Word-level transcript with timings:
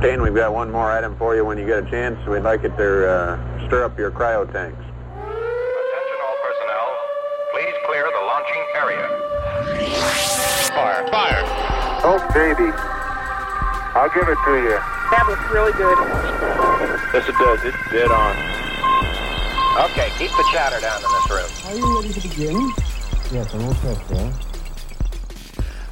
Dane, 0.00 0.22
we've 0.22 0.34
got 0.34 0.54
one 0.54 0.70
more 0.70 0.90
item 0.90 1.14
for 1.18 1.36
you 1.36 1.44
when 1.44 1.58
you 1.58 1.66
get 1.66 1.86
a 1.86 1.90
chance. 1.90 2.16
We'd 2.26 2.40
like 2.40 2.64
it 2.64 2.74
to 2.78 3.06
uh, 3.06 3.66
stir 3.66 3.84
up 3.84 3.98
your 3.98 4.10
cryo 4.10 4.50
tanks. 4.50 4.80
Attention 4.80 6.18
all 6.24 6.36
personnel. 6.40 6.88
Please 7.52 7.74
clear 7.84 8.08
the 8.08 8.24
launching 8.24 8.64
area. 8.80 9.04
Fire. 10.72 11.06
Fire. 11.12 11.44
Oh, 12.02 12.16
baby. 12.32 12.72
I'll 13.92 14.08
give 14.08 14.26
it 14.26 14.38
to 14.40 14.56
you. 14.56 14.80
That 15.12 15.26
looks 15.28 15.44
really 15.52 15.72
good. 15.76 15.98
Yes, 17.12 17.28
it 17.28 17.36
does. 17.36 17.60
It's 17.62 17.76
dead 17.92 18.10
on. 18.10 18.34
Okay, 19.90 20.08
keep 20.16 20.30
the 20.30 20.48
chatter 20.50 20.80
down 20.80 20.96
in 20.96 21.10
this 21.12 21.28
room. 21.30 21.50
Are 21.66 21.76
you 21.76 22.00
ready 22.00 22.14
to 22.14 22.20
begin? 22.26 22.72
Yes, 23.30 23.52
I'm 23.52 23.64
all 23.64 23.74
set, 23.74 23.98
sir. 24.08 24.32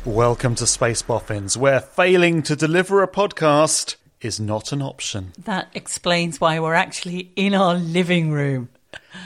Welcome 0.04 0.54
to 0.54 0.66
Space 0.66 1.02
Boffins, 1.02 1.58
where 1.58 1.80
failing 1.80 2.42
to 2.44 2.56
deliver 2.56 3.02
a 3.02 3.08
podcast 3.08 3.96
is 4.20 4.40
not 4.40 4.72
an 4.72 4.82
option. 4.82 5.32
That 5.44 5.68
explains 5.74 6.40
why 6.40 6.58
we're 6.60 6.74
actually 6.74 7.30
in 7.36 7.54
our 7.54 7.74
living 7.74 8.30
room. 8.30 8.68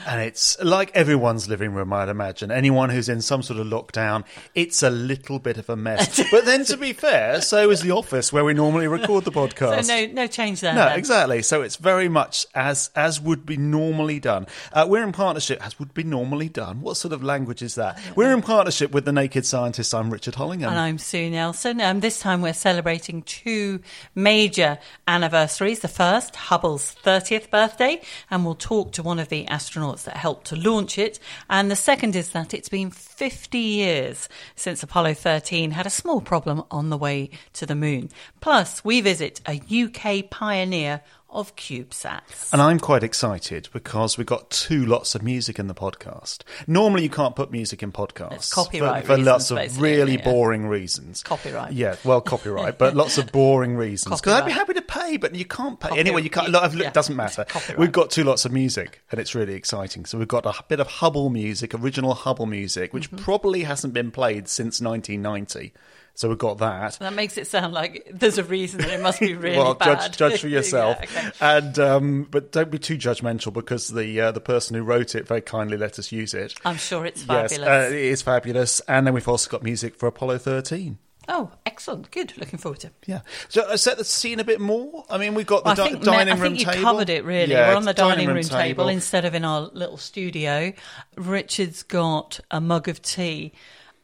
And 0.07 0.21
it's 0.21 0.61
like 0.61 0.91
everyone's 0.95 1.47
living 1.47 1.73
room, 1.73 1.93
I'd 1.93 2.09
imagine. 2.09 2.51
Anyone 2.51 2.89
who's 2.89 3.09
in 3.09 3.21
some 3.21 3.41
sort 3.41 3.59
of 3.59 3.67
lockdown, 3.67 4.23
it's 4.55 4.83
a 4.83 4.89
little 4.89 5.39
bit 5.39 5.57
of 5.57 5.69
a 5.69 5.75
mess. 5.75 6.21
but 6.31 6.45
then, 6.45 6.65
to 6.65 6.77
be 6.77 6.93
fair, 6.93 7.41
so 7.41 7.69
is 7.69 7.81
the 7.81 7.91
office 7.91 8.33
where 8.33 8.43
we 8.43 8.53
normally 8.53 8.87
record 8.87 9.25
the 9.25 9.31
podcast. 9.31 9.73
So 9.83 10.05
no, 10.05 10.05
no 10.13 10.27
change 10.27 10.61
there. 10.61 10.73
No, 10.73 10.85
then. 10.85 10.99
exactly. 10.99 11.41
So 11.41 11.61
it's 11.61 11.75
very 11.75 12.07
much 12.07 12.45
as 12.53 12.89
as 12.95 13.19
would 13.19 13.45
be 13.45 13.57
normally 13.57 14.19
done. 14.19 14.47
Uh, 14.71 14.85
we're 14.87 15.03
in 15.03 15.11
partnership, 15.11 15.65
as 15.65 15.77
would 15.79 15.93
be 15.93 16.03
normally 16.03 16.49
done. 16.49 16.81
What 16.81 16.95
sort 16.95 17.13
of 17.13 17.23
language 17.23 17.61
is 17.61 17.75
that? 17.75 17.99
We're 18.15 18.33
in 18.33 18.41
partnership 18.41 18.91
with 18.91 19.05
the 19.05 19.11
Naked 19.11 19.45
Scientist. 19.45 19.93
I'm 19.93 20.09
Richard 20.11 20.35
Hollingham. 20.35 20.69
And 20.69 20.79
I'm 20.79 20.97
Sue 20.97 21.29
Nelson. 21.29 21.81
Um, 21.81 21.99
this 21.99 22.19
time 22.19 22.41
we're 22.41 22.53
celebrating 22.53 23.23
two 23.23 23.81
major 24.15 24.77
anniversaries. 25.07 25.79
The 25.79 25.87
first, 25.87 26.35
Hubble's 26.35 26.95
30th 27.03 27.49
birthday, 27.49 28.01
and 28.29 28.45
we'll 28.45 28.55
talk 28.55 28.91
to 28.93 29.03
one 29.03 29.19
of 29.19 29.29
the 29.29 29.45
astronauts 29.45 29.82
that 29.91 30.17
helped 30.17 30.47
to 30.47 30.55
launch 30.55 30.97
it. 30.97 31.19
And 31.49 31.69
the 31.69 31.75
second 31.75 32.15
is 32.15 32.29
that 32.29 32.53
it's 32.53 32.69
been 32.69 32.89
50 32.91 33.57
years 33.57 34.29
since 34.55 34.81
Apollo 34.81 35.15
13 35.15 35.71
had 35.71 35.85
a 35.85 35.91
small 35.91 36.21
problem 36.21 36.63
on 36.71 36.89
the 36.89 36.97
way 36.97 37.29
to 37.53 37.65
the 37.65 37.75
moon. 37.75 38.09
Plus, 38.41 38.83
we 38.85 39.01
visit 39.01 39.41
a 39.47 39.61
UK 39.69 40.29
pioneer 40.29 41.01
of 41.33 41.55
CubeSats. 41.55 42.51
And 42.53 42.61
I'm 42.61 42.79
quite 42.79 43.03
excited 43.03 43.69
because 43.73 44.17
we've 44.17 44.27
got 44.27 44.49
two 44.49 44.85
lots 44.85 45.15
of 45.15 45.23
music 45.23 45.59
in 45.59 45.67
the 45.67 45.73
podcast. 45.73 46.39
Normally, 46.67 47.03
you 47.03 47.09
can't 47.09 47.35
put 47.35 47.51
music 47.51 47.81
in 47.83 47.91
podcasts 47.91 48.33
It's 48.33 48.53
copyright 48.53 49.05
for, 49.05 49.15
for 49.15 49.21
lots 49.21 49.51
of 49.51 49.81
really 49.81 50.13
yeah. 50.17 50.23
boring 50.23 50.67
reasons. 50.67 51.23
Copyright. 51.23 51.73
yeah, 51.73 51.95
well, 52.03 52.21
copyright, 52.21 52.77
but 52.77 52.95
lots 52.95 53.17
of 53.17 53.31
boring 53.31 53.75
reasons. 53.75 54.21
Because 54.21 54.33
I'd 54.41 54.45
be 54.45 54.51
happy 54.51 54.73
to 54.73 54.81
pay, 54.81 55.17
but 55.17 55.35
you 55.35 55.45
can't 55.45 55.79
pay 55.79 55.97
anyway. 55.99 56.21
You 56.21 56.29
can't. 56.29 56.49
look, 56.49 56.73
yeah. 56.73 56.87
It 56.87 56.93
doesn't 56.93 57.15
matter. 57.15 57.45
We've 57.77 57.91
got 57.91 58.11
two 58.11 58.23
lots 58.23 58.45
of 58.45 58.51
music, 58.51 59.01
and 59.11 59.19
it's 59.19 59.33
really 59.35 59.53
exciting. 59.53 60.05
So 60.05 60.17
we've 60.17 60.27
got 60.27 60.45
a 60.45 60.53
bit 60.67 60.79
of 60.79 60.87
Hubble 60.87 61.29
music, 61.29 61.73
original 61.73 62.13
Hubble 62.13 62.45
music, 62.45 62.93
which 62.93 63.03
Mm-hmm. 63.03 63.23
probably 63.23 63.63
hasn't 63.63 63.93
been 63.93 64.11
played 64.11 64.47
since 64.47 64.79
1990. 64.81 65.73
So 66.15 66.29
we've 66.29 66.37
got 66.37 66.59
that. 66.59 66.93
That 66.99 67.13
makes 67.13 67.37
it 67.37 67.47
sound 67.47 67.73
like 67.73 68.07
there's 68.13 68.37
a 68.37 68.43
reason 68.43 68.81
that 68.81 68.91
it 68.91 69.01
must 69.01 69.19
be 69.19 69.33
really 69.35 69.57
well, 69.57 69.73
bad. 69.73 69.99
judge 70.13 70.17
judge 70.17 70.41
for 70.41 70.47
yourself, 70.57 70.97
Yeah, 71.01 71.05
okay. 71.29 71.31
and 71.41 71.79
um, 71.79 72.27
but 72.29 72.51
don't 72.51 72.69
be 72.69 72.77
too 72.77 72.97
judgmental 72.97 73.51
because 73.51 73.87
the 73.87 74.21
uh, 74.21 74.31
the 74.31 74.39
person 74.39 74.75
who 74.75 74.83
wrote 74.83 75.15
it 75.15 75.27
very 75.27 75.41
kindly 75.41 75.75
let 75.75 75.97
us 75.97 76.11
use 76.11 76.33
it. 76.35 76.53
I'm 76.63 76.77
sure 76.77 77.05
it's 77.07 77.25
Yes, 77.27 77.53
fabulous. 77.57 77.67
uh, 77.67 77.87
it 77.95 77.99
is 77.99 78.21
fabulous, 78.21 78.79
and 78.81 79.07
then 79.07 79.13
we've 79.15 79.27
also 79.27 79.49
got 79.49 79.63
music 79.63 79.95
for 79.95 80.05
Apollo 80.07 80.37
13. 80.37 80.99
oh, 81.29 81.49
excellent. 81.65 82.11
Good. 82.11 82.37
Looking 82.37 82.59
forward 82.59 82.81
to 82.81 82.87
it. 82.87 82.93
Yeah, 83.07 83.21
so 83.49 83.63
uh, 83.63 83.75
set 83.77 83.97
the 83.97 84.03
scene 84.05 84.39
a 84.39 84.43
bit 84.43 84.61
more. 84.61 85.05
I 85.09 85.17
mean, 85.17 85.33
we've 85.33 85.47
got 85.47 85.63
the 85.63 85.71
I 85.71 85.75
di- 85.75 85.89
think, 85.93 86.03
dining 86.03 86.33
I 86.33 86.37
think 86.37 86.59
you 86.59 86.65
table. 86.65 86.81
covered 86.83 87.09
it 87.09 87.25
really. 87.25 87.53
Yeah, 87.53 87.69
We're 87.69 87.77
on 87.77 87.85
the 87.85 87.89
it's 87.91 87.99
dining, 87.99 88.27
room, 88.27 88.39
table. 88.43 88.87
instead 88.87 89.25
of 89.25 89.33
in 89.33 89.43
our 89.45 89.61
little 89.73 89.97
studio. 89.97 90.73
Richard's 91.17 91.81
got 91.81 92.39
a 92.51 92.61
mug 92.61 92.87
of 92.87 93.01
tea. 93.01 93.53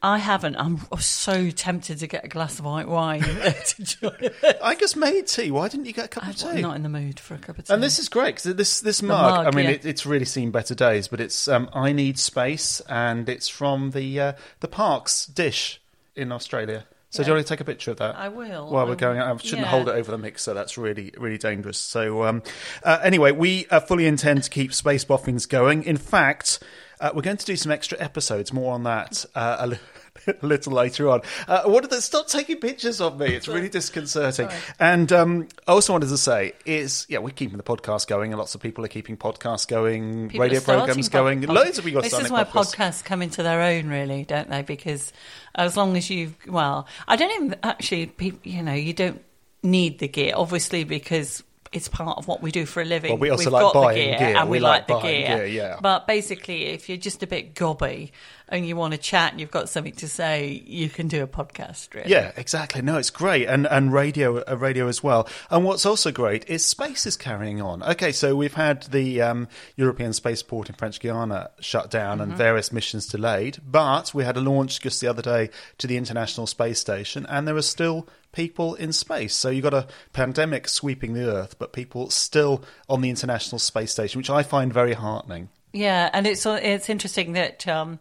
I 0.02 0.16
haven't. 0.16 0.56
I'm 0.56 0.78
so 0.98 1.50
tempted 1.50 1.98
to 1.98 2.06
get 2.06 2.24
a 2.24 2.28
glass 2.28 2.58
of 2.58 2.64
white 2.64 2.88
wine. 2.88 3.22
I 4.62 4.74
just 4.78 4.96
made 4.96 5.26
tea. 5.26 5.50
Why 5.50 5.68
didn't 5.68 5.86
you 5.86 5.92
get 5.92 6.06
a 6.06 6.08
cup 6.08 6.22
of 6.22 6.28
I'm 6.44 6.56
tea? 6.56 6.62
not 6.62 6.76
in 6.76 6.82
the 6.82 6.88
mood 6.88 7.20
for 7.20 7.34
a 7.34 7.38
cup 7.38 7.58
of 7.58 7.66
tea. 7.66 7.74
And 7.74 7.82
this 7.82 7.98
is 7.98 8.08
great 8.08 8.36
because 8.36 8.54
this 8.54 8.80
this 8.80 9.02
mug. 9.02 9.44
mug, 9.44 9.54
I 9.54 9.56
mean, 9.56 9.66
yeah. 9.66 9.72
it, 9.72 9.84
it's 9.84 10.06
really 10.06 10.24
seen 10.24 10.50
better 10.50 10.74
days. 10.74 11.08
But 11.08 11.20
it's 11.20 11.48
um, 11.48 11.68
I 11.74 11.92
need 11.92 12.18
space, 12.18 12.80
and 12.88 13.28
it's 13.28 13.48
from 13.48 13.90
the 13.90 14.20
uh, 14.20 14.32
the 14.60 14.68
Parkes 14.68 15.26
dish 15.26 15.82
in 16.16 16.32
Australia. 16.32 16.86
So 17.12 17.24
do 17.24 17.28
you 17.28 17.34
want 17.34 17.44
to 17.46 17.52
take 17.52 17.60
a 17.60 17.64
picture 17.64 17.90
of 17.90 17.96
that? 17.96 18.14
I 18.14 18.28
will. 18.28 18.70
While 18.70 18.86
we're 18.86 18.94
going, 18.94 19.18
will. 19.18 19.24
I 19.24 19.36
shouldn't 19.38 19.62
Yeah. 19.62 19.70
hold 19.70 19.88
it 19.88 19.96
over 19.96 20.12
the 20.12 20.18
mixer. 20.18 20.54
That's 20.54 20.78
really 20.78 21.12
really 21.18 21.38
dangerous. 21.38 21.76
So 21.76 22.22
um, 22.22 22.42
uh, 22.84 23.00
anyway, 23.02 23.32
we 23.32 23.66
uh, 23.66 23.80
fully 23.80 24.06
intend 24.06 24.44
to 24.44 24.50
keep 24.50 24.72
Space 24.72 25.04
Boffins 25.04 25.44
going. 25.44 25.82
In 25.82 25.96
fact, 25.96 26.60
uh, 27.00 27.10
we're 27.14 27.22
going 27.22 27.36
to 27.38 27.46
do 27.46 27.56
some 27.56 27.72
extra 27.72 27.98
episodes. 28.00 28.52
More 28.52 28.74
on 28.74 28.84
that 28.84 29.24
uh, 29.34 29.56
a, 29.60 29.66
li- 29.68 29.78
a 30.42 30.46
little 30.46 30.72
later 30.72 31.08
on. 31.08 31.22
Uh, 31.48 31.62
what 31.64 31.80
did 31.82 31.90
they 31.90 32.00
stop 32.00 32.28
taking 32.28 32.56
pictures 32.58 33.00
of 33.00 33.18
me? 33.18 33.26
It's 33.34 33.48
really 33.48 33.68
disconcerting. 33.68 34.48
And 34.78 35.12
um, 35.12 35.48
I 35.66 35.72
also 35.72 35.92
wanted 35.92 36.08
to 36.10 36.18
say 36.18 36.52
is 36.64 37.06
yeah, 37.08 37.18
we're 37.18 37.30
keeping 37.30 37.56
the 37.56 37.62
podcast 37.62 38.06
going, 38.06 38.32
and 38.32 38.38
lots 38.38 38.54
of 38.54 38.60
people 38.60 38.84
are 38.84 38.88
keeping 38.88 39.16
podcasts 39.16 39.66
going, 39.66 40.28
People 40.28 40.42
radio 40.44 40.60
programs 40.60 41.08
going. 41.08 41.40
pod- 41.42 41.54
Loads 41.54 41.78
of 41.78 41.84
people 41.84 42.00
are 42.00 42.02
This 42.02 42.12
is 42.18 42.30
where 42.30 42.44
podcasts. 42.44 42.74
podcasts 42.76 43.04
come 43.04 43.22
into 43.22 43.42
their 43.42 43.60
own, 43.62 43.88
really, 43.88 44.24
don't 44.24 44.48
they? 44.50 44.62
Because 44.62 45.12
as 45.54 45.76
long 45.76 45.96
as 45.96 46.08
you've, 46.10 46.34
well, 46.46 46.86
I 47.08 47.16
don't 47.16 47.30
even 47.42 47.56
actually, 47.62 48.12
you 48.44 48.62
know, 48.62 48.72
you 48.74 48.92
don't 48.92 49.22
need 49.62 49.98
the 49.98 50.08
gear, 50.08 50.32
obviously, 50.36 50.84
because 50.84 51.42
it's 51.72 51.88
part 51.88 52.18
of 52.18 52.26
what 52.26 52.42
we 52.42 52.50
do 52.50 52.66
for 52.66 52.82
a 52.82 52.84
living. 52.84 53.10
Well, 53.12 53.18
we 53.18 53.30
also 53.30 53.44
We've 53.44 53.52
like 53.52 53.62
got 53.62 53.72
the 53.74 53.80
buying 53.80 53.96
gear, 54.10 54.18
gear. 54.18 54.36
and 54.36 54.48
we, 54.50 54.56
We 54.58 54.60
like, 54.60 54.88
like 54.88 55.02
the 55.02 55.08
gear. 55.08 55.36
gear, 55.36 55.46
yeah. 55.46 55.76
But 55.80 56.06
basically, 56.06 56.66
if 56.66 56.88
you're 56.88 56.98
just 56.98 57.22
a 57.22 57.26
bit 57.28 57.54
gobby 57.54 58.12
and 58.50 58.66
you 58.66 58.76
want 58.76 58.92
to 58.92 58.98
chat 58.98 59.32
and 59.32 59.40
you've 59.40 59.50
got 59.50 59.68
something 59.68 59.94
to 59.94 60.08
say, 60.08 60.62
you 60.66 60.88
can 60.88 61.08
do 61.08 61.22
a 61.22 61.26
podcast. 61.26 61.94
Really. 61.94 62.10
Yeah, 62.10 62.32
exactly. 62.36 62.82
No, 62.82 62.98
it's 62.98 63.10
great, 63.10 63.46
and 63.46 63.66
and 63.66 63.92
radio, 63.92 64.38
uh, 64.42 64.56
radio 64.56 64.88
as 64.88 65.02
well. 65.02 65.28
And 65.50 65.64
what's 65.64 65.86
also 65.86 66.12
great 66.12 66.48
is 66.48 66.64
space 66.64 67.06
is 67.06 67.16
carrying 67.16 67.62
on. 67.62 67.82
Okay, 67.82 68.12
so 68.12 68.36
we've 68.36 68.54
had 68.54 68.82
the 68.84 69.22
um, 69.22 69.48
European 69.76 70.12
spaceport 70.12 70.68
in 70.68 70.74
French 70.74 71.00
Guiana 71.00 71.50
shut 71.60 71.90
down 71.90 72.10
Mm-hmm. 72.10 72.30
and 72.30 72.36
various 72.38 72.72
missions 72.72 73.06
delayed, 73.06 73.58
but 73.64 74.12
we 74.12 74.24
had 74.24 74.36
a 74.36 74.40
launch 74.40 74.80
just 74.80 75.00
the 75.00 75.06
other 75.06 75.22
day 75.22 75.48
to 75.78 75.86
the 75.86 75.96
International 75.96 76.46
Space 76.46 76.80
Station, 76.80 77.24
and 77.26 77.46
there 77.46 77.56
are 77.56 77.62
still 77.62 78.08
people 78.32 78.74
in 78.74 78.92
space. 78.92 79.34
So 79.34 79.48
you've 79.50 79.62
got 79.62 79.74
a 79.74 79.86
pandemic 80.12 80.66
sweeping 80.68 81.14
the 81.14 81.24
Earth, 81.30 81.58
but 81.58 81.72
people 81.72 82.10
still 82.10 82.64
on 82.88 83.00
the 83.00 83.10
International 83.10 83.58
Space 83.58 83.92
Station, 83.92 84.18
which 84.18 84.30
I 84.30 84.42
find 84.42 84.72
very 84.72 84.94
heartening. 84.94 85.50
Yeah, 85.72 86.10
and 86.12 86.26
it's 86.26 86.44
it's 86.46 86.90
interesting 86.90 87.32
that 87.34 87.66
um, 87.68 88.00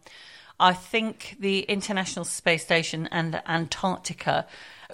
I 0.60 0.74
think 0.74 1.38
the 1.40 1.60
International 1.62 2.26
Space 2.26 2.64
Station 2.64 3.08
and 3.12 3.42
Antarctica, 3.48 4.46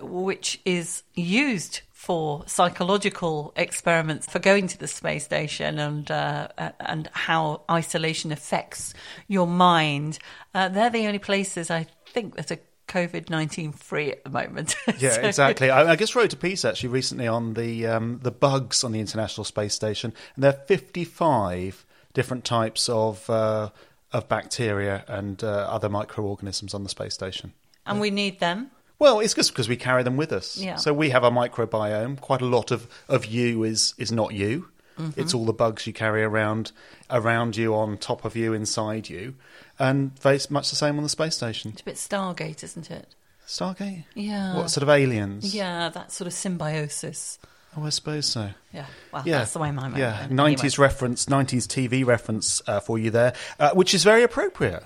which 0.01 0.59
is 0.65 1.03
used 1.15 1.81
for 1.91 2.43
psychological 2.45 3.51
experiments 3.55 4.27
for 4.29 4.37
going 4.37 4.67
to 4.67 4.77
the 4.77 4.87
space 4.87 5.25
station 5.25 5.79
and 5.79 6.11
uh, 6.11 6.47
and 6.79 7.09
how 7.13 7.61
isolation 7.71 8.31
affects 8.31 8.93
your 9.27 9.47
mind, 9.47 10.19
uh, 10.53 10.69
they're 10.69 10.91
the 10.91 11.07
only 11.07 11.17
places 11.17 11.71
I 11.71 11.87
think 12.05 12.35
that 12.35 12.51
are 12.51 12.59
COVID 12.87 13.31
nineteen 13.31 13.71
free 13.71 14.11
at 14.11 14.23
the 14.23 14.29
moment. 14.29 14.75
Yeah, 14.99 15.13
So- 15.13 15.21
exactly. 15.23 15.71
I, 15.71 15.93
I 15.93 15.95
just 15.95 16.15
wrote 16.15 16.31
a 16.33 16.37
piece 16.37 16.63
actually 16.63 16.89
recently 16.89 17.27
on 17.27 17.55
the 17.55 17.87
um, 17.87 18.19
the 18.21 18.31
bugs 18.31 18.83
on 18.83 18.91
the 18.91 18.99
International 18.99 19.43
Space 19.43 19.73
Station, 19.73 20.13
and 20.35 20.43
there 20.43 20.51
are 20.51 20.65
55 20.67 21.85
different 22.13 22.45
types 22.45 22.87
of 22.87 23.27
uh, 23.29 23.69
of 24.15 24.29
bacteria 24.29 25.03
and 25.09 25.43
uh, 25.43 25.47
other 25.69 25.89
microorganisms 25.89 26.73
on 26.73 26.83
the 26.83 26.89
space 26.89 27.13
station. 27.13 27.51
And 27.85 27.99
we 27.99 28.09
need 28.09 28.39
them. 28.39 28.71
Well, 28.97 29.19
it's 29.19 29.33
just 29.33 29.51
because 29.51 29.67
we 29.67 29.75
carry 29.75 30.03
them 30.03 30.15
with 30.15 30.31
us. 30.31 30.57
Yeah. 30.57 30.77
So 30.77 30.93
we 30.93 31.09
have 31.09 31.25
a 31.25 31.29
microbiome. 31.29 32.21
Quite 32.21 32.41
a 32.41 32.45
lot 32.45 32.71
of, 32.71 32.87
of 33.09 33.25
you 33.25 33.63
is 33.63 33.93
is 33.97 34.11
not 34.11 34.33
you. 34.33 34.69
Mm-hmm. 34.97 35.19
It's 35.19 35.33
all 35.33 35.43
the 35.43 35.53
bugs 35.53 35.85
you 35.85 35.91
carry 35.91 36.23
around 36.23 36.71
around 37.09 37.57
you, 37.57 37.75
on 37.75 37.97
top 37.97 38.23
of 38.23 38.37
you, 38.37 38.53
inside 38.53 39.09
you, 39.09 39.35
and 39.77 40.17
very 40.21 40.39
much 40.49 40.69
the 40.69 40.77
same 40.77 40.95
on 40.95 41.03
the 41.03 41.09
space 41.09 41.35
station. 41.35 41.71
It's 41.71 41.81
a 41.81 41.85
bit 41.85 41.95
Stargate, 41.95 42.63
isn't 42.63 42.89
it? 42.89 43.13
Stargate? 43.45 44.05
Yeah. 44.13 44.55
What 44.55 44.69
sort 44.69 44.83
of 44.83 44.89
aliens? 44.89 45.53
Yeah, 45.53 45.89
that 45.89 46.13
sort 46.13 46.27
of 46.27 46.33
symbiosis. 46.33 47.37
Oh, 47.77 47.83
I 47.83 47.89
suppose 47.89 48.25
so. 48.25 48.49
Yeah, 48.73 48.85
well, 49.11 49.23
Yeah, 49.25 49.39
that's 49.39 49.53
the 49.53 49.59
way 49.59 49.71
my 49.71 49.83
mind 49.89 49.97
yeah, 49.97 50.27
nineties 50.29 50.75
Anyway. 50.79 50.87
reference, 50.87 51.29
nineties 51.29 51.67
TV 51.67 52.05
reference 52.05 52.61
uh, 52.67 52.79
for 52.79 52.97
you 52.97 53.11
there, 53.11 53.33
uh, 53.59 53.71
which 53.71 53.93
is 53.93 54.03
very 54.03 54.23
appropriate. 54.23 54.83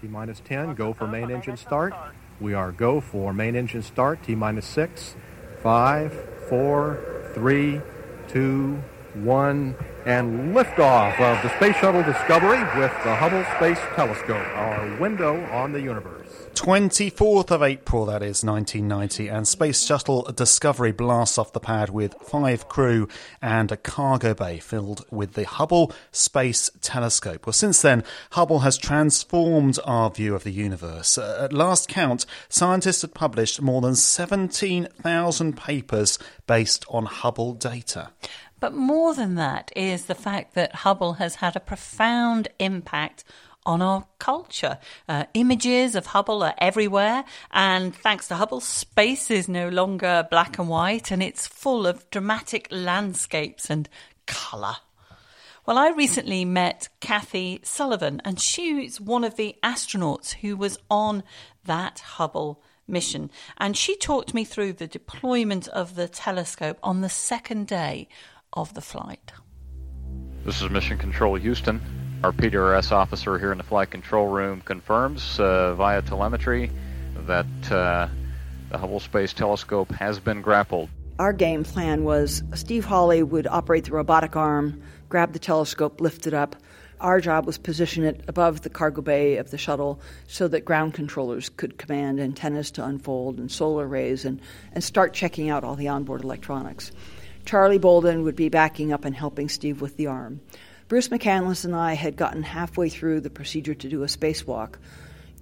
T 0.00 0.06
minus 0.06 0.40
10, 0.40 0.74
go 0.74 0.92
for 0.92 1.06
main 1.08 1.30
engine 1.30 1.56
start. 1.56 1.92
We 2.40 2.54
are 2.54 2.70
go 2.70 3.00
for 3.00 3.32
main 3.32 3.56
engine 3.56 3.82
start. 3.82 4.22
T 4.22 4.34
minus 4.36 4.66
6, 4.66 5.16
5, 5.62 6.24
4, 6.48 7.30
3, 7.34 7.80
2, 8.28 8.82
1, 9.14 9.74
and 10.06 10.54
liftoff 10.54 11.18
of 11.20 11.42
the 11.42 11.56
Space 11.56 11.76
Shuttle 11.76 12.02
Discovery 12.04 12.60
with 12.80 12.92
the 13.02 13.14
Hubble 13.16 13.44
Space 13.56 13.78
Telescope, 13.96 14.46
our 14.56 14.96
window 15.00 15.44
on 15.46 15.72
the 15.72 15.80
universe. 15.80 16.17
24th 16.58 17.52
of 17.52 17.62
April, 17.62 18.04
that 18.06 18.20
is, 18.20 18.42
1990, 18.42 19.28
and 19.28 19.46
Space 19.46 19.86
Shuttle 19.86 20.22
Discovery 20.34 20.90
blasts 20.90 21.38
off 21.38 21.52
the 21.52 21.60
pad 21.60 21.88
with 21.90 22.14
five 22.20 22.68
crew 22.68 23.06
and 23.40 23.70
a 23.70 23.76
cargo 23.76 24.34
bay 24.34 24.58
filled 24.58 25.06
with 25.12 25.34
the 25.34 25.44
Hubble 25.44 25.92
Space 26.10 26.68
Telescope. 26.80 27.46
Well, 27.46 27.52
since 27.52 27.80
then, 27.80 28.02
Hubble 28.32 28.58
has 28.60 28.76
transformed 28.76 29.78
our 29.84 30.10
view 30.10 30.34
of 30.34 30.42
the 30.42 30.50
universe. 30.50 31.16
Uh, 31.16 31.42
at 31.44 31.52
last 31.52 31.88
count, 31.88 32.26
scientists 32.48 33.02
had 33.02 33.14
published 33.14 33.62
more 33.62 33.80
than 33.80 33.94
17,000 33.94 35.56
papers 35.56 36.18
based 36.48 36.84
on 36.88 37.06
Hubble 37.06 37.54
data. 37.54 38.10
But 38.58 38.74
more 38.74 39.14
than 39.14 39.36
that 39.36 39.70
is 39.76 40.06
the 40.06 40.16
fact 40.16 40.54
that 40.54 40.74
Hubble 40.74 41.14
has 41.14 41.36
had 41.36 41.54
a 41.54 41.60
profound 41.60 42.48
impact 42.58 43.22
on 43.68 43.82
our 43.82 44.06
culture. 44.18 44.78
Uh, 45.08 45.26
images 45.34 45.94
of 45.94 46.06
Hubble 46.06 46.42
are 46.42 46.54
everywhere, 46.56 47.22
and 47.52 47.94
thanks 47.94 48.26
to 48.28 48.36
Hubble, 48.36 48.60
space 48.60 49.30
is 49.30 49.46
no 49.46 49.68
longer 49.68 50.26
black 50.30 50.58
and 50.58 50.70
white 50.70 51.10
and 51.10 51.22
it's 51.22 51.46
full 51.46 51.86
of 51.86 52.08
dramatic 52.10 52.66
landscapes 52.70 53.68
and 53.68 53.86
colour. 54.26 54.76
Well, 55.66 55.76
I 55.76 55.90
recently 55.90 56.46
met 56.46 56.88
Kathy 57.00 57.60
Sullivan, 57.62 58.22
and 58.24 58.40
she's 58.40 59.02
one 59.02 59.22
of 59.22 59.36
the 59.36 59.54
astronauts 59.62 60.32
who 60.32 60.56
was 60.56 60.78
on 60.90 61.22
that 61.66 61.98
Hubble 61.98 62.62
mission. 62.86 63.30
And 63.58 63.76
she 63.76 63.96
talked 63.96 64.32
me 64.32 64.44
through 64.44 64.72
the 64.72 64.86
deployment 64.86 65.68
of 65.68 65.94
the 65.94 66.08
telescope 66.08 66.78
on 66.82 67.02
the 67.02 67.10
second 67.10 67.66
day 67.66 68.08
of 68.54 68.72
the 68.72 68.80
flight. 68.80 69.30
This 70.46 70.62
is 70.62 70.70
Mission 70.70 70.96
Control 70.96 71.34
Houston. 71.34 72.07
Our 72.24 72.32
PDRS 72.32 72.90
officer 72.90 73.38
here 73.38 73.52
in 73.52 73.58
the 73.58 73.64
flight 73.64 73.92
control 73.92 74.26
room 74.26 74.60
confirms 74.62 75.38
uh, 75.38 75.74
via 75.74 76.02
telemetry 76.02 76.68
that 77.26 77.46
uh, 77.70 78.08
the 78.70 78.78
Hubble 78.78 78.98
Space 78.98 79.32
Telescope 79.32 79.92
has 79.92 80.18
been 80.18 80.42
grappled. 80.42 80.88
Our 81.20 81.32
game 81.32 81.62
plan 81.62 82.02
was 82.02 82.42
Steve 82.54 82.84
Hawley 82.84 83.22
would 83.22 83.46
operate 83.46 83.84
the 83.84 83.92
robotic 83.92 84.34
arm, 84.34 84.82
grab 85.08 85.32
the 85.32 85.38
telescope, 85.38 86.00
lift 86.00 86.26
it 86.26 86.34
up. 86.34 86.56
Our 87.00 87.20
job 87.20 87.46
was 87.46 87.56
position 87.56 88.02
it 88.02 88.24
above 88.26 88.62
the 88.62 88.70
cargo 88.70 89.00
bay 89.00 89.36
of 89.36 89.52
the 89.52 89.58
shuttle 89.58 90.00
so 90.26 90.48
that 90.48 90.64
ground 90.64 90.94
controllers 90.94 91.48
could 91.48 91.78
command 91.78 92.18
antennas 92.18 92.72
to 92.72 92.84
unfold 92.84 93.38
and 93.38 93.48
solar 93.48 93.86
arrays 93.86 94.24
and, 94.24 94.40
and 94.72 94.82
start 94.82 95.14
checking 95.14 95.50
out 95.50 95.62
all 95.62 95.76
the 95.76 95.86
onboard 95.86 96.24
electronics. 96.24 96.90
Charlie 97.44 97.78
Bolden 97.78 98.24
would 98.24 98.36
be 98.36 98.48
backing 98.48 98.92
up 98.92 99.04
and 99.04 99.14
helping 99.14 99.48
Steve 99.48 99.80
with 99.80 99.96
the 99.96 100.08
arm. 100.08 100.40
Bruce 100.88 101.08
McCandless 101.08 101.66
and 101.66 101.76
I 101.76 101.92
had 101.92 102.16
gotten 102.16 102.42
halfway 102.42 102.88
through 102.88 103.20
the 103.20 103.28
procedure 103.28 103.74
to 103.74 103.88
do 103.90 104.04
a 104.04 104.06
spacewalk, 104.06 104.76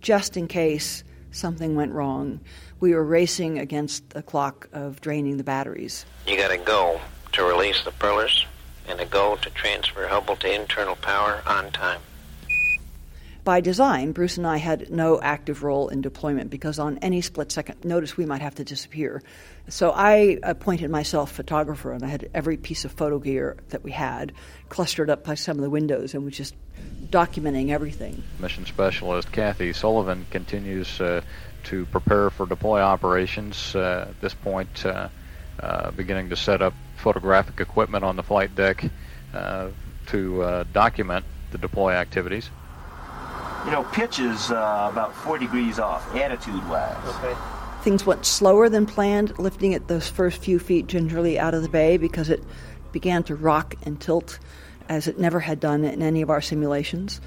just 0.01 0.37
in 0.37 0.49
case 0.49 1.05
something 1.31 1.77
went 1.77 1.93
wrong. 1.93 2.41
We 2.81 2.93
were 2.93 3.05
racing 3.05 3.61
against 3.61 4.11
the 4.11 4.23
clock 4.23 4.69
of 4.73 5.01
draining 5.01 5.37
the 5.37 5.45
batteries. 5.45 6.05
You 6.27 6.37
got 6.37 6.49
to 6.49 6.59
go 6.59 7.01
to 7.31 7.45
release 7.45 7.85
the 7.85 7.93
propellers 7.93 8.45
and 8.89 9.01
a 9.01 9.07
go 9.07 9.37
to 9.37 9.51
transfer 9.51 10.09
Hubble 10.09 10.35
to 10.35 10.53
internal 10.53 10.97
power 10.97 11.43
on 11.47 11.71
time. 11.71 12.01
By 13.47 13.61
design, 13.61 14.11
Bruce 14.11 14.39
and 14.39 14.45
I 14.45 14.57
had 14.57 14.91
no 14.91 15.21
active 15.21 15.63
role 15.63 15.87
in 15.87 16.01
deployment 16.01 16.51
because 16.51 16.81
on 16.81 16.99
any 16.99 17.21
split 17.21 17.53
second 17.53 17.85
notice 17.85 18.17
we 18.17 18.27
might 18.27 18.43
have 18.43 18.57
to 18.57 18.65
disappear. 18.65 19.23
So 19.69 19.93
I 19.93 20.41
appointed 20.43 20.91
myself 20.91 21.31
photographer 21.31 21.93
and 21.93 22.03
I 22.03 22.09
had 22.09 22.29
every 22.35 22.57
piece 22.57 22.85
of 22.85 22.91
photo 22.91 23.21
gear 23.21 23.57
that 23.69 23.85
we 23.85 23.93
had 23.93 24.33
clustered 24.69 25.11
up 25.11 25.23
by 25.23 25.37
some 25.37 25.59
of 25.59 25.63
the 25.63 25.71
windows 25.71 26.13
and 26.13 26.25
was 26.25 26.37
just 26.37 26.57
documenting 27.09 27.71
everything. 27.71 28.21
Mission 28.41 28.67
Specialist 28.67 29.31
Kathy 29.31 29.73
Sullivan 29.73 30.27
continues 30.33 31.01
uh, 31.01 31.21
to 31.67 31.87
prepare 31.87 32.31
for 32.31 32.47
deploy 32.47 32.81
operations. 32.81 33.77
Uh, 33.77 34.07
at 34.09 34.21
this 34.21 34.35
point, 34.35 34.85
uh, 34.85 35.09
uh, 35.61 35.93
beginning 35.93 36.31
to 36.31 36.37
set 36.37 36.63
up 36.63 36.75
photographic 36.97 37.61
equipment 37.61 38.03
on 38.03 38.17
the 38.17 38.25
flight 38.25 38.57
deck 38.57 38.91
uh, 39.33 39.69
to 40.07 40.43
uh, 40.43 40.65
document 40.73 41.25
the 41.53 41.59
deploy 41.59 41.93
activities. 41.93 42.51
You 43.67 43.73
know, 43.73 43.83
pitch 43.83 44.21
is 44.21 44.53
uh, 44.53 44.89
about 44.93 45.13
four 45.13 45.39
degrees 45.39 45.81
off, 45.81 46.15
attitude-wise. 46.15 46.97
Okay. 47.17 47.35
Things 47.83 48.07
went 48.07 48.25
slower 48.25 48.69
than 48.69 48.87
planned, 48.87 49.37
lifting 49.41 49.73
it 49.73 49.89
those 49.89 50.09
first 50.09 50.39
few 50.39 50.61
feet 50.61 50.87
gingerly 50.87 51.37
out 51.37 51.53
of 51.53 51.63
the 51.63 51.69
bay 51.69 51.97
because 51.97 52.31
it 52.31 52.45
began 52.93 53.25
to 53.25 53.35
rock 53.35 53.75
and 53.83 54.01
tilt 54.01 54.39
as 54.89 55.09
it 55.09 55.19
never 55.19 55.41
had 55.41 55.59
done 55.59 55.83
in 55.83 56.01
any 56.01 56.23
of 56.23 56.31
our 56.31 56.41
simulations. 56.41 57.21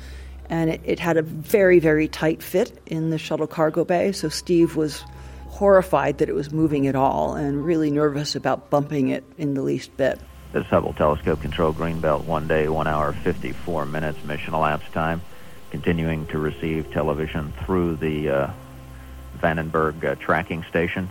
And 0.49 0.69
it, 0.69 0.81
it 0.85 0.97
had 0.97 1.17
a 1.17 1.21
very, 1.21 1.79
very 1.79 2.07
tight 2.07 2.41
fit 2.41 2.81
in 2.85 3.09
the 3.09 3.17
shuttle 3.17 3.45
cargo 3.45 3.83
bay, 3.83 4.13
so 4.13 4.29
Steve 4.29 4.77
was 4.77 5.03
horrified 5.49 6.19
that 6.19 6.29
it 6.29 6.35
was 6.35 6.53
moving 6.53 6.87
at 6.87 6.95
all 6.95 7.35
and 7.35 7.65
really 7.65 7.91
nervous 7.91 8.33
about 8.33 8.69
bumping 8.69 9.09
it 9.09 9.25
in 9.37 9.55
the 9.55 9.61
least 9.61 9.95
bit. 9.97 10.17
This 10.53 10.65
Hubble 10.67 10.93
Telescope 10.93 11.41
Control 11.41 11.73
Greenbelt, 11.73 12.23
one 12.23 12.47
day, 12.47 12.69
one 12.69 12.87
hour, 12.87 13.11
54 13.11 13.85
minutes 13.85 14.23
mission 14.23 14.53
elapsed 14.53 14.93
time, 14.93 15.21
continuing 15.69 16.25
to 16.27 16.39
receive 16.39 16.91
television 16.91 17.53
through 17.65 17.95
the 17.97 18.29
uh, 18.29 18.51
Vandenberg 19.39 20.03
uh, 20.03 20.15
tracking 20.15 20.63
station, 20.63 21.09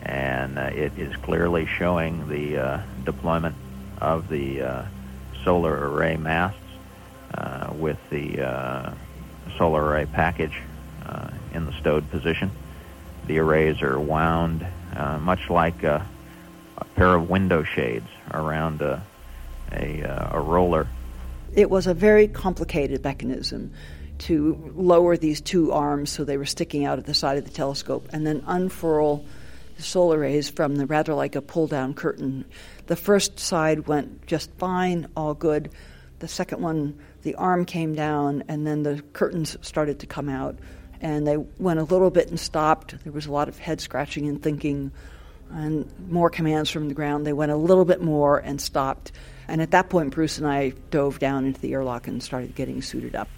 and 0.00 0.58
uh, 0.58 0.62
it 0.74 0.92
is 0.98 1.14
clearly 1.16 1.66
showing 1.66 2.28
the 2.28 2.58
uh, 2.58 2.82
deployment 3.04 3.54
of 3.98 4.28
the 4.28 4.62
uh, 4.62 4.84
solar 5.44 5.90
array 5.90 6.16
masts 6.16 6.60
uh, 7.34 7.72
with 7.74 7.98
the 8.10 8.94
solar 9.56 9.84
array 9.84 10.06
package 10.06 10.60
in 11.54 11.64
the 11.64 11.72
stowed 11.72 12.10
position. 12.10 12.50
The 13.26 13.38
arrays 13.38 13.80
are 13.80 13.98
wound 13.98 14.66
much 15.20 15.48
like 15.48 15.82
a, 15.82 16.06
pair 16.94 17.14
of 17.14 17.28
window 17.28 17.62
shades 17.62 18.08
around 18.32 18.80
a, 18.82 19.02
a 19.72 20.40
roller. 20.40 20.86
It 21.56 21.70
was 21.70 21.86
a 21.86 21.94
very 21.94 22.28
complicated 22.28 23.02
mechanism 23.02 23.72
to 24.18 24.72
lower 24.76 25.16
these 25.16 25.40
two 25.40 25.72
arms 25.72 26.10
so 26.10 26.22
they 26.22 26.36
were 26.36 26.44
sticking 26.44 26.84
out 26.84 26.98
at 26.98 27.06
the 27.06 27.14
side 27.14 27.38
of 27.38 27.44
the 27.44 27.50
telescope 27.50 28.08
and 28.12 28.26
then 28.26 28.44
unfurl 28.46 29.24
the 29.76 29.82
solar 29.82 30.18
rays 30.18 30.50
from 30.50 30.76
the 30.76 30.86
rather 30.86 31.14
like 31.14 31.34
a 31.34 31.40
pull 31.40 31.66
down 31.66 31.94
curtain. 31.94 32.44
The 32.86 32.96
first 32.96 33.38
side 33.38 33.86
went 33.86 34.26
just 34.26 34.50
fine, 34.58 35.08
all 35.16 35.32
good. 35.32 35.70
The 36.18 36.28
second 36.28 36.60
one, 36.60 36.98
the 37.22 37.34
arm 37.36 37.64
came 37.64 37.94
down 37.94 38.44
and 38.48 38.66
then 38.66 38.82
the 38.82 39.02
curtains 39.14 39.56
started 39.62 40.00
to 40.00 40.06
come 40.06 40.28
out. 40.28 40.58
And 41.00 41.26
they 41.26 41.36
went 41.36 41.80
a 41.80 41.84
little 41.84 42.10
bit 42.10 42.28
and 42.28 42.38
stopped. 42.38 43.02
There 43.02 43.12
was 43.12 43.26
a 43.26 43.32
lot 43.32 43.48
of 43.48 43.58
head 43.58 43.80
scratching 43.80 44.28
and 44.28 44.42
thinking 44.42 44.92
and 45.50 45.90
more 46.10 46.28
commands 46.28 46.70
from 46.70 46.88
the 46.88 46.94
ground. 46.94 47.26
They 47.26 47.32
went 47.32 47.52
a 47.52 47.56
little 47.56 47.84
bit 47.84 48.02
more 48.02 48.38
and 48.38 48.60
stopped. 48.60 49.12
And 49.48 49.62
at 49.62 49.70
that 49.70 49.88
point, 49.90 50.12
Bruce 50.12 50.38
and 50.38 50.46
I 50.46 50.70
dove 50.90 51.18
down 51.18 51.44
into 51.44 51.60
the 51.60 51.72
airlock 51.72 52.08
and 52.08 52.22
started 52.22 52.54
getting 52.54 52.82
suited 52.82 53.14
up. 53.14 53.28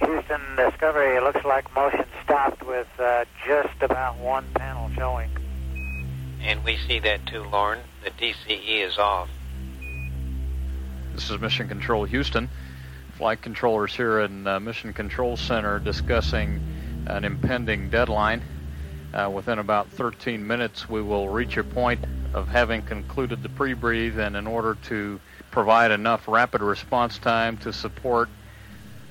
Houston 0.00 0.40
Discovery, 0.56 1.16
it 1.16 1.22
looks 1.22 1.44
like 1.44 1.72
motion 1.74 2.04
stopped 2.24 2.62
with 2.66 2.86
uh, 2.98 3.24
just 3.46 3.82
about 3.82 4.16
one 4.18 4.46
panel 4.54 4.90
showing. 4.94 5.30
And 6.40 6.64
we 6.64 6.78
see 6.86 7.00
that 7.00 7.26
too, 7.26 7.42
Loren. 7.44 7.80
The 8.04 8.10
DCE 8.10 8.86
is 8.86 8.96
off. 8.96 9.28
This 11.14 11.30
is 11.30 11.40
Mission 11.40 11.68
Control 11.68 12.04
Houston. 12.04 12.48
Flight 13.16 13.42
controllers 13.42 13.94
here 13.94 14.20
in 14.20 14.46
uh, 14.46 14.60
Mission 14.60 14.92
Control 14.92 15.36
Center 15.36 15.80
discussing 15.80 16.60
an 17.06 17.24
impending 17.24 17.90
deadline. 17.90 18.42
Uh, 19.12 19.28
within 19.34 19.58
about 19.58 19.88
13 19.88 20.46
minutes, 20.46 20.88
we 20.88 21.02
will 21.02 21.28
reach 21.28 21.56
a 21.56 21.64
point 21.64 22.04
of 22.34 22.46
having 22.46 22.82
concluded 22.82 23.42
the 23.42 23.48
pre-breathe, 23.48 24.18
and 24.18 24.36
in 24.36 24.46
order 24.46 24.76
to 24.84 25.18
provide 25.50 25.90
enough 25.90 26.28
rapid 26.28 26.60
response 26.62 27.18
time 27.18 27.56
to 27.58 27.72
support 27.72 28.28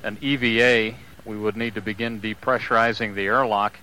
an 0.03 0.17
EVA, 0.22 0.96
we 1.25 1.38
would 1.38 1.58
need 1.58 1.75
to 1.75 1.82
begin 1.82 2.22
depressurizing 2.22 3.15
the 3.15 3.24
airlock 3.24 3.77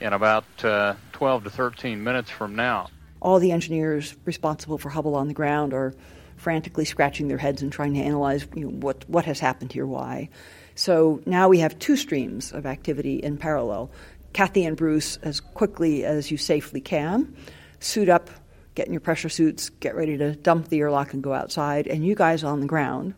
in 0.00 0.12
about 0.12 0.44
uh, 0.64 0.94
12 1.12 1.44
to 1.44 1.50
13 1.50 2.02
minutes 2.02 2.30
from 2.30 2.54
now. 2.54 2.88
All 3.20 3.38
the 3.38 3.50
engineers 3.50 4.14
responsible 4.24 4.78
for 4.78 4.90
Hubble 4.90 5.16
on 5.16 5.28
the 5.28 5.34
ground 5.34 5.72
are 5.72 5.94
frantically 6.36 6.84
scratching 6.84 7.28
their 7.28 7.38
heads 7.38 7.62
and 7.62 7.72
trying 7.72 7.94
to 7.94 8.00
analyze 8.00 8.46
you 8.54 8.64
know, 8.64 8.70
what, 8.70 9.08
what 9.08 9.24
has 9.24 9.40
happened 9.40 9.72
here, 9.72 9.86
why. 9.86 10.28
So 10.74 11.20
now 11.26 11.48
we 11.48 11.58
have 11.58 11.78
two 11.78 11.96
streams 11.96 12.52
of 12.52 12.64
activity 12.64 13.16
in 13.16 13.36
parallel. 13.36 13.90
Kathy 14.32 14.64
and 14.64 14.76
Bruce 14.76 15.16
as 15.22 15.40
quickly 15.40 16.04
as 16.04 16.30
you 16.30 16.36
safely 16.36 16.80
can, 16.80 17.34
suit 17.80 18.08
up, 18.08 18.30
get 18.78 18.86
in 18.86 18.92
your 18.92 19.00
pressure 19.00 19.28
suits, 19.28 19.70
get 19.80 19.96
ready 19.96 20.16
to 20.16 20.36
dump 20.36 20.68
the 20.68 20.78
airlock 20.78 21.12
and 21.12 21.20
go 21.20 21.34
outside, 21.34 21.88
and 21.88 22.06
you 22.06 22.14
guys 22.14 22.44
on 22.44 22.60
the 22.60 22.66
ground, 22.66 23.12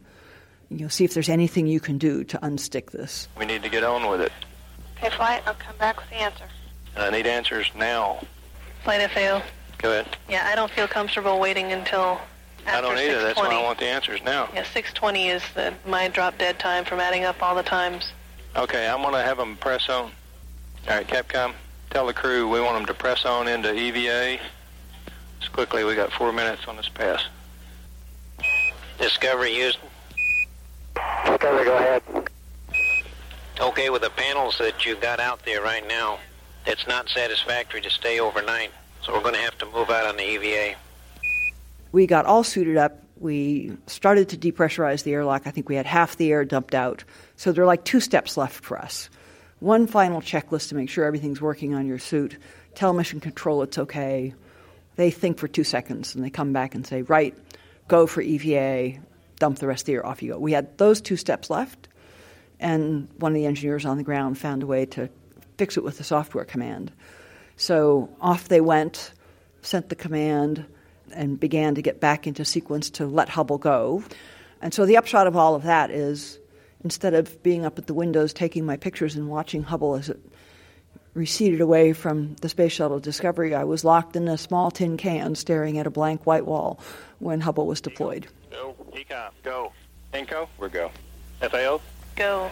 you 0.70 0.78
know, 0.78 0.88
see 0.88 1.04
if 1.04 1.12
there's 1.12 1.28
anything 1.28 1.66
you 1.66 1.78
can 1.78 1.98
do 1.98 2.24
to 2.24 2.38
unstick 2.38 2.90
this. 2.92 3.28
We 3.38 3.44
need 3.44 3.62
to 3.62 3.68
get 3.68 3.84
on 3.84 4.08
with 4.08 4.22
it. 4.22 4.32
Okay, 4.96 5.14
flight, 5.14 5.42
I'll 5.46 5.52
come 5.52 5.76
back 5.76 5.98
with 5.98 6.08
the 6.08 6.16
answer. 6.16 6.44
I 6.96 7.10
need 7.10 7.26
answers 7.26 7.70
now. 7.76 8.22
Flight 8.84 9.10
FAO. 9.10 9.42
Go 9.76 9.90
ahead. 9.90 10.16
Yeah, 10.30 10.48
I 10.50 10.54
don't 10.54 10.70
feel 10.70 10.88
comfortable 10.88 11.38
waiting 11.38 11.72
until 11.72 12.18
after 12.66 12.70
I 12.70 12.80
don't 12.80 12.96
either. 12.96 13.20
That's 13.20 13.38
why 13.38 13.54
I 13.54 13.62
want 13.62 13.78
the 13.78 13.84
answers 13.84 14.22
now. 14.24 14.48
Yeah, 14.54 14.64
6:20 14.64 15.34
is 15.34 15.42
the 15.54 15.74
my 15.86 16.08
drop 16.08 16.38
dead 16.38 16.58
time 16.58 16.86
from 16.86 17.00
adding 17.00 17.24
up 17.24 17.42
all 17.42 17.54
the 17.54 17.62
times. 17.62 18.12
Okay, 18.56 18.88
I'm 18.88 19.02
going 19.02 19.12
to 19.12 19.22
have 19.22 19.36
them 19.36 19.56
press 19.58 19.90
on. 19.90 20.04
All 20.04 20.10
right, 20.88 21.06
Capcom, 21.06 21.52
tell 21.90 22.06
the 22.06 22.14
crew 22.14 22.48
we 22.48 22.60
want 22.60 22.78
them 22.78 22.86
to 22.86 22.94
press 22.94 23.26
on 23.26 23.46
into 23.46 23.74
EVA. 23.74 24.40
As 25.40 25.48
quickly, 25.48 25.84
we 25.84 25.94
got 25.94 26.12
four 26.12 26.32
minutes 26.32 26.66
on 26.68 26.76
this 26.76 26.88
pass. 26.88 27.24
Discovery 28.98 29.54
Houston. 29.54 29.88
Discovery, 31.26 31.64
go 31.64 31.76
ahead. 31.76 32.02
Okay, 33.60 33.90
with 33.90 34.02
the 34.02 34.10
panels 34.10 34.58
that 34.58 34.84
you 34.84 34.96
got 34.96 35.20
out 35.20 35.44
there 35.44 35.62
right 35.62 35.86
now, 35.86 36.18
it's 36.66 36.86
not 36.86 37.08
satisfactory 37.08 37.80
to 37.80 37.90
stay 37.90 38.20
overnight, 38.20 38.70
so 39.02 39.12
we're 39.12 39.22
going 39.22 39.34
to 39.34 39.40
have 39.40 39.56
to 39.58 39.66
move 39.66 39.90
out 39.90 40.06
on 40.06 40.16
the 40.16 40.22
EVA. 40.22 40.76
We 41.92 42.06
got 42.06 42.26
all 42.26 42.44
suited 42.44 42.76
up. 42.76 43.02
We 43.18 43.76
started 43.86 44.30
to 44.30 44.38
depressurize 44.38 45.02
the 45.02 45.12
airlock. 45.12 45.46
I 45.46 45.50
think 45.50 45.68
we 45.68 45.74
had 45.74 45.86
half 45.86 46.16
the 46.16 46.30
air 46.32 46.44
dumped 46.44 46.74
out. 46.74 47.04
So 47.36 47.52
there 47.52 47.64
are 47.64 47.66
like 47.66 47.84
two 47.84 48.00
steps 48.00 48.36
left 48.36 48.64
for 48.64 48.78
us. 48.78 49.10
One 49.58 49.86
final 49.86 50.22
checklist 50.22 50.70
to 50.70 50.74
make 50.74 50.88
sure 50.88 51.04
everything's 51.04 51.40
working 51.40 51.74
on 51.74 51.86
your 51.86 51.98
suit. 51.98 52.38
Tell 52.74 52.94
mission 52.94 53.20
control 53.20 53.62
it's 53.62 53.76
okay. 53.76 54.34
They 55.00 55.10
think 55.10 55.38
for 55.38 55.48
two 55.48 55.64
seconds 55.64 56.14
and 56.14 56.22
they 56.22 56.28
come 56.28 56.52
back 56.52 56.74
and 56.74 56.86
say, 56.86 57.00
right, 57.00 57.34
go 57.88 58.06
for 58.06 58.20
EVA, 58.20 59.00
dump 59.38 59.58
the 59.58 59.66
rest 59.66 59.84
of 59.84 59.86
the 59.86 59.94
air, 59.94 60.04
off 60.04 60.22
you 60.22 60.34
go. 60.34 60.38
We 60.38 60.52
had 60.52 60.76
those 60.76 61.00
two 61.00 61.16
steps 61.16 61.48
left, 61.48 61.88
and 62.58 63.08
one 63.16 63.32
of 63.32 63.34
the 63.34 63.46
engineers 63.46 63.86
on 63.86 63.96
the 63.96 64.02
ground 64.02 64.36
found 64.36 64.62
a 64.62 64.66
way 64.66 64.84
to 64.84 65.08
fix 65.56 65.78
it 65.78 65.84
with 65.84 65.96
the 65.96 66.04
software 66.04 66.44
command. 66.44 66.92
So 67.56 68.10
off 68.20 68.48
they 68.48 68.60
went, 68.60 69.14
sent 69.62 69.88
the 69.88 69.94
command, 69.94 70.66
and 71.14 71.40
began 71.40 71.76
to 71.76 71.80
get 71.80 71.98
back 71.98 72.26
into 72.26 72.44
sequence 72.44 72.90
to 72.90 73.06
let 73.06 73.30
Hubble 73.30 73.56
go. 73.56 74.04
And 74.60 74.74
so 74.74 74.84
the 74.84 74.98
upshot 74.98 75.26
of 75.26 75.34
all 75.34 75.54
of 75.54 75.62
that 75.62 75.90
is 75.90 76.38
instead 76.84 77.14
of 77.14 77.42
being 77.42 77.64
up 77.64 77.78
at 77.78 77.86
the 77.86 77.94
windows 77.94 78.34
taking 78.34 78.66
my 78.66 78.76
pictures 78.76 79.16
and 79.16 79.30
watching 79.30 79.62
Hubble 79.62 79.94
as 79.94 80.10
it 80.10 80.20
receded 81.14 81.60
away 81.60 81.92
from 81.92 82.36
the 82.40 82.48
Space 82.48 82.72
Shuttle 82.72 83.00
Discovery, 83.00 83.54
I 83.54 83.64
was 83.64 83.84
locked 83.84 84.16
in 84.16 84.28
a 84.28 84.38
small 84.38 84.70
tin 84.70 84.96
can 84.96 85.34
staring 85.34 85.78
at 85.78 85.86
a 85.86 85.90
blank 85.90 86.26
white 86.26 86.46
wall 86.46 86.78
when 87.18 87.40
Hubble 87.40 87.66
was 87.66 87.80
deployed. 87.80 88.26
Go. 88.50 88.74
EECOM, 88.92 89.30
go. 89.42 89.72
Inco, 90.14 90.48
we're 90.58 90.68
go. 90.68 90.90
FAO, 91.40 91.80
Go. 92.16 92.50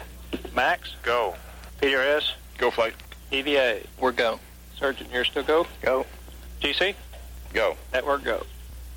Max, 0.55 0.95
go. 1.03 1.35
PRS, 1.81 2.33
Go 2.59 2.71
flight. 2.73 2.95
EVA, 3.31 3.81
we're 4.01 4.13
go. 4.13 4.41
Sergeant, 4.79 5.11
you're 5.13 5.25
still 5.25 5.45
go? 5.45 5.67
Go. 5.83 6.07
GC, 6.61 6.95
Go. 7.53 7.77
network 7.93 8.25
go. 8.25 8.45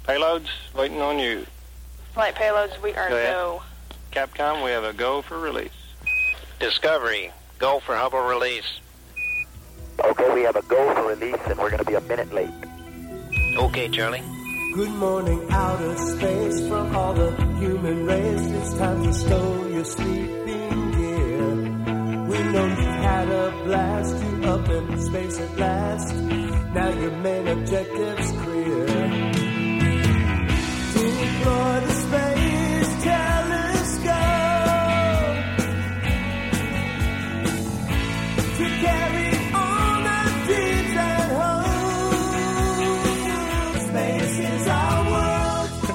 Payloads, 0.08 0.48
waiting 0.76 1.02
on 1.02 1.20
you. 1.20 1.46
Flight 2.14 2.36
payloads, 2.36 2.82
we 2.82 2.94
are 2.94 3.10
Go 3.10 3.16
go. 3.16 3.62
Capcom, 4.12 4.64
we 4.64 4.72
have 4.72 4.84
a 4.84 4.94
go 4.94 5.22
for 5.22 5.40
release. 5.40 5.72
Discovery, 6.60 7.32
go 7.60 7.80
for 7.80 7.96
Hubble 7.96 8.22
release. 8.22 8.80
Okay, 10.04 10.34
we 10.34 10.42
have 10.44 10.56
a 10.56 10.62
go 10.64 10.94
for 10.96 11.10
release, 11.10 11.42
and 11.46 11.58
we're 11.60 11.70
going 11.70 11.84
to 11.84 11.86
be 11.86 11.94
a 11.94 12.02
minute 12.02 12.34
late. 12.34 12.50
Okay, 13.58 13.88
Charlie. 13.90 14.24
Good 14.74 14.92
morning, 14.92 15.46
outer 15.52 15.98
space 15.98 16.68
from 16.68 16.96
all 16.96 17.14
the 17.14 17.32
human 17.60 18.06
race. 18.06 18.46
It's 18.46 18.74
time 18.78 19.04
to 19.04 19.14
stow 19.14 19.68
your 19.68 19.84
sleeping 19.84 20.92
gear. 20.92 21.56
We 22.32 22.38
know 22.52 22.66
you've 22.66 23.04
had 23.10 23.28
a 23.30 23.52
blast, 23.66 24.24
you 24.24 24.44
up 24.46 24.70
in 24.70 25.02
space 25.02 25.40
at 25.40 25.58
last. 25.60 26.16
Now 26.16 26.90
your 26.90 27.12
main 27.12 27.48
objective's 27.48 28.32
clear. 28.32 28.86
Deploy 30.94 31.91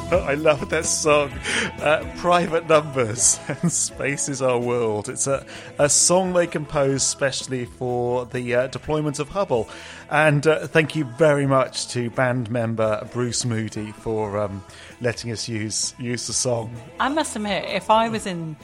I 0.13 0.35
love 0.35 0.71
that 0.71 0.85
song. 0.85 1.33
Uh, 1.81 2.09
Private 2.19 2.69
Numbers 2.69 3.41
and 3.49 3.73
Space 3.73 4.29
is 4.29 4.41
Our 4.41 4.57
World. 4.57 5.09
It's 5.09 5.27
a, 5.27 5.45
a 5.81 5.89
song 5.89 6.33
they 6.33 6.47
composed 6.47 7.03
specially 7.03 7.65
for 7.65 8.25
the 8.27 8.55
uh, 8.55 8.67
deployment 8.69 9.19
of 9.19 9.29
Hubble. 9.31 9.69
And 10.09 10.47
uh, 10.47 10.69
thank 10.69 10.95
you 10.95 11.07
very 11.19 11.45
much 11.45 11.89
to 11.89 12.09
band 12.11 12.53
member 12.53 13.09
Bruce 13.13 13.45
Moody 13.45 13.91
for 13.91 14.39
um, 14.39 14.63
letting 15.01 15.33
us 15.33 15.49
use 15.49 15.93
use 15.99 16.29
the 16.29 16.33
song. 16.33 16.77
I 17.01 17.09
must 17.09 17.35
admit, 17.35 17.65
if 17.65 17.91
I 17.91 18.09
was 18.09 18.27
in 18.27 18.57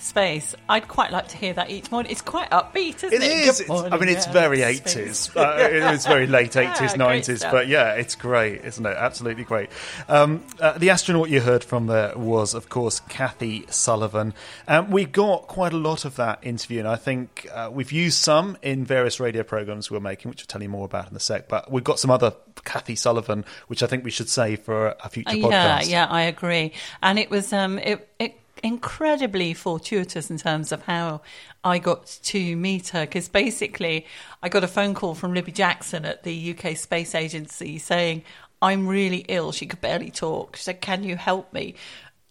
space, 0.00 0.54
I'd 0.68 0.88
quite 0.88 1.10
like 1.12 1.28
to 1.28 1.36
hear 1.36 1.52
that 1.54 1.70
each 1.70 1.90
morning. 1.90 2.10
It's 2.10 2.22
quite 2.22 2.50
upbeat, 2.50 3.04
isn't 3.04 3.12
it? 3.12 3.22
It 3.22 3.48
is. 3.48 3.68
Morning, 3.68 3.92
I 3.92 3.98
mean, 3.98 4.08
it's 4.08 4.26
yeah, 4.26 4.32
very 4.32 4.62
eighties. 4.62 5.30
Uh, 5.40 5.68
it 5.70 5.82
was 5.90 6.06
very 6.06 6.26
late 6.26 6.56
eighties, 6.56 6.96
nineties. 6.96 7.42
But 7.42 7.68
yeah, 7.68 7.94
it's 7.94 8.14
great, 8.14 8.64
isn't 8.64 8.84
it? 8.84 8.96
Absolutely 8.96 9.44
great. 9.44 9.70
Um, 10.08 10.44
uh, 10.60 10.76
the 10.76 10.90
astronaut 10.90 11.30
you 11.30 11.40
heard 11.40 11.64
from 11.64 11.86
there 11.86 12.16
was, 12.16 12.54
of 12.54 12.68
course, 12.68 13.00
Kathy 13.08 13.64
Sullivan. 13.70 14.34
Um, 14.68 14.90
we 14.90 15.04
got 15.04 15.46
quite 15.46 15.72
a 15.72 15.78
lot 15.78 16.04
of 16.04 16.16
that 16.16 16.40
interview, 16.42 16.80
and 16.80 16.88
I 16.88 16.96
think 16.96 17.48
uh, 17.52 17.70
we've 17.72 17.92
used 17.92 18.18
some 18.18 18.58
in 18.62 18.84
various 18.84 19.20
radio 19.20 19.42
programs 19.42 19.90
we're 19.90 20.00
making, 20.00 20.30
which 20.30 20.42
I'll 20.42 20.46
tell 20.46 20.62
you 20.62 20.68
more 20.68 20.84
about 20.84 21.10
in 21.10 21.16
a 21.16 21.20
sec. 21.20 21.48
But 21.48 21.70
we've 21.70 21.84
got 21.84 21.98
some 21.98 22.10
other 22.10 22.34
Kathy 22.64 22.96
Sullivan, 22.96 23.44
which 23.68 23.82
I 23.82 23.86
think 23.86 24.04
we 24.04 24.10
should 24.10 24.28
save 24.28 24.60
for 24.60 24.94
a 25.02 25.08
future 25.08 25.30
Uh, 25.30 25.34
podcast. 25.34 25.50
Yeah, 25.50 25.80
yeah, 25.82 26.06
I 26.06 26.22
agree. 26.22 26.72
And 27.02 27.18
it 27.18 27.30
was 27.30 27.52
um, 27.52 27.78
it, 27.78 28.08
it 28.18 28.36
incredibly 28.62 29.54
fortuitous 29.54 30.30
in 30.30 30.38
terms 30.38 30.72
of 30.72 30.82
how 30.82 31.22
I 31.64 31.78
got 31.78 32.06
to 32.24 32.56
meet 32.56 32.88
her 32.88 33.02
because 33.06 33.28
basically 33.28 34.06
I 34.42 34.48
got 34.48 34.64
a 34.64 34.68
phone 34.68 34.94
call 34.94 35.14
from 35.14 35.34
Libby 35.34 35.52
Jackson 35.52 36.04
at 36.04 36.22
the 36.22 36.54
UK 36.54 36.76
Space 36.76 37.14
Agency 37.14 37.78
saying 37.78 38.22
I'm 38.62 38.86
really 38.86 39.24
ill. 39.28 39.52
She 39.52 39.66
could 39.66 39.80
barely 39.80 40.10
talk. 40.10 40.56
She 40.56 40.64
said, 40.64 40.80
"Can 40.80 41.02
you 41.04 41.16
help 41.16 41.52
me?" 41.52 41.74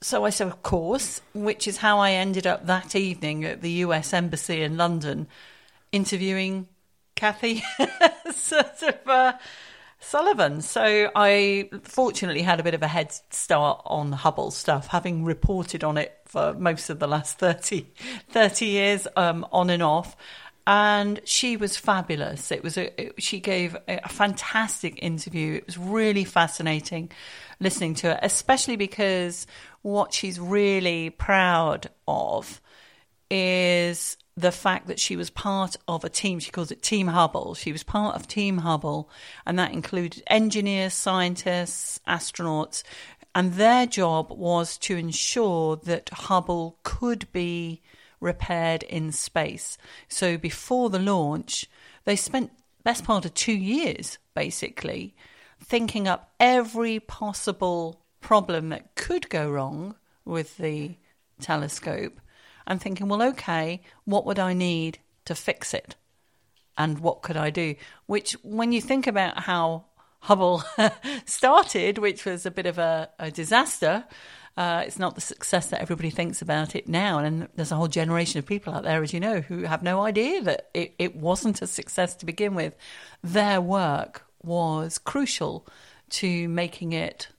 So 0.02 0.26
I 0.26 0.30
said, 0.30 0.48
"Of 0.48 0.62
course," 0.64 1.22
which 1.34 1.68
is 1.68 1.78
how 1.78 2.00
I 2.00 2.12
ended 2.12 2.46
up 2.46 2.66
that 2.68 2.96
evening 2.96 3.46
at 3.46 3.62
the 3.62 3.72
US 3.86 4.14
Embassy 4.14 4.62
in 4.62 4.78
London 4.78 5.28
interviewing 5.92 6.68
Kathy 7.16 7.64
sort 8.32 8.82
of 8.84 9.08
uh, 9.08 9.34
Sullivan. 10.00 10.62
So 10.62 11.12
I 11.16 11.70
fortunately 11.84 12.42
had 12.42 12.60
a 12.60 12.64
bit 12.64 12.74
of 12.74 12.82
a 12.82 12.88
head 12.88 13.12
start 13.32 13.82
on 13.86 14.12
Hubble 14.12 14.52
stuff, 14.52 14.88
having 14.88 15.24
reported 15.26 15.84
on 15.84 15.98
it 15.98 16.18
for 16.26 16.54
most 16.54 16.90
of 16.90 17.00
the 17.00 17.08
last 17.08 17.38
30, 17.38 17.86
30 18.30 18.66
years 18.66 19.08
um, 19.16 19.46
on 19.52 19.70
and 19.70 19.84
off. 19.84 20.16
And 20.66 21.20
she 21.26 21.58
was 21.58 21.78
fabulous. 21.78 22.52
It 22.52 22.64
was 22.64 22.78
a, 22.78 23.02
it- 23.02 23.22
she 23.22 23.40
gave 23.40 23.76
a, 23.88 24.02
a 24.06 24.10
fantastic 24.10 25.00
interview. 25.02 25.56
It 25.56 25.66
was 25.66 25.78
really 25.78 26.24
fascinating 26.24 27.12
listening 27.60 27.96
to 27.96 28.08
her, 28.08 28.20
especially 28.22 28.78
because 28.78 29.48
what 29.82 30.14
she's 30.14 30.40
really 30.40 31.10
proud 31.10 31.90
of 32.08 32.62
is 33.30 34.16
the 34.36 34.52
fact 34.52 34.88
that 34.88 35.00
she 35.00 35.16
was 35.16 35.30
part 35.30 35.76
of 35.88 36.04
a 36.04 36.10
team. 36.10 36.40
She 36.40 36.52
calls 36.52 36.72
it 36.72 36.82
Team 36.82 37.08
Hubble. 37.08 37.56
She 37.56 37.72
was 37.72 37.84
part 37.84 38.16
of 38.16 38.28
Team 38.28 38.60
Hubble, 38.60 39.10
and 39.46 39.60
that 39.60 39.74
included 39.74 40.24
engineers, 40.28 40.94
scientists, 40.94 42.00
astronauts, 42.08 42.84
and 43.36 43.54
their 43.54 43.86
job 43.86 44.32
was 44.32 44.78
to 44.80 44.96
ensure 44.96 45.76
that 45.78 46.10
Hubble 46.10 46.80
could 46.84 47.32
be 47.32 47.82
repaired 48.20 48.84
in 48.84 49.12
space. 49.12 49.78
So 50.08 50.38
before 50.38 50.90
the 50.90 51.00
launch, 51.00 51.66
they 52.06 52.16
spent 52.16 52.52
best 52.84 53.04
part 53.04 53.26
of 53.26 53.34
two 53.34 53.54
years 53.54 54.18
basically 54.34 55.16
thinking 55.62 56.08
up 56.08 56.32
every 56.40 57.00
possible 57.00 58.02
problem 58.22 58.70
that 58.70 58.96
could 58.96 59.30
go 59.30 59.50
wrong 59.50 59.96
with 60.26 60.58
the 60.58 60.96
telescope 61.40 62.20
and 62.70 62.80
thinking, 62.80 63.10
well, 63.10 63.22
okay, 63.24 63.82
what 64.06 64.26
would 64.26 64.40
I 64.40 64.54
need 64.54 65.00
to 65.26 65.36
fix 65.36 65.74
it? 65.74 65.96
And 66.78 67.00
what 67.00 67.22
could 67.22 67.36
I 67.36 67.50
do? 67.50 67.76
Which, 68.06 68.34
when 68.44 68.72
you 68.72 68.80
think 68.82 69.08
about 69.08 69.40
how 69.40 69.86
Hubble 70.22 70.64
started, 71.26 71.98
which 71.98 72.24
was 72.24 72.46
a 72.46 72.52
bit 72.52 72.66
of 72.66 72.78
a, 72.78 73.10
a 73.20 73.32
disaster, 73.32 74.06
Uh, 74.58 74.84
it's 74.86 75.00
not 75.00 75.16
the 75.16 75.22
success 75.22 75.68
that 75.68 75.82
everybody 75.82 76.10
thinks 76.10 76.42
about 76.42 76.76
it 76.76 76.86
now. 76.88 77.20
And 77.20 77.48
there's 77.56 77.72
a 77.72 77.78
whole 77.78 77.88
generation 77.88 78.40
of 78.40 78.46
people 78.46 78.74
out 78.74 78.84
there, 78.84 79.02
as 79.02 79.14
you 79.14 79.20
know, 79.22 79.40
who 79.40 79.64
have 79.64 79.84
no 79.84 80.02
idea 80.02 80.42
that 80.42 80.70
it, 80.74 80.96
it 81.00 81.16
wasn't 81.16 81.62
a 81.62 81.68
success 81.68 82.14
to 82.16 82.26
begin 82.26 82.56
with. 82.56 82.76
Their 83.24 83.62
work 83.62 84.26
was 84.44 84.98
crucial 84.98 85.66
to 86.10 86.50
making 86.50 86.92
it 86.92 87.30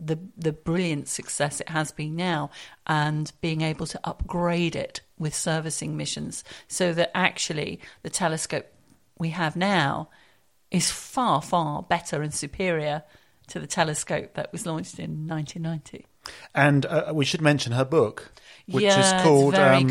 the 0.00 0.18
the 0.36 0.52
brilliant 0.52 1.08
success 1.08 1.60
it 1.60 1.68
has 1.68 1.92
been 1.92 2.16
now 2.16 2.50
and 2.86 3.32
being 3.40 3.60
able 3.60 3.86
to 3.86 4.00
upgrade 4.04 4.74
it 4.74 5.00
with 5.18 5.34
servicing 5.34 5.96
missions 5.96 6.42
so 6.68 6.92
that 6.92 7.10
actually 7.14 7.80
the 8.02 8.10
telescope 8.10 8.66
we 9.18 9.30
have 9.30 9.56
now 9.56 10.08
is 10.70 10.90
far 10.90 11.42
far 11.42 11.82
better 11.82 12.22
and 12.22 12.32
superior 12.32 13.02
to 13.48 13.58
the 13.58 13.66
telescope 13.66 14.34
that 14.34 14.52
was 14.52 14.66
launched 14.66 14.98
in 14.98 15.26
1990 15.26 16.06
And 16.54 16.86
uh, 16.86 17.12
we 17.14 17.24
should 17.24 17.40
mention 17.40 17.72
her 17.72 17.84
book, 17.84 18.32
which 18.66 18.84
Yeah, 18.84 19.00
is 19.00 19.22
called 19.22 19.54
um. 19.54 19.88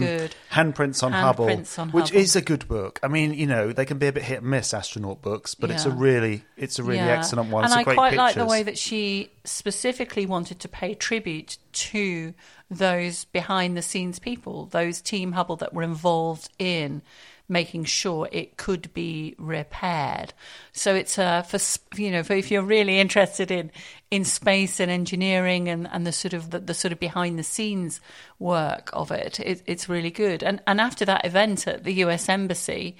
Handprints 0.51 1.03
on 1.03 1.11
Hubble, 1.11 1.49
on 1.49 1.57
which 1.91 2.09
Hubble. 2.09 2.17
is 2.17 2.35
a 2.35 2.41
good 2.41 2.67
book. 2.67 2.99
I 3.03 3.07
mean, 3.07 3.33
you 3.33 3.45
know, 3.47 3.71
they 3.71 3.85
can 3.85 3.97
be 3.97 4.07
a 4.07 4.11
bit 4.13 4.23
hit 4.23 4.41
and 4.41 4.49
miss 4.49 4.73
astronaut 4.73 5.21
books, 5.21 5.55
but 5.55 5.69
it's 5.71 5.85
a 5.85 5.91
really, 5.91 6.43
it's 6.57 6.79
a 6.79 6.83
really 6.83 6.97
Yeah. 6.99 7.17
excellent 7.17 7.49
one. 7.51 7.65
And 7.65 7.73
I 7.73 7.83
great 7.83 7.95
quite 7.95 8.09
pictures. 8.11 8.17
like 8.19 8.35
the 8.35 8.45
way 8.45 8.63
that 8.63 8.77
she 8.77 9.31
specifically 9.43 10.25
wanted 10.25 10.59
to 10.61 10.67
pay 10.67 10.93
tribute 10.95 11.57
to 11.73 12.33
those 12.71 13.25
behind 13.25 13.75
the 13.77 13.81
scenes 13.81 14.19
people, 14.19 14.65
those 14.67 15.01
Team 15.01 15.31
Hubble 15.33 15.55
that 15.57 15.73
were 15.73 15.83
involved 15.83 16.49
in 16.59 17.01
making 17.49 17.83
sure 17.83 18.29
it 18.31 18.55
could 18.57 18.93
be 18.93 19.35
repaired. 19.37 20.33
So 20.71 20.95
it's 20.95 21.17
uh, 21.17 21.41
for 21.41 21.59
you 21.99 22.11
know 22.11 22.23
for 22.23 22.33
if 22.33 22.51
you're 22.51 22.61
really 22.61 22.99
interested 22.99 23.51
in 23.51 23.71
in 24.11 24.23
space 24.23 24.79
and 24.79 24.89
engineering 24.89 25.67
and, 25.67 25.87
and 25.91 26.05
the 26.05 26.11
sort 26.11 26.33
of 26.33 26.51
the, 26.51 26.59
the 26.59 26.73
sort 26.73 26.91
of 26.91 26.99
behind 26.99 27.37
the 27.37 27.43
scenes 27.43 27.99
work 28.37 28.89
of 28.93 29.11
it, 29.11 29.39
it, 29.39 29.63
it's 29.65 29.89
really 29.89 30.11
good. 30.11 30.43
And 30.43 30.61
and 30.67 30.79
after 30.79 31.03
that 31.05 31.25
event 31.25 31.67
at 31.67 31.83
the 31.83 31.93
U.S. 31.95 32.29
Embassy. 32.29 32.95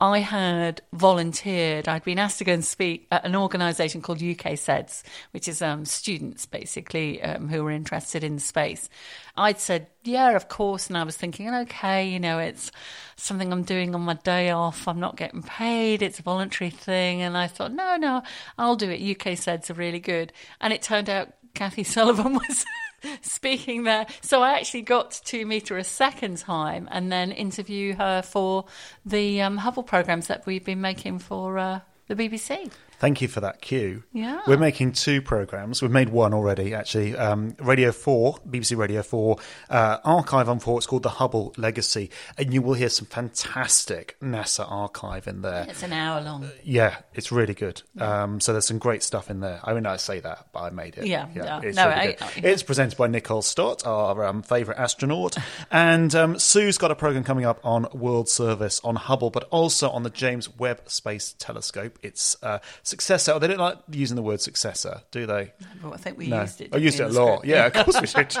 I 0.00 0.20
had 0.20 0.80
volunteered. 0.92 1.88
I'd 1.88 2.04
been 2.04 2.20
asked 2.20 2.38
to 2.38 2.44
go 2.44 2.52
and 2.52 2.64
speak 2.64 3.08
at 3.10 3.24
an 3.24 3.34
organisation 3.34 4.00
called 4.00 4.22
UK 4.22 4.56
SEDS, 4.56 5.02
which 5.32 5.48
is 5.48 5.60
um, 5.60 5.84
students 5.84 6.46
basically 6.46 7.20
um, 7.20 7.48
who 7.48 7.64
were 7.64 7.72
interested 7.72 8.22
in 8.22 8.38
space. 8.38 8.88
I'd 9.36 9.58
said, 9.58 9.88
yeah, 10.04 10.36
of 10.36 10.48
course. 10.48 10.86
And 10.86 10.96
I 10.96 11.02
was 11.02 11.16
thinking, 11.16 11.52
okay, 11.52 12.08
you 12.08 12.20
know, 12.20 12.38
it's 12.38 12.70
something 13.16 13.52
I'm 13.52 13.64
doing 13.64 13.92
on 13.94 14.02
my 14.02 14.14
day 14.14 14.50
off. 14.50 14.86
I'm 14.86 15.00
not 15.00 15.16
getting 15.16 15.42
paid. 15.42 16.00
It's 16.00 16.20
a 16.20 16.22
voluntary 16.22 16.70
thing. 16.70 17.22
And 17.22 17.36
I 17.36 17.48
thought, 17.48 17.72
no, 17.72 17.96
no, 17.96 18.22
I'll 18.56 18.76
do 18.76 18.90
it. 18.90 19.02
UK 19.02 19.36
SEDS 19.36 19.70
are 19.70 19.74
really 19.74 20.00
good. 20.00 20.32
And 20.60 20.72
it 20.72 20.82
turned 20.82 21.10
out 21.10 21.32
Kathy 21.54 21.82
Sullivan 21.84 22.34
was 22.34 22.64
speaking 23.22 23.84
there. 23.84 24.06
So 24.20 24.42
I 24.42 24.52
actually 24.52 24.82
got 24.82 25.12
to 25.26 25.44
meet 25.44 25.68
her 25.68 25.78
a 25.78 25.84
second 25.84 26.38
time 26.38 26.88
and 26.90 27.10
then 27.10 27.32
interview 27.32 27.94
her 27.94 28.22
for 28.22 28.64
the 29.04 29.42
um, 29.42 29.58
Hubble 29.58 29.82
programs 29.82 30.26
that 30.28 30.46
we've 30.46 30.64
been 30.64 30.80
making 30.80 31.20
for 31.20 31.58
uh, 31.58 31.80
the 32.08 32.14
BBC. 32.14 32.70
Thank 33.00 33.22
you 33.22 33.28
for 33.28 33.40
that 33.40 33.60
cue. 33.60 34.02
Yeah. 34.12 34.40
We're 34.46 34.56
making 34.58 34.92
two 34.92 35.22
programs. 35.22 35.80
We've 35.80 35.90
made 35.90 36.08
one 36.08 36.34
already, 36.34 36.74
actually. 36.74 37.16
Um, 37.16 37.54
Radio 37.60 37.92
4, 37.92 38.38
BBC 38.48 38.76
Radio 38.76 39.02
4, 39.02 39.36
uh, 39.70 39.98
Archive 40.04 40.48
on 40.48 40.58
4. 40.58 40.78
It's 40.78 40.86
called 40.86 41.04
The 41.04 41.08
Hubble 41.10 41.54
Legacy. 41.56 42.10
And 42.36 42.52
you 42.52 42.60
will 42.60 42.74
hear 42.74 42.88
some 42.88 43.06
fantastic 43.06 44.16
NASA 44.20 44.68
archive 44.70 45.28
in 45.28 45.42
there. 45.42 45.66
It's 45.68 45.82
an 45.82 45.92
hour 45.92 46.20
long. 46.20 46.48
Yeah, 46.64 46.96
it's 47.14 47.30
really 47.30 47.54
good. 47.54 47.82
Um, 48.00 48.40
so 48.40 48.52
there's 48.52 48.66
some 48.66 48.78
great 48.78 49.02
stuff 49.02 49.30
in 49.30 49.40
there. 49.40 49.60
I 49.62 49.74
mean, 49.74 49.86
I 49.86 49.96
say 49.96 50.18
that, 50.20 50.48
but 50.52 50.60
I 50.60 50.70
made 50.70 50.96
it. 50.98 51.06
Yeah, 51.06 51.28
yeah. 51.34 51.60
it's 51.62 51.76
No, 51.76 51.88
really 51.88 52.00
I- 52.00 52.16
I- 52.20 52.32
It's 52.42 52.62
presented 52.64 52.96
by 52.98 53.06
Nicole 53.06 53.42
Stott, 53.42 53.86
our 53.86 54.24
um, 54.24 54.42
favourite 54.42 54.78
astronaut, 54.78 55.36
and 55.70 56.12
um, 56.14 56.38
Sue's 56.38 56.78
got 56.78 56.90
a 56.90 56.96
program 56.96 57.22
coming 57.24 57.44
up 57.44 57.60
on 57.64 57.86
World 57.92 58.28
Service 58.28 58.80
on 58.82 58.96
Hubble, 58.96 59.30
but 59.30 59.44
also 59.50 59.88
on 59.90 60.02
the 60.02 60.10
James 60.10 60.48
Webb 60.58 60.82
Space 60.86 61.34
Telescope. 61.38 61.98
It's 62.02 62.36
uh, 62.42 62.58
successor. 62.88 63.32
Oh, 63.32 63.38
they 63.38 63.46
don't 63.46 63.58
like 63.58 63.78
using 63.90 64.16
the 64.16 64.22
word 64.22 64.40
successor, 64.40 65.02
do 65.10 65.26
they? 65.26 65.52
But 65.82 65.92
I 65.92 65.96
think 65.96 66.18
we 66.18 66.26
No. 66.28 66.40
used 66.42 66.60
it. 66.60 66.74
I 66.74 66.78
used 66.78 66.98
it 67.00 67.04
a 67.04 67.08
lot. 67.08 67.44
Yeah, 67.44 67.66
of 67.66 67.72
course 67.72 68.00
we 68.00 68.06
did. 68.06 68.36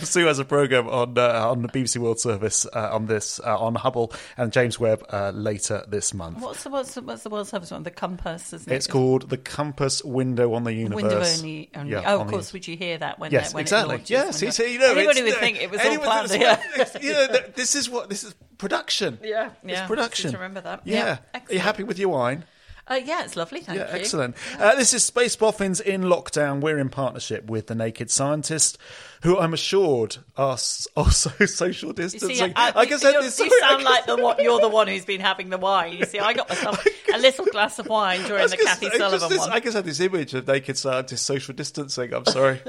Sue 0.06 0.26
has 0.26 0.38
a 0.38 0.44
program 0.44 0.88
on 0.88 1.18
uh, 1.18 1.50
on 1.50 1.62
the 1.62 1.68
BBC 1.68 1.98
World 1.98 2.20
Service 2.20 2.66
uh, 2.72 2.90
on 2.92 3.06
this 3.06 3.40
uh, 3.40 3.58
on 3.58 3.74
Hubble 3.74 4.12
and 4.36 4.52
James 4.52 4.78
Webb 4.78 5.04
uh, 5.10 5.32
later 5.34 5.84
this 5.88 6.14
month. 6.14 6.40
What's 6.40 6.64
the, 6.64 6.70
what's 6.70 6.94
the, 6.94 7.02
what's 7.02 7.22
the 7.22 7.30
World 7.30 7.48
Service 7.48 7.70
one? 7.70 7.82
The 7.82 7.90
Compass, 7.90 8.52
isn't 8.52 8.72
It's 8.72 8.86
called 8.86 9.28
the 9.28 9.36
Compass 9.38 10.04
Window 10.04 10.54
on 10.54 10.64
the 10.64 10.72
Universe. 10.72 11.02
Window 11.02 11.22
only. 11.24 11.70
only. 11.74 11.92
Yeah, 11.92 12.14
oh, 12.14 12.20
of 12.20 12.28
course, 12.28 12.52
would 12.52 12.66
you 12.66 12.76
hear 12.76 12.98
that 12.98 13.18
when, 13.18 13.32
yes, 13.32 13.50
it, 13.50 13.54
when 13.54 13.62
exactly. 13.62 13.94
it 13.94 13.98
launches? 13.98 14.10
yes, 14.10 14.42
it's, 14.42 14.58
you 14.58 14.78
know, 14.78 14.92
Anybody 14.92 15.20
it's- 15.20 15.34
would 15.34 15.40
think 15.40 15.60
it 15.60 15.70
was 15.70 15.80
all 15.80 15.98
planned. 15.98 16.30
Yeah. 16.30 16.62
you 17.00 17.12
know, 17.12 17.26
this 17.54 17.74
is 17.74 17.90
what 17.90 18.08
this 18.08 18.24
is 18.24 18.34
production. 18.58 19.18
Yeah, 19.22 19.50
it's 19.62 19.72
yeah. 19.72 19.86
production. 19.86 20.30
Just 20.30 20.34
remember 20.34 20.60
that. 20.62 20.82
Yeah. 20.84 21.18
Yeah, 21.34 21.40
Are 21.48 21.52
you 21.52 21.60
happy 21.60 21.82
with 21.82 21.98
your 21.98 22.10
wine? 22.10 22.44
Uh, 22.88 23.00
yeah, 23.04 23.24
it's 23.24 23.34
lovely. 23.34 23.60
Thank 23.60 23.78
yeah, 23.78 23.90
you. 23.90 24.00
excellent. 24.00 24.36
Uh, 24.58 24.76
this 24.76 24.94
is 24.94 25.02
Space 25.04 25.34
Boffins 25.34 25.80
in 25.80 26.02
lockdown. 26.02 26.60
We're 26.60 26.78
in 26.78 26.88
partnership 26.88 27.46
with 27.50 27.66
the 27.66 27.74
Naked 27.74 28.12
Scientist, 28.12 28.78
who 29.22 29.36
I'm 29.36 29.52
assured 29.52 30.18
are 30.36 30.56
also 30.96 31.30
social 31.46 31.92
distancing. 31.92 32.36
see, 32.36 32.52
I, 32.54 32.72
I 32.76 32.86
guess 32.86 33.02
that 33.02 33.14
you, 33.14 33.22
you 33.22 33.60
sound 33.60 33.82
like 33.82 34.06
the 34.06 34.16
one, 34.16 34.36
you're 34.40 34.60
the 34.60 34.68
one 34.80 34.86
who's 34.86 35.04
been 35.04 35.20
having 35.20 35.50
the 35.50 35.58
wine. 35.58 35.94
You 35.94 36.04
see, 36.06 36.20
I 36.20 36.32
got 36.32 36.48
myself 36.48 36.86
a 37.14 37.18
little 37.18 37.46
glass 37.46 37.80
of 37.80 37.88
wine 37.88 38.22
during 38.22 38.48
the 38.48 38.56
Kathy 38.56 38.86
I 38.86 38.98
Sullivan 38.98 39.30
this- 39.30 39.38
one. 39.38 39.50
I 39.50 39.58
just 39.58 39.74
had 39.74 39.84
this 39.84 39.98
image 39.98 40.34
of 40.34 40.46
naked 40.46 40.78
scientists 40.78 41.22
social 41.22 41.54
distancing. 41.54 42.14
I'm 42.14 42.24
sorry. 42.26 42.60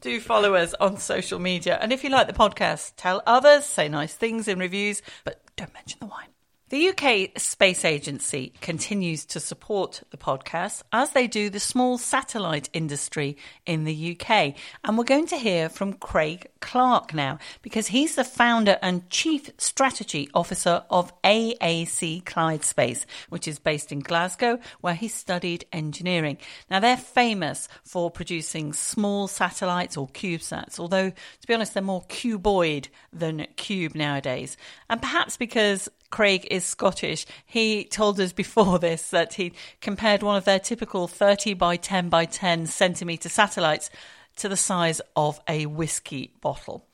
Do 0.00 0.18
follow 0.20 0.56
us 0.56 0.74
on 0.80 0.96
social 0.96 1.38
media. 1.38 1.78
And 1.80 1.92
if 1.92 2.02
you 2.02 2.10
like 2.10 2.26
the 2.26 2.32
podcast, 2.32 2.94
tell 2.96 3.22
others, 3.24 3.66
say 3.66 3.88
nice 3.88 4.14
things 4.14 4.48
in 4.48 4.58
reviews, 4.58 5.00
but 5.24 5.40
don't 5.56 5.72
mention 5.74 5.98
the 6.00 6.06
wine. 6.06 6.26
The 6.70 6.88
UK 6.90 7.30
Space 7.40 7.82
Agency 7.82 8.52
continues 8.60 9.24
to 9.26 9.40
support 9.40 10.02
the 10.10 10.18
podcast 10.18 10.82
as 10.92 11.12
they 11.12 11.26
do 11.26 11.48
the 11.48 11.60
small 11.60 11.96
satellite 11.96 12.68
industry 12.74 13.38
in 13.64 13.84
the 13.84 14.14
UK. 14.20 14.52
And 14.84 14.98
we're 14.98 15.04
going 15.04 15.28
to 15.28 15.38
hear 15.38 15.70
from 15.70 15.94
Craig 15.94 16.50
Clark 16.60 17.14
now 17.14 17.38
because 17.62 17.86
he's 17.86 18.16
the 18.16 18.24
founder 18.24 18.76
and 18.82 19.08
chief 19.08 19.48
strategy 19.56 20.28
officer 20.34 20.84
of 20.90 21.10
AAC 21.22 22.26
Clyde 22.26 22.64
Space, 22.64 23.06
which 23.30 23.48
is 23.48 23.58
based 23.58 23.90
in 23.90 24.00
Glasgow, 24.00 24.58
where 24.82 24.92
he 24.92 25.08
studied 25.08 25.64
engineering. 25.72 26.36
Now, 26.70 26.80
they're 26.80 26.98
famous 26.98 27.68
for 27.82 28.10
producing 28.10 28.74
small 28.74 29.26
satellites 29.26 29.96
or 29.96 30.08
CubeSats, 30.08 30.78
although, 30.78 31.08
to 31.08 31.46
be 31.46 31.54
honest, 31.54 31.72
they're 31.72 31.82
more 31.82 32.04
cuboid 32.08 32.88
than 33.10 33.46
cube 33.56 33.94
nowadays. 33.94 34.58
And 34.90 35.00
perhaps 35.00 35.38
because 35.38 35.88
Craig 36.10 36.48
is 36.50 36.57
Scottish. 36.60 37.26
He 37.44 37.84
told 37.84 38.20
us 38.20 38.32
before 38.32 38.78
this 38.80 39.10
that 39.10 39.34
he 39.34 39.52
compared 39.80 40.22
one 40.22 40.36
of 40.36 40.44
their 40.44 40.58
typical 40.58 41.08
30 41.08 41.54
by 41.54 41.76
10 41.76 42.08
by 42.08 42.24
10 42.24 42.66
centimetre 42.66 43.28
satellites 43.28 43.90
to 44.38 44.48
the 44.48 44.56
size 44.56 45.00
of 45.16 45.40
a 45.48 45.66
whiskey 45.66 46.32
bottle. 46.40 46.86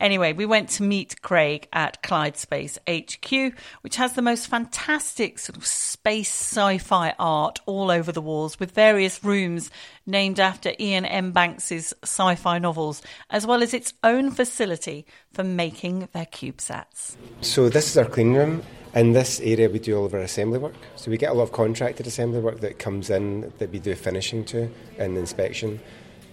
Anyway, 0.00 0.32
we 0.32 0.46
went 0.46 0.68
to 0.68 0.82
meet 0.82 1.20
Craig 1.22 1.66
at 1.72 2.02
Clyde 2.02 2.36
Space 2.36 2.78
HQ, 2.88 3.52
which 3.80 3.96
has 3.96 4.12
the 4.12 4.22
most 4.22 4.46
fantastic 4.46 5.38
sort 5.38 5.56
of 5.56 5.66
space 5.66 6.30
sci-fi 6.30 7.14
art 7.18 7.60
all 7.66 7.90
over 7.90 8.12
the 8.12 8.20
walls 8.20 8.60
with 8.60 8.72
various 8.72 9.24
rooms 9.24 9.70
named 10.06 10.38
after 10.38 10.72
Iain 10.80 11.04
M. 11.04 11.32
Banks's 11.32 11.94
sci-fi 12.04 12.58
novels, 12.58 13.02
as 13.30 13.46
well 13.46 13.62
as 13.62 13.74
its 13.74 13.92
own 14.04 14.30
facility 14.30 15.04
for 15.32 15.42
making 15.42 16.08
their 16.12 16.26
CubeSats. 16.26 17.16
So 17.40 17.68
this 17.68 17.90
is 17.90 17.98
our 17.98 18.04
clean 18.04 18.34
room. 18.34 18.62
In 18.98 19.12
this 19.12 19.38
area, 19.38 19.70
we 19.70 19.78
do 19.78 19.96
all 19.96 20.06
of 20.06 20.12
our 20.12 20.18
assembly 20.18 20.58
work. 20.58 20.74
So 20.96 21.12
we 21.12 21.18
get 21.18 21.30
a 21.30 21.32
lot 21.32 21.44
of 21.44 21.52
contracted 21.52 22.08
assembly 22.08 22.40
work 22.40 22.58
that 22.62 22.80
comes 22.80 23.10
in 23.10 23.52
that 23.58 23.70
we 23.70 23.78
do 23.78 23.94
finishing 23.94 24.44
to 24.46 24.68
and 24.98 25.16
inspection. 25.16 25.78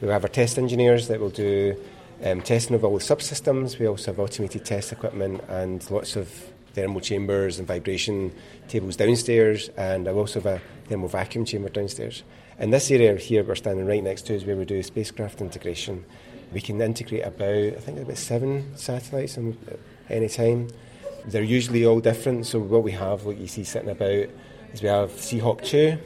We 0.01 0.07
have 0.07 0.23
our 0.23 0.29
test 0.29 0.57
engineers 0.57 1.07
that 1.09 1.19
will 1.19 1.29
do 1.29 1.79
um, 2.23 2.41
testing 2.41 2.75
of 2.75 2.83
all 2.83 2.97
the 2.97 3.03
subsystems. 3.03 3.77
We 3.77 3.87
also 3.87 4.09
have 4.09 4.19
automated 4.19 4.65
test 4.65 4.91
equipment 4.91 5.43
and 5.47 5.87
lots 5.91 6.15
of 6.15 6.27
thermal 6.73 7.01
chambers 7.01 7.59
and 7.59 7.67
vibration 7.67 8.33
tables 8.67 8.95
downstairs. 8.95 9.69
And 9.77 10.07
I 10.07 10.11
also 10.13 10.41
have 10.41 10.59
a 10.59 10.61
thermal 10.89 11.07
vacuum 11.07 11.45
chamber 11.45 11.69
downstairs. 11.69 12.23
In 12.57 12.71
this 12.71 12.89
area 12.89 13.15
here, 13.15 13.43
we're 13.43 13.53
standing 13.53 13.85
right 13.85 14.03
next 14.03 14.23
to 14.23 14.33
is 14.33 14.43
where 14.43 14.57
we 14.57 14.65
do 14.65 14.81
spacecraft 14.81 15.39
integration. 15.39 16.03
We 16.51 16.61
can 16.61 16.81
integrate 16.81 17.27
about, 17.27 17.53
I 17.77 17.79
think, 17.79 17.99
about 17.99 18.17
seven 18.17 18.75
satellites 18.75 19.37
at 19.37 19.79
any 20.09 20.29
time. 20.29 20.69
They're 21.27 21.43
usually 21.43 21.85
all 21.85 21.99
different. 21.99 22.45
So 22.45 22.59
what 22.59 22.83
we 22.83 22.91
have, 22.91 23.25
what 23.25 23.37
you 23.37 23.47
see 23.47 23.63
sitting 23.63 23.89
about, 23.89 24.29
is 24.73 24.81
we 24.81 24.89
have 24.89 25.11
Seahawk 25.11 25.63
2, 25.63 25.97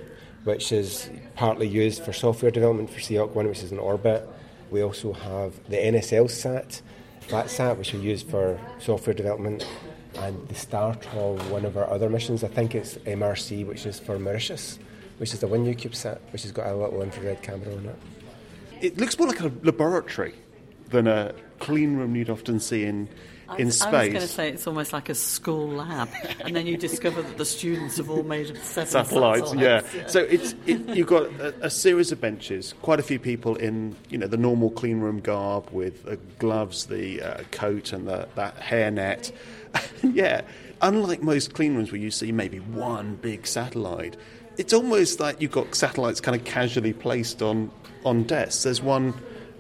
which 0.45 0.71
is 0.71 1.10
partly 1.36 1.67
used 1.67 2.03
for 2.03 2.13
software 2.13 2.51
development 2.51 2.89
for 2.89 2.99
Seahawk 2.99 3.32
1, 3.32 3.47
which 3.47 3.63
is 3.63 3.71
in 3.71 3.79
orbit. 3.79 4.27
We 4.71 4.82
also 4.82 5.12
have 5.13 5.53
the 5.69 5.75
NSL 5.77 6.29
SAT, 6.29 6.82
FlatSat, 7.27 7.77
which 7.77 7.93
we 7.93 7.99
use 7.99 8.21
for 8.23 8.60
software 8.79 9.13
development, 9.13 9.67
and 10.15 10.47
the 10.47 10.55
start 10.55 11.05
of 11.15 11.51
one 11.51 11.65
of 11.65 11.75
our 11.75 11.89
other 11.89 12.10
missions. 12.10 12.43
I 12.43 12.47
think 12.47 12.73
it's 12.73 12.95
MRC, 12.99 13.65
which 13.65 13.86
is 13.86 13.99
for 13.99 14.17
Mauritius, 14.17 14.79
which 15.17 15.34
is 15.34 15.39
the 15.39 15.47
one 15.47 15.63
new 15.63 15.75
CubeSat, 15.75 16.19
which 16.32 16.43
has 16.43 16.51
got 16.51 16.67
a 16.67 16.75
little 16.75 17.01
infrared 17.01 17.41
camera 17.41 17.75
on 17.75 17.86
it. 17.86 17.95
it 18.82 18.97
looks 18.97 19.17
more 19.17 19.27
like 19.27 19.41
a 19.41 19.51
laboratory 19.63 20.36
than 20.89 21.08
a 21.08 21.34
clean 21.60 21.97
room 21.97 22.15
you'd 22.15 22.29
often 22.29 22.60
see 22.60 22.86
in 22.86 23.10
in 23.57 23.67
I, 23.67 23.69
space. 23.69 23.93
I 23.93 24.03
was 24.03 24.09
going 24.09 24.21
to 24.21 24.27
say 24.27 24.49
it's 24.49 24.67
almost 24.67 24.93
like 24.93 25.09
a 25.09 25.15
school 25.15 25.67
lab, 25.67 26.09
and 26.41 26.55
then 26.55 26.67
you 26.67 26.77
discover 26.77 27.21
that 27.21 27.38
the 27.38 27.45
students 27.45 27.97
have 27.97 28.09
all 28.09 28.23
made 28.23 28.55
seven 28.57 28.88
satellites, 28.89 29.53
yeah. 29.55 29.81
yeah. 29.95 30.07
So 30.07 30.19
it's 30.21 30.55
it, 30.65 30.88
you've 30.89 31.07
got 31.07 31.23
a, 31.39 31.65
a, 31.65 31.69
series 31.69 32.12
of 32.12 32.21
benches, 32.21 32.73
quite 32.81 32.99
a 32.99 33.03
few 33.03 33.19
people 33.19 33.55
in 33.55 33.95
you 34.09 34.17
know 34.17 34.27
the 34.27 34.38
normal 34.38 34.69
clean 34.71 34.99
room 34.99 35.19
garb 35.19 35.69
with 35.71 36.07
uh, 36.07 36.15
gloves, 36.38 36.85
the 36.88 37.21
uh, 37.21 37.43
coat, 37.51 37.93
and 37.93 38.07
the, 38.07 38.27
that 38.35 38.57
hair 38.57 38.91
net. 38.91 39.31
yeah, 40.03 40.41
unlike 40.81 41.21
most 41.21 41.53
clean 41.53 41.75
rooms 41.75 41.91
where 41.91 42.01
you 42.01 42.12
see 42.12 42.31
maybe 42.31 42.59
one 42.59 43.15
big 43.15 43.47
satellite, 43.47 44.17
it's 44.57 44.73
almost 44.73 45.19
like 45.19 45.41
you've 45.41 45.51
got 45.51 45.73
satellites 45.75 46.21
kind 46.21 46.39
of 46.39 46.45
casually 46.45 46.93
placed 46.93 47.41
on 47.41 47.71
on 48.05 48.23
desks. 48.23 48.63
There's 48.63 48.81
one 48.81 49.13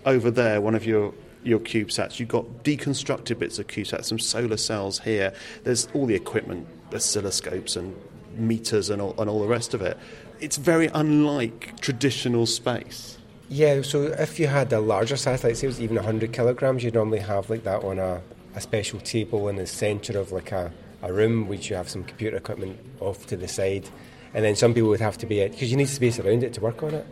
over 0.05 0.31
there, 0.31 0.61
one 0.61 0.75
of 0.75 0.85
your 0.85 1.13
your 1.43 1.59
CubeSats. 1.59 2.19
You've 2.19 2.29
got 2.29 2.63
deconstructed 2.63 3.39
bits 3.39 3.59
of 3.59 3.67
CubeSats, 3.67 4.05
some 4.05 4.19
solar 4.19 4.57
cells 4.57 4.99
here. 4.99 5.33
There's 5.63 5.87
all 5.93 6.05
the 6.05 6.15
equipment, 6.15 6.67
oscilloscopes 6.91 7.77
and 7.77 7.95
meters 8.35 8.89
and 8.89 9.01
all, 9.01 9.15
and 9.17 9.29
all 9.29 9.41
the 9.41 9.47
rest 9.47 9.73
of 9.73 9.81
it. 9.81 9.97
It's 10.39 10.57
very 10.57 10.87
unlike 10.87 11.79
traditional 11.81 12.45
space. 12.45 13.17
Yeah, 13.49 13.81
so 13.81 14.03
if 14.03 14.39
you 14.39 14.47
had 14.47 14.71
a 14.73 14.79
larger 14.79 15.17
satellite, 15.17 15.57
say 15.57 15.65
it 15.65 15.69
was 15.69 15.81
even 15.81 15.95
100 15.95 16.31
kilograms, 16.31 16.83
you'd 16.83 16.93
normally 16.93 17.19
have 17.19 17.49
like 17.49 17.63
that 17.63 17.83
on 17.83 17.97
a, 17.97 18.21
a 18.55 18.61
special 18.61 18.99
table 18.99 19.49
in 19.49 19.55
the 19.55 19.65
centre 19.65 20.19
of 20.19 20.31
like 20.31 20.51
a, 20.51 20.71
a 21.01 21.11
room, 21.11 21.47
which 21.47 21.69
you 21.69 21.75
have 21.75 21.89
some 21.89 22.03
computer 22.03 22.37
equipment 22.37 22.79
off 22.99 23.25
to 23.27 23.35
the 23.35 23.47
side. 23.47 23.89
And 24.33 24.45
then 24.45 24.55
some 24.55 24.73
people 24.73 24.89
would 24.89 25.01
have 25.01 25.17
to 25.19 25.25
be, 25.25 25.45
because 25.47 25.71
you 25.71 25.77
need 25.77 25.89
space 25.89 26.19
around 26.19 26.43
it 26.43 26.53
to 26.53 26.61
work 26.61 26.83
on 26.83 26.93
it. 26.93 27.07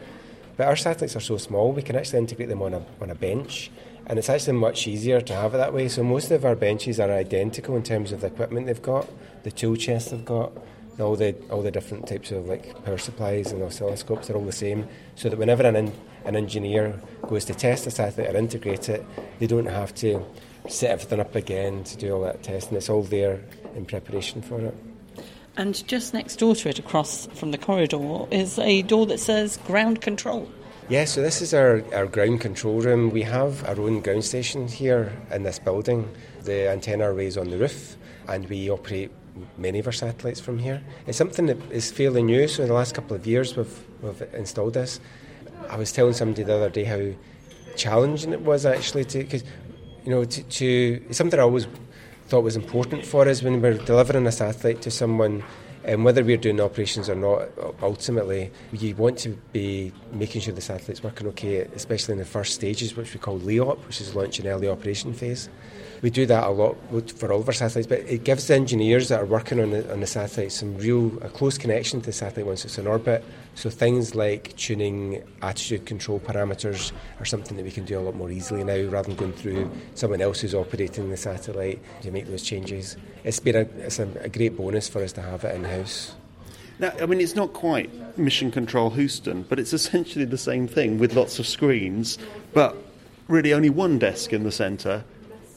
But 0.57 0.67
our 0.67 0.75
satellites 0.75 1.15
are 1.15 1.21
so 1.21 1.37
small, 1.37 1.71
we 1.71 1.81
can 1.81 1.95
actually 1.95 2.19
integrate 2.19 2.49
them 2.49 2.61
on 2.61 2.75
a, 2.75 2.85
on 3.01 3.09
a 3.09 3.15
bench 3.15 3.71
and 4.07 4.17
it's 4.17 4.29
actually 4.29 4.57
much 4.57 4.87
easier 4.87 5.21
to 5.21 5.33
have 5.33 5.53
it 5.53 5.57
that 5.57 5.73
way. 5.73 5.87
So 5.89 6.03
most 6.03 6.31
of 6.31 6.45
our 6.45 6.55
benches 6.55 6.99
are 6.99 7.11
identical 7.11 7.75
in 7.75 7.83
terms 7.83 8.11
of 8.11 8.21
the 8.21 8.27
equipment 8.27 8.65
they've 8.65 8.81
got, 8.81 9.07
the 9.43 9.51
tool 9.51 9.75
chest 9.75 10.11
they've 10.11 10.25
got, 10.25 10.51
all 10.99 11.15
the 11.15 11.35
all 11.51 11.61
the 11.61 11.69
different 11.69 12.07
types 12.07 12.31
of 12.31 12.47
like 12.47 12.83
power 12.83 12.97
supplies 12.97 13.51
and 13.51 13.61
oscilloscopes 13.61 14.29
are 14.29 14.35
all 14.35 14.45
the 14.45 14.51
same. 14.51 14.87
So 15.15 15.29
that 15.29 15.37
whenever 15.37 15.63
an 15.63 15.75
in, 15.75 15.93
an 16.25 16.35
engineer 16.35 16.99
goes 17.27 17.45
to 17.45 17.53
test 17.53 17.85
a 17.85 17.91
satellite 17.91 18.33
or 18.33 18.37
integrate 18.37 18.89
it, 18.89 19.05
they 19.39 19.47
don't 19.47 19.67
have 19.67 19.93
to 19.95 20.25
set 20.69 20.91
everything 20.91 21.19
up 21.19 21.35
again 21.35 21.83
to 21.83 21.97
do 21.97 22.13
all 22.13 22.21
that 22.21 22.43
testing. 22.43 22.77
It's 22.77 22.89
all 22.89 23.03
there 23.03 23.41
in 23.75 23.85
preparation 23.85 24.41
for 24.41 24.59
it. 24.59 24.75
And 25.57 25.87
just 25.87 26.13
next 26.13 26.37
door 26.37 26.55
to 26.55 26.69
it, 26.69 26.77
across 26.79 27.25
from 27.33 27.51
the 27.51 27.57
corridor, 27.57 28.27
is 28.31 28.59
a 28.59 28.83
door 28.83 29.07
that 29.07 29.19
says 29.19 29.57
ground 29.65 30.01
control. 30.01 30.49
Yeah, 30.89 31.03
so 31.03 31.21
this 31.21 31.41
is 31.41 31.53
our, 31.53 31.83
our 31.93 32.05
ground 32.05 32.39
control 32.39 32.79
room. 32.79 33.09
We 33.09 33.23
have 33.23 33.67
our 33.67 33.77
own 33.77 33.99
ground 33.99 34.23
station 34.23 34.69
here 34.69 35.11
in 35.31 35.43
this 35.43 35.59
building. 35.59 36.07
The 36.43 36.69
antenna 36.69 37.11
array 37.11 37.25
is 37.25 37.37
on 37.37 37.49
the 37.49 37.57
roof, 37.57 37.97
and 38.29 38.47
we 38.47 38.69
operate 38.69 39.11
many 39.57 39.79
of 39.79 39.87
our 39.87 39.91
satellites 39.91 40.39
from 40.39 40.59
here. 40.59 40.81
It's 41.05 41.17
something 41.17 41.47
that 41.47 41.57
is 41.73 41.91
fairly 41.91 42.23
new, 42.23 42.47
so 42.47 42.63
in 42.63 42.69
the 42.69 42.73
last 42.73 42.95
couple 42.95 43.17
of 43.17 43.27
years 43.27 43.57
we've, 43.57 43.83
we've 44.01 44.21
installed 44.33 44.75
this. 44.75 45.01
I 45.69 45.75
was 45.75 45.91
telling 45.91 46.13
somebody 46.13 46.43
the 46.43 46.55
other 46.55 46.69
day 46.69 46.85
how 46.85 47.01
challenging 47.75 48.31
it 48.31 48.43
was 48.43 48.65
actually 48.65 49.03
to, 49.05 49.17
because, 49.17 49.43
you 50.05 50.11
know, 50.11 50.23
to, 50.23 50.41
to, 50.41 51.05
it's 51.09 51.17
something 51.17 51.37
I 51.37 51.43
always 51.43 51.67
thought 52.27 52.45
was 52.45 52.55
important 52.55 53.05
for 53.05 53.27
us 53.27 53.43
when 53.43 53.61
we're 53.61 53.73
delivering 53.73 54.25
a 54.25 54.31
satellite 54.31 54.81
to 54.83 54.91
someone 54.91 55.43
and 55.87 56.03
whether 56.03 56.23
we're 56.23 56.37
doing 56.37 56.59
operations 56.59 57.09
or 57.09 57.15
not, 57.15 57.47
ultimately, 57.81 58.51
you 58.73 58.93
want 58.95 59.17
to 59.19 59.29
be 59.53 59.93
making 60.11 60.41
sure 60.41 60.53
the 60.53 60.61
satellite's 60.61 61.01
working 61.01 61.27
okay, 61.27 61.59
especially 61.75 62.11
in 62.11 62.19
the 62.19 62.25
first 62.25 62.53
stages, 62.55 62.95
which 62.97 63.13
we 63.13 63.19
call 63.19 63.39
LEOP, 63.39 63.85
which 63.87 64.01
is 64.01 64.13
launch 64.13 64.37
and 64.39 64.47
early 64.47 64.67
operation 64.67 65.13
phase. 65.13 65.47
We 66.01 66.09
do 66.09 66.25
that 66.25 66.43
a 66.43 66.49
lot 66.49 66.75
for 67.11 67.31
all 67.31 67.39
of 67.39 67.47
our 67.47 67.53
satellites, 67.53 67.87
but 67.87 67.99
it 68.01 68.25
gives 68.25 68.47
the 68.47 68.55
engineers 68.55 69.07
that 69.09 69.21
are 69.21 69.25
working 69.25 69.61
on 69.61 69.71
the, 69.71 69.91
on 69.91 70.01
the 70.01 70.07
satellite 70.07 70.51
some 70.51 70.77
real 70.77 71.17
a 71.23 71.29
close 71.29 71.57
connection 71.57 72.01
to 72.01 72.07
the 72.07 72.13
satellite 72.13 72.45
once 72.45 72.65
it's 72.65 72.77
in 72.77 72.85
orbit. 72.85 73.23
So 73.57 73.71
things 73.71 74.13
like 74.13 74.55
tuning 74.55 75.23
attitude 75.41 75.87
control 75.87 76.19
parameters 76.19 76.91
are 77.19 77.25
something 77.25 77.57
that 77.57 77.63
we 77.63 77.71
can 77.71 77.85
do 77.85 77.97
a 77.97 78.01
lot 78.01 78.13
more 78.13 78.29
easily 78.29 78.63
now, 78.63 78.87
rather 78.91 79.07
than 79.07 79.15
going 79.15 79.33
through 79.33 79.71
someone 79.95 80.21
else 80.21 80.41
who's 80.41 80.53
operating 80.53 81.09
the 81.09 81.17
satellite 81.17 81.79
to 82.03 82.11
make 82.11 82.27
those 82.27 82.43
changes. 82.43 82.97
It's 83.23 83.39
been 83.39 83.55
a, 83.55 83.61
it's 83.83 83.97
a, 83.97 84.07
a 84.19 84.29
great 84.29 84.55
bonus 84.55 84.87
for 84.87 85.03
us 85.03 85.11
to 85.13 85.23
have 85.23 85.43
it 85.43 85.55
in 85.55 85.63
house. 85.63 86.13
Now, 86.77 86.93
I 87.01 87.07
mean, 87.07 87.19
it's 87.19 87.35
not 87.35 87.53
quite 87.53 88.15
Mission 88.15 88.51
Control 88.51 88.91
Houston, 88.91 89.41
but 89.49 89.57
it's 89.57 89.73
essentially 89.79 90.25
the 90.25 90.37
same 90.37 90.67
thing 90.67 90.99
with 90.99 91.15
lots 91.15 91.39
of 91.39 91.47
screens, 91.47 92.19
but 92.53 92.77
really 93.27 93.55
only 93.55 93.71
one 93.71 93.97
desk 93.97 94.33
in 94.33 94.43
the 94.43 94.51
centre 94.51 95.03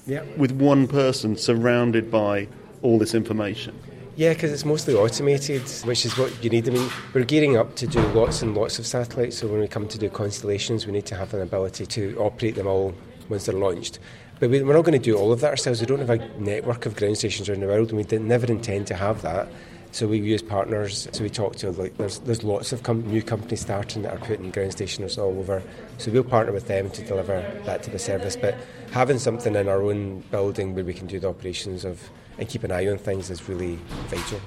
yeah. 0.06 0.22
with 0.38 0.52
one 0.52 0.88
person 0.88 1.36
surrounded 1.36 2.10
by 2.10 2.48
all 2.80 2.98
this 2.98 3.14
information. 3.14 3.78
Yeah, 4.16 4.34
because 4.34 4.52
it's 4.52 4.64
mostly 4.64 4.94
automated, 4.94 5.62
which 5.84 6.04
is 6.04 6.18
what 6.18 6.44
you 6.44 6.50
need. 6.50 6.68
I 6.68 6.72
mean, 6.72 6.90
we're 7.14 7.24
gearing 7.24 7.56
up 7.56 7.76
to 7.76 7.86
do 7.86 8.00
lots 8.08 8.42
and 8.42 8.54
lots 8.54 8.78
of 8.78 8.86
satellites, 8.86 9.38
so 9.38 9.46
when 9.46 9.60
we 9.60 9.68
come 9.68 9.88
to 9.88 9.98
do 9.98 10.10
constellations, 10.10 10.84
we 10.86 10.92
need 10.92 11.06
to 11.06 11.14
have 11.14 11.32
an 11.32 11.40
ability 11.40 11.86
to 11.86 12.16
operate 12.18 12.56
them 12.56 12.66
all 12.66 12.92
once 13.28 13.46
they're 13.46 13.54
launched. 13.54 13.98
But 14.40 14.50
we're 14.50 14.64
not 14.64 14.84
going 14.84 14.98
to 14.98 14.98
do 14.98 15.16
all 15.16 15.32
of 15.32 15.40
that 15.40 15.50
ourselves. 15.50 15.80
We 15.80 15.86
don't 15.86 16.00
have 16.00 16.10
a 16.10 16.28
network 16.38 16.86
of 16.86 16.96
ground 16.96 17.18
stations 17.18 17.48
around 17.48 17.60
the 17.60 17.66
world, 17.66 17.92
and 17.92 17.98
we 17.98 18.18
never 18.18 18.46
intend 18.46 18.86
to 18.88 18.94
have 18.94 19.22
that. 19.22 19.48
So 19.92 20.06
we 20.06 20.18
use 20.18 20.40
partners. 20.40 21.08
So 21.12 21.22
we 21.22 21.30
talk 21.30 21.56
to 21.56 21.70
like 21.72 21.96
there's 21.96 22.20
there's 22.20 22.44
lots 22.44 22.72
of 22.72 22.82
com- 22.84 23.06
new 23.06 23.22
companies 23.22 23.60
starting 23.60 24.02
that 24.02 24.12
are 24.12 24.24
putting 24.24 24.50
ground 24.50 24.72
stations 24.72 25.18
all 25.18 25.36
over. 25.38 25.62
So 25.98 26.10
we'll 26.10 26.24
partner 26.24 26.52
with 26.52 26.68
them 26.68 26.90
to 26.90 27.04
deliver 27.04 27.42
that 27.64 27.82
to 27.82 27.90
the 27.90 27.98
service. 27.98 28.36
But 28.36 28.54
having 28.92 29.18
something 29.18 29.56
in 29.56 29.68
our 29.68 29.82
own 29.82 30.20
building 30.30 30.74
where 30.74 30.84
we 30.84 30.94
can 30.94 31.06
do 31.06 31.18
the 31.18 31.28
operations 31.28 31.84
of 31.84 32.08
and 32.40 32.48
keep 32.48 32.64
an 32.64 32.72
eye 32.72 32.88
on 32.88 32.98
things 32.98 33.30
is 33.30 33.48
really 33.48 33.78
vital. 34.08 34.40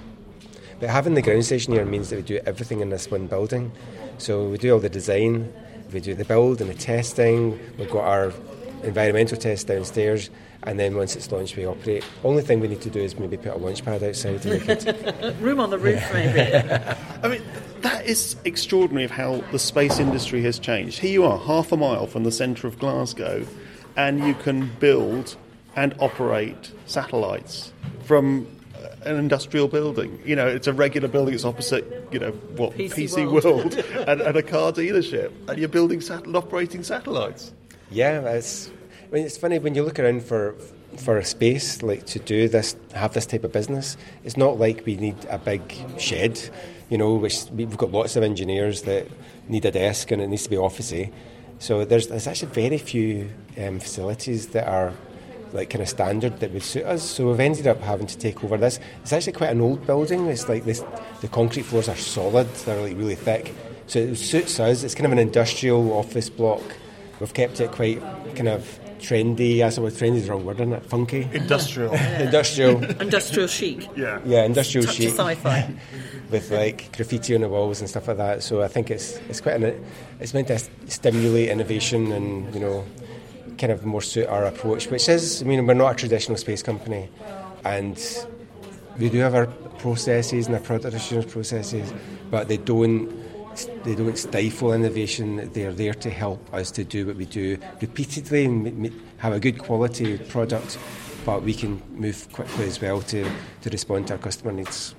But 0.79 0.89
having 0.89 1.13
the 1.13 1.21
ground 1.21 1.45
station 1.45 1.71
here 1.71 1.85
means 1.85 2.09
that 2.09 2.17
we 2.17 2.23
do 2.23 2.39
everything 2.45 2.81
in 2.81 2.89
this 2.89 3.09
one 3.09 3.27
building. 3.27 3.71
So 4.17 4.49
we 4.49 4.57
do 4.57 4.73
all 4.73 4.79
the 4.79 4.89
design, 4.89 5.53
we 5.93 5.99
do 5.99 6.15
the 6.15 6.25
build 6.25 6.59
and 6.59 6.69
the 6.69 6.73
testing. 6.73 7.59
We've 7.77 7.89
got 7.89 8.03
our 8.03 8.33
environmental 8.83 9.37
test 9.37 9.67
downstairs, 9.67 10.29
and 10.63 10.79
then 10.79 10.95
once 10.95 11.15
it's 11.15 11.31
launched, 11.31 11.55
we 11.55 11.65
operate. 11.65 12.03
Only 12.23 12.41
thing 12.41 12.59
we 12.59 12.67
need 12.67 12.81
to 12.81 12.89
do 12.89 12.99
is 12.99 13.17
maybe 13.17 13.37
put 13.37 13.53
a 13.53 13.57
launch 13.57 13.85
pad 13.85 14.03
outside 14.03 14.41
to 14.41 14.49
make 14.49 14.67
it. 14.67 15.35
Room 15.39 15.59
on 15.59 15.69
the 15.69 15.77
roof, 15.77 16.03
maybe. 16.13 16.41
I 17.23 17.27
mean, 17.27 17.43
that 17.81 18.05
is 18.05 18.35
extraordinary 18.43 19.05
of 19.05 19.11
how 19.11 19.37
the 19.51 19.59
space 19.59 19.99
industry 19.99 20.41
has 20.43 20.59
changed. 20.59 20.99
Here 20.99 21.11
you 21.11 21.25
are, 21.25 21.37
half 21.37 21.71
a 21.71 21.77
mile 21.77 22.07
from 22.07 22.23
the 22.23 22.31
centre 22.31 22.67
of 22.67 22.79
Glasgow, 22.79 23.45
and 23.95 24.25
you 24.25 24.33
can 24.33 24.71
build 24.79 25.37
and 25.75 25.95
operate 25.99 26.71
satellites 26.85 27.73
from 28.03 28.47
an 29.05 29.17
industrial 29.17 29.67
building. 29.67 30.21
You 30.25 30.35
know, 30.35 30.47
it's 30.47 30.67
a 30.67 30.73
regular 30.73 31.07
building. 31.07 31.33
It's 31.33 31.45
opposite, 31.45 32.07
you 32.11 32.19
know, 32.19 32.31
what 32.31 32.73
PC 32.73 32.93
PC, 32.93 33.31
World. 33.31 33.43
World, 33.43 33.73
and, 34.07 34.21
and 34.21 34.37
a 34.37 34.43
car 34.43 34.71
dealership, 34.71 35.31
and 35.47 35.57
you're 35.57 35.69
building 35.69 36.01
sat- 36.01 36.27
operating 36.35 36.83
satellites. 36.83 37.53
Yeah, 37.91 38.21
it's. 38.21 38.69
I 39.09 39.15
mean, 39.15 39.25
it's 39.25 39.37
funny 39.37 39.59
when 39.59 39.75
you 39.75 39.83
look 39.83 39.99
around 39.99 40.23
for 40.23 40.55
for 40.97 41.17
a 41.17 41.25
space 41.25 41.81
like 41.81 42.05
to 42.05 42.19
do 42.19 42.47
this, 42.47 42.75
have 42.93 43.13
this 43.13 43.25
type 43.25 43.43
of 43.43 43.51
business. 43.51 43.97
It's 44.23 44.37
not 44.37 44.59
like 44.59 44.85
we 44.85 44.95
need 44.95 45.15
a 45.29 45.37
big 45.37 45.61
shed, 45.97 46.39
you 46.89 46.97
know, 46.97 47.15
which 47.15 47.45
we've 47.51 47.77
got 47.77 47.91
lots 47.91 48.15
of 48.15 48.23
engineers 48.23 48.83
that 48.83 49.07
need 49.47 49.65
a 49.65 49.71
desk 49.71 50.11
and 50.11 50.21
it 50.21 50.27
needs 50.27 50.43
to 50.43 50.49
be 50.49 50.55
officey. 50.55 51.11
So 51.59 51.85
there's 51.85 52.07
there's 52.07 52.27
actually 52.27 52.51
very 52.51 52.77
few 52.77 53.29
um, 53.57 53.79
facilities 53.79 54.49
that 54.49 54.67
are 54.67 54.93
like 55.53 55.69
kind 55.69 55.81
of 55.81 55.89
standard 55.89 56.39
that 56.39 56.51
would 56.51 56.63
suit 56.63 56.83
us. 56.85 57.03
So 57.03 57.29
we've 57.29 57.39
ended 57.39 57.67
up 57.67 57.79
having 57.81 58.07
to 58.07 58.17
take 58.17 58.43
over 58.43 58.57
this. 58.57 58.79
It's 59.01 59.13
actually 59.13 59.33
quite 59.33 59.51
an 59.51 59.61
old 59.61 59.85
building. 59.85 60.27
It's 60.27 60.49
like 60.49 60.65
this, 60.65 60.83
the 61.21 61.27
concrete 61.27 61.63
floors 61.63 61.87
are 61.87 61.95
solid. 61.95 62.47
They're 62.65 62.81
like 62.81 62.97
really 62.97 63.15
thick. 63.15 63.53
So 63.87 63.99
it 63.99 64.15
suits 64.15 64.59
us. 64.59 64.83
It's 64.83 64.95
kind 64.95 65.05
of 65.05 65.11
an 65.11 65.19
industrial 65.19 65.93
office 65.93 66.29
block. 66.29 66.61
We've 67.19 67.33
kept 67.33 67.59
it 67.59 67.71
quite 67.71 68.01
kind 68.35 68.47
of 68.49 68.79
trendy. 68.99 69.61
I 69.61 69.69
suppose 69.69 69.99
trendy 69.99 70.15
is 70.15 70.25
the 70.25 70.31
wrong 70.31 70.45
word, 70.45 70.59
isn't 70.59 70.73
it? 70.73 70.85
Funky. 70.85 71.29
Industrial. 71.31 71.93
industrial. 72.19 72.83
Industrial 73.01 73.47
chic. 73.47 73.89
Yeah. 73.95 74.19
Yeah, 74.25 74.45
industrial 74.45 74.85
Touch 74.85 74.95
chic. 74.95 75.09
of 75.09 75.19
sci-fi. 75.19 75.73
with 76.29 76.51
like 76.51 76.95
graffiti 76.95 77.35
on 77.35 77.41
the 77.41 77.49
walls 77.49 77.79
and 77.79 77.89
stuff 77.89 78.07
like 78.07 78.17
that. 78.17 78.41
So 78.43 78.63
I 78.63 78.67
think 78.67 78.89
it's 78.89 79.17
it's 79.29 79.39
quite 79.39 79.61
an, 79.61 79.85
it's 80.19 80.33
meant 80.33 80.47
to 80.47 80.59
stimulate 80.87 81.49
innovation 81.49 82.11
and 82.11 82.53
you 82.53 82.59
know 82.59 82.85
kind 83.57 83.71
of 83.71 83.85
more 83.85 84.01
suit 84.01 84.27
our 84.27 84.45
approach, 84.45 84.87
which 84.87 85.09
is 85.09 85.41
I 85.41 85.45
mean 85.45 85.65
we're 85.65 85.73
not 85.73 85.93
a 85.93 85.95
traditional 85.95 86.37
space 86.37 86.63
company, 86.63 87.09
and 87.63 87.97
we 88.97 89.09
do 89.09 89.19
have 89.19 89.35
our 89.35 89.47
processes 89.79 90.47
and 90.47 90.55
our 90.55 90.61
product 90.61 90.95
assurance 90.95 91.31
processes, 91.31 91.93
but 92.29 92.47
they 92.47 92.57
don't 92.57 93.23
they 93.83 93.95
don't 93.95 94.17
stifle 94.17 94.73
innovation. 94.73 95.49
They're 95.53 95.73
there 95.73 95.93
to 95.93 96.09
help 96.09 96.53
us 96.53 96.71
to 96.71 96.83
do 96.83 97.05
what 97.05 97.15
we 97.15 97.25
do 97.25 97.57
repeatedly 97.81 98.45
and 98.45 99.01
have 99.17 99.33
a 99.33 99.39
good 99.39 99.59
quality 99.59 100.17
product, 100.17 100.77
but 101.25 101.43
we 101.43 101.53
can 101.53 101.81
move 101.91 102.27
quickly 102.31 102.65
as 102.65 102.81
well 102.81 103.01
to, 103.01 103.29
to 103.61 103.69
respond 103.69 104.07
to 104.07 104.13
our 104.13 104.19
customer 104.19 104.51
needs. 104.51 104.95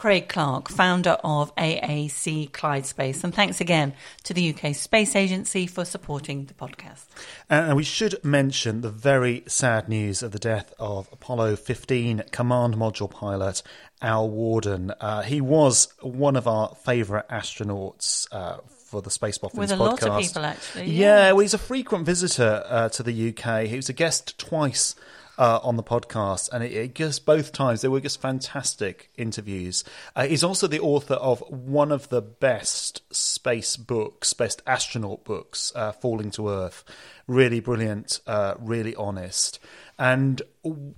Craig 0.00 0.30
Clark, 0.30 0.70
founder 0.70 1.18
of 1.22 1.54
AAC 1.56 2.50
Clyde 2.54 2.86
Space. 2.86 3.22
And 3.22 3.34
thanks 3.34 3.60
again 3.60 3.92
to 4.24 4.32
the 4.32 4.54
UK 4.54 4.74
Space 4.74 5.14
Agency 5.14 5.66
for 5.66 5.84
supporting 5.84 6.46
the 6.46 6.54
podcast. 6.54 7.04
And 7.50 7.76
we 7.76 7.84
should 7.84 8.18
mention 8.24 8.80
the 8.80 8.88
very 8.88 9.44
sad 9.46 9.90
news 9.90 10.22
of 10.22 10.32
the 10.32 10.38
death 10.38 10.72
of 10.78 11.06
Apollo 11.12 11.56
15 11.56 12.22
command 12.32 12.76
module 12.76 13.10
pilot 13.10 13.62
Al 14.00 14.30
Warden. 14.30 14.90
Uh, 15.02 15.20
he 15.20 15.42
was 15.42 15.92
one 16.00 16.34
of 16.34 16.48
our 16.48 16.74
favourite 16.76 17.28
astronauts. 17.28 18.26
Uh, 18.32 18.56
for 18.90 19.00
the 19.02 19.10
Space 19.10 19.38
Boffins 19.38 19.56
With 19.60 19.70
a 19.70 19.74
podcast. 19.74 19.78
lot 19.78 20.02
of 20.02 20.20
people, 20.20 20.44
actually. 20.44 20.90
Yeah, 20.90 21.30
well, 21.30 21.40
he's 21.40 21.54
a 21.54 21.58
frequent 21.58 22.06
visitor 22.06 22.64
uh, 22.66 22.88
to 22.88 23.04
the 23.04 23.28
UK. 23.28 23.66
He 23.66 23.76
was 23.76 23.88
a 23.88 23.92
guest 23.92 24.36
twice 24.36 24.96
uh, 25.40 25.58
on 25.62 25.76
the 25.76 25.82
podcast, 25.82 26.50
and 26.52 26.62
it, 26.62 26.70
it 26.70 26.94
just 26.94 27.24
both 27.24 27.50
times 27.50 27.80
they 27.80 27.88
were 27.88 27.98
just 27.98 28.20
fantastic 28.20 29.10
interviews. 29.16 29.82
Uh, 30.14 30.26
he's 30.26 30.44
also 30.44 30.66
the 30.66 30.80
author 30.80 31.14
of 31.14 31.40
one 31.48 31.90
of 31.90 32.10
the 32.10 32.20
best 32.20 33.02
space 33.10 33.78
books, 33.78 34.34
best 34.34 34.60
astronaut 34.66 35.24
books, 35.24 35.72
uh, 35.74 35.92
Falling 35.92 36.30
to 36.32 36.50
Earth. 36.50 36.84
Really 37.26 37.60
brilliant, 37.60 38.20
uh, 38.26 38.54
really 38.60 38.94
honest. 38.96 39.58
And 39.98 40.42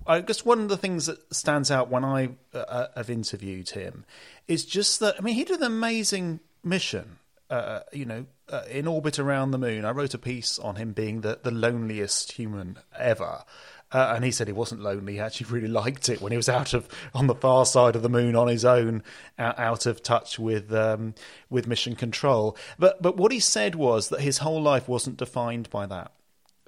I 0.05 0.19
guess 0.19 0.43
one 0.43 0.59
of 0.59 0.67
the 0.67 0.77
things 0.77 1.05
that 1.05 1.33
stands 1.33 1.71
out 1.71 1.89
when 1.89 2.03
I 2.03 2.31
uh, 2.53 2.87
have 2.97 3.09
interviewed 3.09 3.69
him 3.69 4.03
is 4.49 4.65
just 4.65 4.99
that, 4.99 5.15
I 5.17 5.21
mean, 5.21 5.35
he 5.35 5.45
did 5.45 5.59
an 5.59 5.67
amazing 5.67 6.41
mission 6.65 7.19
uh, 7.49 7.81
you 7.91 8.05
know, 8.05 8.25
uh, 8.49 8.63
in 8.69 8.87
orbit 8.87 9.19
around 9.19 9.51
the 9.51 9.57
moon. 9.57 9.85
I 9.85 9.91
wrote 9.91 10.15
a 10.15 10.17
piece 10.17 10.57
on 10.57 10.75
him 10.75 10.91
being 10.93 11.21
the, 11.21 11.39
the 11.43 11.51
loneliest 11.51 12.31
human 12.33 12.79
ever. 12.97 13.43
Uh, 13.93 14.13
and 14.15 14.25
he 14.25 14.31
said 14.31 14.47
he 14.47 14.53
wasn't 14.53 14.81
lonely. 14.81 15.13
He 15.13 15.19
actually 15.19 15.51
really 15.51 15.67
liked 15.67 16.09
it 16.09 16.21
when 16.21 16.31
he 16.31 16.37
was 16.37 16.49
out 16.49 16.73
of 16.73 16.87
on 17.13 17.27
the 17.27 17.35
far 17.35 17.65
side 17.65 17.95
of 17.95 18.01
the 18.01 18.09
moon 18.09 18.35
on 18.35 18.47
his 18.47 18.65
own, 18.65 19.03
out, 19.37 19.59
out 19.59 19.85
of 19.85 20.01
touch 20.01 20.39
with 20.39 20.73
um, 20.73 21.13
with 21.49 21.67
mission 21.67 21.95
control. 21.95 22.57
But 22.79 23.01
but 23.01 23.17
what 23.17 23.31
he 23.31 23.39
said 23.39 23.75
was 23.75 24.09
that 24.09 24.21
his 24.21 24.39
whole 24.39 24.61
life 24.61 24.87
wasn't 24.87 25.17
defined 25.17 25.69
by 25.69 25.85
that 25.85 26.11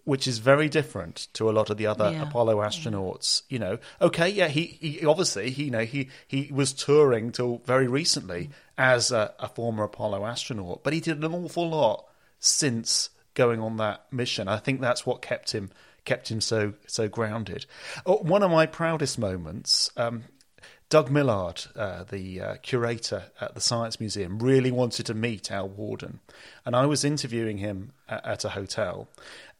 which 0.05 0.27
is 0.27 0.37
very 0.37 0.69
different 0.69 1.27
to 1.33 1.49
a 1.49 1.51
lot 1.51 1.71
of 1.71 1.77
the 1.77 1.87
other 1.87 2.11
Yeah. 2.11 2.21
Apollo 2.27 2.57
astronauts. 2.57 3.41
You 3.49 3.57
know, 3.57 3.79
okay, 3.99 4.29
yeah, 4.29 4.47
he, 4.47 4.77
he 4.79 5.03
obviously 5.05 5.49
he 5.49 5.63
you 5.65 5.71
know 5.71 5.83
he 5.83 6.09
he 6.27 6.51
was 6.53 6.73
touring 6.73 7.31
till 7.31 7.57
very 7.65 7.87
recently 7.87 8.51
as 8.77 9.11
a, 9.11 9.33
a 9.39 9.49
former 9.49 9.83
Apollo 9.83 10.23
astronaut, 10.25 10.83
but 10.83 10.93
he 10.93 10.99
did 10.99 11.23
an 11.23 11.33
awful 11.33 11.67
lot 11.69 12.05
since 12.39 13.09
going 13.33 13.59
on 13.59 13.77
that 13.77 14.05
mission. 14.11 14.47
I 14.47 14.57
think 14.57 14.79
that's 14.79 15.05
what 15.07 15.23
kept 15.23 15.53
him 15.53 15.71
kept 16.05 16.29
him 16.31 16.41
so 16.41 16.73
so 16.87 17.07
grounded. 17.07 17.65
Oh, 18.05 18.17
one 18.17 18.43
of 18.43 18.51
my 18.51 18.65
proudest 18.65 19.19
moments. 19.19 19.89
Um, 19.97 20.23
Doug 20.89 21.09
Millard, 21.09 21.65
uh, 21.75 22.03
the 22.03 22.39
uh, 22.39 22.55
curator 22.61 23.23
at 23.41 23.55
the 23.55 23.59
Science 23.59 23.99
Museum, 23.99 24.37
really 24.37 24.71
wanted 24.71 25.07
to 25.07 25.15
meet 25.15 25.51
Al 25.51 25.67
Warden, 25.67 26.19
and 26.63 26.75
I 26.75 26.85
was 26.85 27.03
interviewing 27.03 27.57
him 27.57 27.93
at, 28.07 28.25
at 28.25 28.45
a 28.45 28.49
hotel. 28.49 29.07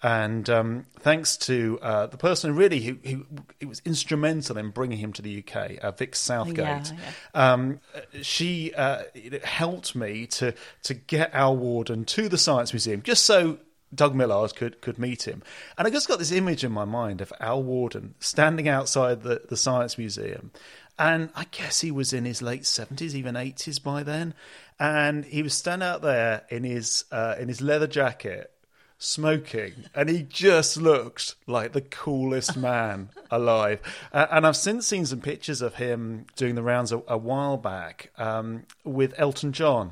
And 0.04 0.48
um, 0.52 0.86
thanks 1.00 1.36
to 1.38 1.80
uh, 1.82 2.06
the 2.08 2.18
person 2.18 2.52
who 2.52 2.56
really 2.56 2.80
who, 2.80 2.98
who, 3.04 3.26
who 3.60 3.68
was 3.68 3.82
instrumental 3.86 4.56
in 4.58 4.70
bringing 4.70 5.00
him 5.00 5.14
to 5.14 5.24
the 5.24 5.44
UK, 5.44 5.80
uh, 5.82 5.92
Vix 5.92 6.20
Southgate, 6.20 6.94
Yeah, 6.94 6.94
um, 7.34 7.80
she 8.22 8.72
uh, 8.76 9.04
helped 9.44 9.96
me 9.96 10.28
to 10.28 10.54
to 10.84 10.94
get 10.94 11.34
Al 11.34 11.58
Warden 11.58 12.06
to 12.06 12.30
the 12.30 12.38
Science 12.38 12.72
Museum, 12.72 13.02
just 13.02 13.26
so 13.26 13.58
Doug 13.96 14.16
Millard 14.16 14.56
could 14.56 14.82
could 14.82 15.00
meet 15.00 15.28
him. 15.28 15.42
And 15.78 15.88
I 15.88 15.92
just 15.92 16.08
got 16.08 16.20
this 16.20 16.32
image 16.32 16.64
in 16.64 16.72
my 16.72 16.86
mind 16.86 17.22
of 17.22 17.34
Al 17.40 17.64
Warden 17.64 18.16
standing 18.20 18.68
outside 18.68 19.24
the, 19.24 19.42
the 19.48 19.58
Science 19.58 19.98
Museum. 19.98 20.52
And 20.98 21.30
I 21.36 21.46
guess 21.52 21.82
he 21.82 21.92
was 21.92 22.14
in 22.14 22.26
his 22.26 22.42
late 22.42 22.66
seventies, 22.66 23.16
even 23.16 23.36
eighties 23.36 23.80
by 23.80 24.04
then. 24.04 24.34
And 24.80 25.26
he 25.26 25.44
was 25.44 25.54
standing 25.54 25.88
out 25.88 26.02
there 26.02 26.44
in 26.50 26.64
his 26.64 27.06
uh, 27.12 27.36
in 27.40 27.48
his 27.48 27.62
leather 27.62 27.88
jacket, 27.88 28.52
smoking, 28.98 29.74
and 29.94 30.10
he 30.10 30.24
just 30.24 30.78
looked 30.78 31.36
like 31.48 31.74
the 31.74 31.82
coolest 31.82 32.56
man 32.58 33.10
alive. 33.30 33.82
Uh, 34.14 34.28
and 34.32 34.48
I've 34.48 34.58
since 34.58 34.88
seen 34.88 35.06
some 35.06 35.22
pictures 35.22 35.62
of 35.62 35.76
him 35.76 36.26
doing 36.36 36.56
the 36.56 36.64
rounds 36.64 36.92
a, 36.92 37.02
a 37.08 37.18
while 37.18 37.58
back 37.58 38.12
um, 38.18 38.64
with 38.84 39.14
Elton 39.18 39.52
John, 39.52 39.92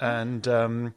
and. 0.00 0.46
Um, 0.48 0.94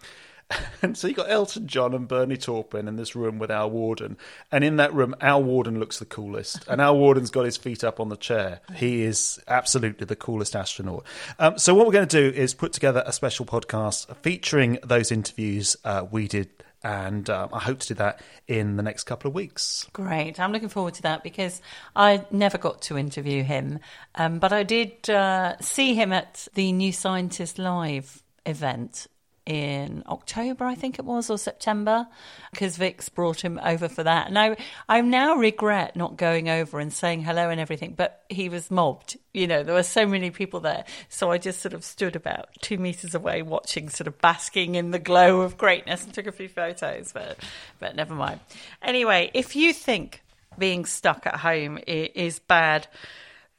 and 0.82 0.98
so 0.98 1.08
you 1.08 1.14
got 1.14 1.30
Elton 1.30 1.68
John 1.68 1.94
and 1.94 2.08
Bernie 2.08 2.38
Taupin 2.38 2.88
in 2.88 2.96
this 2.96 3.16
room 3.16 3.40
with 3.40 3.52
Al 3.52 3.70
Warden, 3.70 4.18
and 4.52 4.64
in 4.64 4.78
that 4.78 4.94
room, 4.94 5.16
Al 5.22 5.44
Warden 5.44 5.80
looks 5.80 6.00
the 6.00 6.06
coolest, 6.06 6.68
and 6.68 6.82
Al 6.82 6.98
Warden's 6.98 7.32
got 7.32 7.46
his 7.46 7.58
feet 7.58 7.84
up 7.84 8.00
on 8.00 8.10
the 8.10 8.18
chair. 8.18 8.62
He 8.76 9.04
is 9.04 9.40
absolutely 9.48 10.06
the 10.06 10.16
coolest 10.16 10.56
astronaut. 10.56 11.06
Um, 11.40 11.58
so 11.58 11.74
what 11.74 11.86
we're 11.86 11.94
going 11.94 12.08
to 12.08 12.32
do 12.32 12.38
is 12.38 12.54
put 12.54 12.74
together 12.74 13.04
a 13.06 13.14
special 13.14 13.46
podcast 13.46 14.16
featuring 14.18 14.80
those 14.84 15.12
interviews 15.12 15.76
uh, 15.84 16.06
we 16.10 16.28
did, 16.28 16.50
and 16.84 17.30
um, 17.30 17.50
I 17.54 17.60
hope 17.60 17.80
to 17.80 17.88
do 17.90 17.94
that 17.96 18.22
in 18.48 18.76
the 18.76 18.84
next 18.84 19.04
couple 19.04 19.30
of 19.30 19.36
weeks. 19.36 19.88
Great. 19.94 20.40
I'm 20.40 20.52
looking 20.52 20.70
forward 20.70 20.96
to 20.96 21.02
that 21.04 21.24
because 21.24 21.62
I 21.96 22.26
never 22.32 22.58
got 22.58 22.82
to 22.84 22.98
interview 22.98 23.44
him, 23.44 23.80
um, 24.16 24.40
but 24.40 24.52
I 24.52 24.64
did 24.64 25.10
uh, 25.10 25.58
see 25.60 25.94
him 25.94 26.12
at 26.12 26.48
the 26.56 26.72
New 26.72 26.92
Scientist 26.92 27.58
Live 27.60 28.22
event 28.46 29.08
in 29.46 30.04
October, 30.08 30.66
I 30.66 30.76
think 30.76 31.00
it 31.00 31.06
was, 31.06 31.30
or 31.30 31.38
September, 31.38 32.08
because 32.52 32.78
Vix 32.78 33.10
brought 33.10 33.44
him 33.44 33.60
over 33.64 33.90
for 33.90 34.04
that. 34.04 34.28
And 34.28 34.40
I, 34.40 34.56
I 34.88 35.02
now 35.02 35.36
regret 35.36 35.96
not 35.96 36.18
going 36.18 36.50
over 36.50 36.80
and 36.80 36.94
saying 36.94 37.24
hello 37.24 37.50
and 37.50 37.60
everything, 37.60 37.94
but 37.96 38.24
he 38.30 38.48
was 38.50 38.72
mobbed. 38.72 39.18
You 39.34 39.48
know, 39.48 39.64
there 39.64 39.76
were 39.76 39.84
so 39.84 40.06
many 40.06 40.32
people 40.32 40.62
there. 40.62 40.86
So 41.10 41.32
I 41.32 41.38
just 41.38 41.62
sort 41.62 41.74
of 41.74 41.84
stood 41.84 42.16
about 42.16 42.50
two 42.62 42.78
meters 42.78 43.16
away 43.16 43.42
watching, 43.42 43.90
sort 43.90 44.08
of 44.08 44.20
basking 44.20 44.76
in 44.76 44.92
the 44.92 45.00
glow 45.00 45.42
of 45.42 45.58
greatness 45.58 46.06
and 46.06 46.14
took 46.14 46.28
a 46.28 46.32
few 46.32 46.48
photos, 46.48 47.12
but, 47.12 47.38
but 47.80 47.96
never 47.96 48.16
mind. 48.16 48.40
Anyway, 48.82 49.30
if 49.34 49.56
you 49.56 49.74
think 49.74 50.22
being 50.58 50.86
stuck 50.86 51.26
at 51.26 51.38
home 51.38 51.80
is 51.88 52.40
bad, 52.40 52.88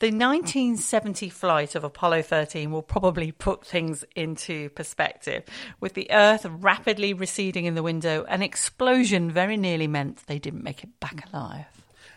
the 0.05 0.11
1970 0.11 1.31
flight 1.31 1.75
of 1.75 1.83
Apollo 1.83 2.21
13 2.25 2.71
will 2.71 2.83
probably 2.83 3.33
put 3.33 3.64
things 3.64 4.05
into 4.14 4.69
perspective. 4.69 5.45
With 5.81 5.95
the 5.95 6.11
Earth 6.11 6.45
rapidly 6.45 7.14
receding 7.14 7.64
in 7.64 7.75
the 7.75 7.83
window, 7.83 8.27
an 8.29 8.43
explosion 8.43 9.31
very 9.31 9.57
nearly 9.57 9.87
meant 9.87 10.27
they 10.27 10.38
didn't 10.38 10.62
make 10.62 10.85
it 10.85 11.01
back 11.01 11.27
alive. 11.33 11.64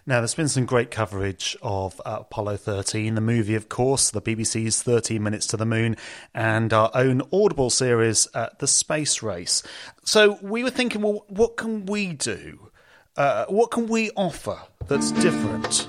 Now, 0.05 0.19
there's 0.19 0.35
been 0.35 0.49
some 0.49 0.65
great 0.65 0.91
coverage 0.91 1.55
of 1.61 2.01
uh, 2.05 2.17
Apollo 2.19 2.57
13, 2.57 3.15
the 3.15 3.21
movie, 3.21 3.55
of 3.55 3.69
course, 3.69 4.11
the 4.11 4.21
BBC's 4.21 4.83
13 4.83 5.23
Minutes 5.23 5.47
to 5.47 5.55
the 5.55 5.65
Moon, 5.65 5.95
and 6.33 6.73
our 6.73 6.91
own 6.93 7.21
Audible 7.31 7.69
series, 7.69 8.27
uh, 8.33 8.49
The 8.59 8.67
Space 8.67 9.23
Race. 9.23 9.63
So 10.03 10.37
we 10.41 10.61
were 10.61 10.71
thinking, 10.71 11.03
well, 11.03 11.23
what 11.29 11.55
can 11.55 11.85
we 11.85 12.11
do? 12.11 12.69
Uh, 13.15 13.45
what 13.45 13.71
can 13.71 13.87
we 13.87 14.11
offer 14.17 14.59
that's 14.89 15.13
different? 15.13 15.87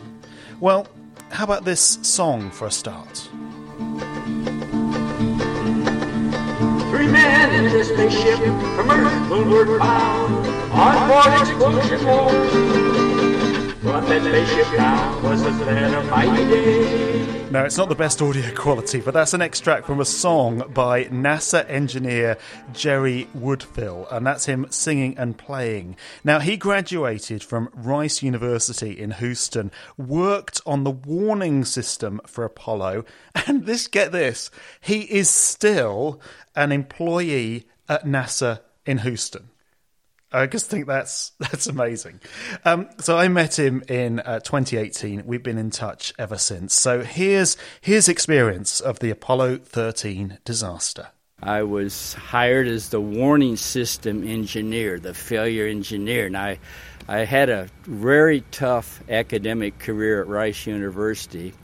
Well, 0.60 0.86
how 1.30 1.44
about 1.44 1.64
this 1.64 1.98
song 2.02 2.50
for 2.50 2.66
a 2.66 2.70
start? 2.70 3.28
Three 6.90 7.06
men 7.06 7.54
in 7.54 7.66
a 7.66 7.84
spaceship 7.84 8.38
from 8.38 8.90
Earth 8.90 9.12
moonward 9.30 9.78
bound 9.78 10.46
on 10.72 11.08
board 11.08 11.40
explosion 11.40 12.87
Now, 17.52 17.64
it's 17.64 17.76
not 17.76 17.88
the 17.88 17.94
best 17.94 18.20
audio 18.20 18.52
quality, 18.52 19.00
but 19.00 19.14
that's 19.14 19.34
an 19.34 19.40
extract 19.40 19.86
from 19.86 20.00
a 20.00 20.04
song 20.04 20.64
by 20.74 21.04
NASA 21.04 21.64
engineer 21.70 22.36
Jerry 22.72 23.28
Woodfill, 23.36 24.12
and 24.12 24.26
that's 24.26 24.46
him 24.46 24.66
singing 24.70 25.16
and 25.16 25.38
playing. 25.38 25.96
Now, 26.24 26.40
he 26.40 26.56
graduated 26.56 27.44
from 27.44 27.70
Rice 27.72 28.20
University 28.20 28.98
in 28.98 29.12
Houston, 29.12 29.70
worked 29.96 30.60
on 30.66 30.82
the 30.82 30.90
warning 30.90 31.64
system 31.64 32.20
for 32.26 32.44
Apollo, 32.44 33.04
and 33.46 33.64
this, 33.64 33.86
get 33.86 34.10
this, 34.10 34.50
he 34.80 35.02
is 35.02 35.30
still 35.30 36.20
an 36.56 36.72
employee 36.72 37.68
at 37.88 38.04
NASA 38.04 38.60
in 38.84 38.98
Houston. 38.98 39.50
I 40.32 40.46
just 40.46 40.70
think 40.70 40.86
that's 40.86 41.32
that's 41.38 41.66
amazing. 41.66 42.20
Um, 42.64 42.88
so 42.98 43.16
I 43.16 43.28
met 43.28 43.58
him 43.58 43.82
in 43.88 44.20
uh, 44.20 44.40
2018. 44.40 45.24
We've 45.24 45.42
been 45.42 45.58
in 45.58 45.70
touch 45.70 46.12
ever 46.18 46.36
since. 46.36 46.74
So 46.74 47.02
here's 47.02 47.56
his 47.80 48.08
experience 48.08 48.80
of 48.80 48.98
the 48.98 49.10
Apollo 49.10 49.58
13 49.58 50.38
disaster. 50.44 51.08
I 51.40 51.62
was 51.62 52.14
hired 52.14 52.66
as 52.66 52.88
the 52.88 53.00
warning 53.00 53.56
system 53.56 54.26
engineer, 54.26 54.98
the 54.98 55.14
failure 55.14 55.66
engineer, 55.66 56.26
and 56.26 56.36
I, 56.36 56.58
I 57.06 57.18
had 57.18 57.48
a 57.48 57.68
very 57.84 58.40
tough 58.50 59.00
academic 59.08 59.78
career 59.78 60.20
at 60.20 60.26
Rice 60.26 60.66
University, 60.66 61.54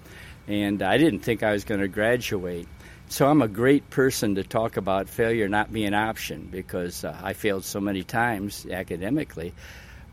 and 0.46 0.80
I 0.80 0.96
didn't 0.96 1.20
think 1.20 1.42
I 1.42 1.52
was 1.52 1.64
going 1.64 1.80
to 1.80 1.88
graduate. 1.88 2.68
So 3.14 3.28
I'm 3.28 3.42
a 3.42 3.46
great 3.46 3.90
person 3.90 4.34
to 4.34 4.42
talk 4.42 4.76
about 4.76 5.08
failure 5.08 5.48
not 5.48 5.72
being 5.72 5.86
an 5.86 5.94
option 5.94 6.48
because 6.50 7.04
uh, 7.04 7.16
I 7.22 7.32
failed 7.32 7.64
so 7.64 7.78
many 7.78 8.02
times 8.02 8.66
academically. 8.68 9.54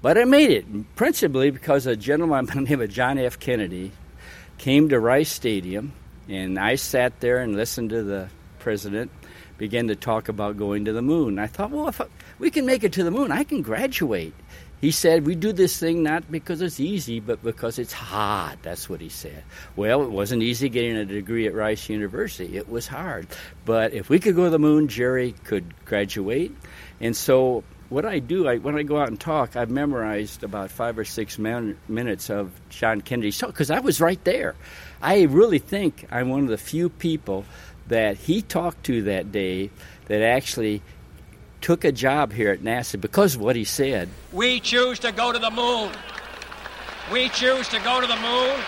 But 0.03 0.19
I 0.19 0.25
made 0.25 0.51
it, 0.51 0.95
principally 0.95 1.49
because 1.49 1.87
a 1.87 1.95
gentleman 1.95 2.45
by 2.45 2.53
the 2.53 2.61
name 2.61 2.79
of 2.79 2.91
John 2.91 3.17
F. 3.17 3.39
Kennedy 3.39 3.91
came 4.59 4.89
to 4.89 4.99
Rice 4.99 5.31
Stadium 5.31 5.93
And 6.29 6.59
I 6.59 6.75
sat 6.75 7.19
there 7.21 7.39
and 7.39 7.55
listened 7.55 7.89
to 7.89 8.03
the 8.03 8.29
president 8.59 9.09
begin 9.57 9.87
to 9.87 9.95
talk 9.95 10.29
about 10.29 10.57
going 10.57 10.85
to 10.85 10.93
the 10.93 11.01
moon. 11.01 11.39
I 11.39 11.47
thought, 11.47 11.71
well, 11.71 11.87
if 11.87 12.01
we 12.37 12.51
can 12.51 12.67
make 12.67 12.83
it 12.83 12.93
to 12.93 13.03
the 13.03 13.11
moon, 13.11 13.31
I 13.31 13.43
can 13.43 13.63
graduate. 13.63 14.33
He 14.81 14.89
said, 14.89 15.27
We 15.27 15.35
do 15.35 15.53
this 15.53 15.79
thing 15.79 16.01
not 16.01 16.29
because 16.31 16.61
it's 16.61 16.79
easy, 16.79 17.19
but 17.19 17.43
because 17.43 17.77
it's 17.77 17.93
hard. 17.93 18.57
That's 18.63 18.89
what 18.89 18.99
he 18.99 19.09
said. 19.09 19.43
Well, 19.75 20.01
it 20.01 20.09
wasn't 20.09 20.41
easy 20.41 20.69
getting 20.69 20.97
a 20.97 21.05
degree 21.05 21.45
at 21.45 21.53
Rice 21.53 21.87
University. 21.87 22.57
It 22.57 22.67
was 22.67 22.87
hard. 22.87 23.27
But 23.63 23.93
if 23.93 24.09
we 24.09 24.19
could 24.19 24.35
go 24.35 24.45
to 24.45 24.49
the 24.49 24.59
moon, 24.59 24.87
Jerry 24.87 25.35
could 25.43 25.85
graduate. 25.85 26.51
And 26.99 27.15
so, 27.15 27.63
what 27.89 28.07
I 28.07 28.17
do, 28.19 28.47
I, 28.47 28.57
when 28.57 28.75
I 28.75 28.81
go 28.81 28.99
out 28.99 29.09
and 29.09 29.19
talk, 29.19 29.55
I've 29.55 29.69
memorized 29.69 30.43
about 30.43 30.71
five 30.71 30.97
or 30.97 31.05
six 31.05 31.37
man, 31.37 31.77
minutes 31.87 32.31
of 32.31 32.51
John 32.69 33.01
Kennedy's 33.01 33.37
talk 33.37 33.51
because 33.51 33.69
I 33.69 33.81
was 33.81 34.01
right 34.01 34.23
there. 34.23 34.55
I 34.99 35.23
really 35.23 35.59
think 35.59 36.07
I'm 36.11 36.29
one 36.29 36.41
of 36.41 36.49
the 36.49 36.57
few 36.57 36.89
people 36.89 37.45
that 37.87 38.17
he 38.17 38.41
talked 38.41 38.85
to 38.85 39.03
that 39.03 39.31
day 39.31 39.69
that 40.05 40.23
actually 40.23 40.81
took 41.61 41.85
a 41.85 41.91
job 41.91 42.33
here 42.33 42.51
at 42.51 42.61
NASA 42.61 42.99
because 42.99 43.35
of 43.35 43.41
what 43.41 43.55
he 43.55 43.63
said. 43.63 44.09
We 44.33 44.59
choose 44.59 44.99
to 44.99 45.11
go 45.11 45.31
to 45.31 45.39
the 45.39 45.51
moon. 45.51 45.91
We 47.11 47.29
choose 47.29 47.67
to 47.69 47.79
go 47.79 48.01
to 48.01 48.07
the 48.07 48.15
moon. 48.15 48.59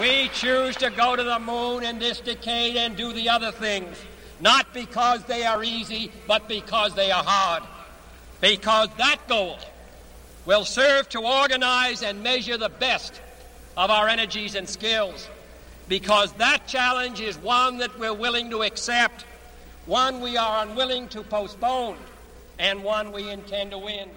We 0.00 0.28
choose 0.28 0.76
to 0.76 0.90
go 0.90 1.16
to 1.16 1.22
the 1.24 1.40
moon 1.40 1.82
in 1.82 1.98
this 1.98 2.20
decade 2.20 2.76
and 2.76 2.96
do 2.96 3.12
the 3.12 3.28
other 3.28 3.50
things, 3.50 3.96
not 4.40 4.72
because 4.72 5.24
they 5.24 5.44
are 5.44 5.64
easy, 5.64 6.12
but 6.28 6.46
because 6.46 6.94
they 6.94 7.10
are 7.10 7.24
hard. 7.24 7.64
Because 8.40 8.88
that 8.98 9.18
goal 9.28 9.58
will 10.46 10.64
serve 10.64 11.08
to 11.08 11.20
organize 11.20 12.04
and 12.04 12.22
measure 12.22 12.56
the 12.56 12.68
best 12.68 13.20
of 13.76 13.90
our 13.90 14.06
energies 14.06 14.54
and 14.54 14.68
skills 14.68 15.28
because 15.88 16.32
that 16.34 16.66
challenge 16.66 17.20
is 17.20 17.36
one 17.38 17.78
that 17.78 17.98
we're 17.98 18.14
willing 18.14 18.50
to 18.50 18.62
accept, 18.62 19.24
one 19.86 20.20
we 20.20 20.36
are 20.36 20.64
unwilling 20.64 21.08
to 21.08 21.22
postpone, 21.22 21.96
and 22.58 22.84
one 22.84 23.12
we 23.12 23.30
intend 23.30 23.70
to 23.70 23.78
win. 23.78 24.08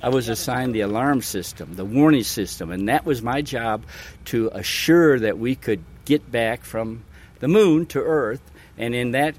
I 0.00 0.10
was 0.10 0.28
assigned 0.28 0.74
the 0.74 0.82
alarm 0.82 1.22
system, 1.22 1.74
the 1.74 1.84
warning 1.84 2.22
system, 2.22 2.70
and 2.70 2.88
that 2.88 3.04
was 3.04 3.20
my 3.20 3.42
job 3.42 3.84
to 4.26 4.48
assure 4.52 5.18
that 5.18 5.38
we 5.38 5.56
could 5.56 5.82
get 6.04 6.30
back 6.30 6.62
from 6.62 7.04
the 7.40 7.48
moon 7.48 7.86
to 7.86 8.00
Earth. 8.00 8.40
And 8.76 8.94
in 8.94 9.10
that 9.12 9.34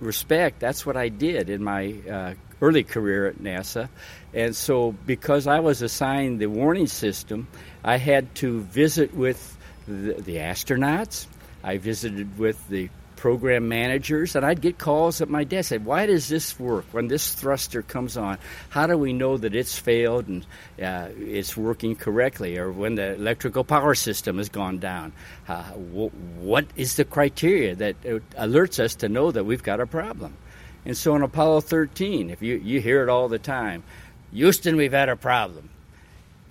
respect, 0.00 0.60
that's 0.60 0.86
what 0.86 0.96
I 0.96 1.08
did 1.08 1.50
in 1.50 1.64
my 1.64 1.94
uh, 2.08 2.34
early 2.60 2.84
career 2.84 3.26
at 3.26 3.38
NASA. 3.38 3.88
And 4.32 4.54
so, 4.54 4.92
because 5.04 5.48
I 5.48 5.58
was 5.60 5.82
assigned 5.82 6.40
the 6.40 6.46
warning 6.46 6.86
system, 6.86 7.48
I 7.82 7.96
had 7.96 8.32
to 8.36 8.60
visit 8.62 9.12
with 9.14 9.58
the, 9.86 10.14
the 10.14 10.36
astronauts. 10.36 11.26
I 11.64 11.78
visited 11.78 12.38
with 12.38 12.68
the 12.68 12.90
program 13.16 13.68
managers, 13.68 14.34
and 14.34 14.44
I'd 14.44 14.60
get 14.60 14.78
calls 14.78 15.20
at 15.20 15.28
my 15.28 15.44
desk. 15.44 15.68
Said, 15.68 15.84
"Why 15.84 16.06
does 16.06 16.28
this 16.28 16.58
work? 16.58 16.86
When 16.90 17.06
this 17.06 17.32
thruster 17.32 17.80
comes 17.80 18.16
on, 18.16 18.38
how 18.68 18.88
do 18.88 18.98
we 18.98 19.12
know 19.12 19.36
that 19.36 19.54
it's 19.54 19.78
failed 19.78 20.26
and 20.26 20.44
uh, 20.82 21.08
it's 21.16 21.56
working 21.56 21.94
correctly? 21.94 22.58
Or 22.58 22.72
when 22.72 22.96
the 22.96 23.14
electrical 23.14 23.62
power 23.62 23.94
system 23.94 24.38
has 24.38 24.48
gone 24.48 24.78
down, 24.78 25.12
uh, 25.46 25.62
what 25.62 26.66
is 26.74 26.96
the 26.96 27.04
criteria 27.04 27.76
that 27.76 28.02
alerts 28.02 28.80
us 28.80 28.96
to 28.96 29.08
know 29.08 29.30
that 29.30 29.44
we've 29.44 29.62
got 29.62 29.80
a 29.80 29.86
problem?" 29.86 30.34
And 30.84 30.96
so 30.96 31.14
on 31.14 31.22
Apollo 31.22 31.60
13, 31.60 32.28
if 32.28 32.42
you 32.42 32.56
you 32.56 32.80
hear 32.80 33.04
it 33.04 33.08
all 33.08 33.28
the 33.28 33.38
time, 33.38 33.84
Houston, 34.32 34.74
we've 34.74 34.92
had 34.92 35.08
a 35.08 35.16
problem. 35.16 35.70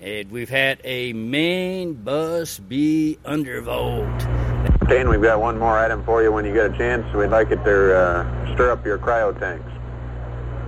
And 0.02 0.32
we've 0.32 0.50
had 0.50 0.82
a 0.84 1.14
main 1.14 1.94
bus 1.94 2.58
be 2.58 3.20
undervolt. 3.24 4.20
Dan, 4.90 5.08
we've 5.08 5.22
got 5.22 5.40
one 5.40 5.60
more 5.60 5.78
item 5.78 6.04
for 6.04 6.24
you 6.24 6.32
when 6.32 6.44
you 6.44 6.52
get 6.52 6.74
a 6.74 6.78
chance. 6.78 7.06
We'd 7.14 7.28
like 7.28 7.52
it 7.52 7.64
to 7.64 7.96
uh, 7.96 8.56
stir 8.56 8.72
up 8.72 8.84
your 8.84 8.98
cryo 8.98 9.40
tanks. 9.40 9.72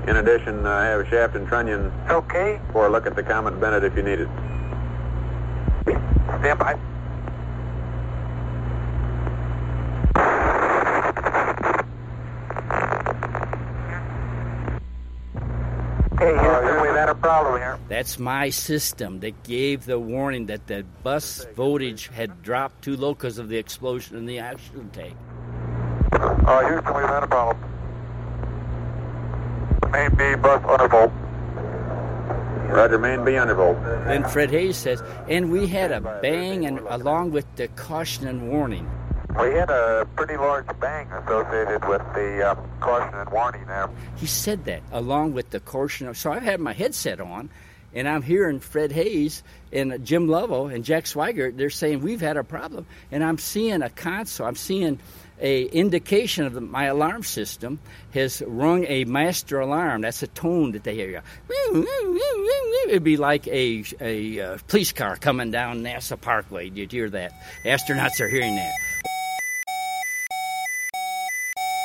In 0.07 0.17
addition, 0.17 0.67
uh, 0.67 0.69
I 0.69 0.85
have 0.85 0.99
a 0.99 1.09
shaft 1.09 1.35
and 1.35 1.47
trunnion 1.47 1.91
okay. 2.11 2.61
for 2.71 2.85
a 2.85 2.91
look 2.91 3.07
at 3.07 3.15
the 3.15 3.23
Comet 3.23 3.59
Bennett 3.59 3.83
if 3.83 3.95
you 3.97 4.03
need 4.03 4.19
it. 4.19 4.29
Stand 6.39 6.59
by. 6.59 6.92
Hey, 16.23 16.37
uh, 16.37 16.81
we've 16.81 16.95
had 16.95 17.09
a 17.09 17.15
problem 17.15 17.59
here. 17.59 17.77
That's 17.89 18.17
my 18.17 18.49
system 18.49 19.19
that 19.19 19.43
gave 19.43 19.85
the 19.85 19.99
warning 19.99 20.45
that 20.45 20.67
the 20.67 20.85
bus 21.03 21.45
voltage 21.53 22.07
had 22.07 22.41
dropped 22.41 22.81
too 22.81 22.95
low 22.95 23.13
because 23.13 23.39
of 23.39 23.49
the 23.49 23.57
explosion 23.57 24.15
in 24.15 24.25
the 24.25 24.39
oxygen 24.39 24.89
tank. 24.91 25.17
Uh, 26.13 26.65
Houston, 26.69 26.95
we've 26.95 27.05
had 27.05 27.23
a 27.23 27.27
problem. 27.27 27.57
Main 29.91 30.11
B 30.11 30.35
bus 30.41 30.61
undervolt. 30.61 31.11
Roger, 32.69 32.99
main 32.99 33.25
B 33.25 33.31
undervolt. 33.31 33.83
Then 34.05 34.23
Fred 34.23 34.49
Haise 34.49 34.75
says, 34.75 35.03
and 35.27 35.51
we 35.51 35.67
had 35.67 35.91
a 35.91 35.99
bang 36.21 36.65
and 36.65 36.79
along 36.87 37.31
with 37.31 37.53
the 37.57 37.67
caution 37.67 38.29
and 38.29 38.49
warning. 38.49 38.89
We 39.39 39.49
had 39.51 39.69
a 39.71 40.07
pretty 40.15 40.37
large 40.37 40.67
bang 40.79 41.11
associated 41.11 41.87
with 41.87 42.01
the 42.13 42.51
um, 42.51 42.69
caution 42.79 43.15
and 43.15 43.29
warning 43.31 43.65
there. 43.65 43.89
He 44.15 44.27
said 44.27 44.65
that 44.65 44.83
along 44.91 45.33
with 45.33 45.49
the 45.49 45.59
caution. 45.59 46.13
So 46.13 46.31
I've 46.31 46.43
had 46.43 46.59
my 46.59 46.73
headset 46.73 47.19
on, 47.19 47.49
and 47.95 48.07
I'm 48.07 48.21
hearing 48.21 48.59
Fred 48.59 48.91
Haise 48.91 49.41
and 49.71 50.05
Jim 50.05 50.27
Lovell 50.27 50.67
and 50.67 50.85
Jack 50.85 51.05
Swigert. 51.05 51.57
They're 51.57 51.71
saying 51.71 52.01
we've 52.01 52.21
had 52.21 52.37
a 52.37 52.43
problem, 52.43 52.85
and 53.11 53.23
I'm 53.23 53.39
seeing 53.39 53.81
a 53.81 53.89
console. 53.89 54.45
I'm 54.45 54.55
seeing 54.55 54.99
a 55.41 55.63
indication 55.63 56.45
of 56.45 56.53
the, 56.53 56.61
my 56.61 56.85
alarm 56.85 57.23
system 57.23 57.79
has 58.13 58.43
rung 58.45 58.85
a 58.87 59.03
master 59.05 59.59
alarm. 59.59 60.01
That's 60.01 60.21
a 60.21 60.27
tone 60.27 60.73
that 60.73 60.83
they 60.83 60.93
hear. 60.93 61.23
It'd 62.87 63.03
be 63.03 63.17
like 63.17 63.47
a 63.47 63.83
a 63.99 64.39
uh, 64.39 64.57
police 64.67 64.91
car 64.91 65.15
coming 65.15 65.49
down 65.49 65.81
NASA 65.81 66.21
Parkway. 66.21 66.69
You'd 66.69 66.91
hear 66.91 67.09
that. 67.09 67.31
Astronauts 67.65 68.19
are 68.21 68.27
hearing 68.27 68.55
that. 68.55 68.73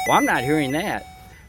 Well, 0.09 0.16
I'm 0.16 0.25
not 0.25 0.42
hearing 0.42 0.73
that, 0.73 1.07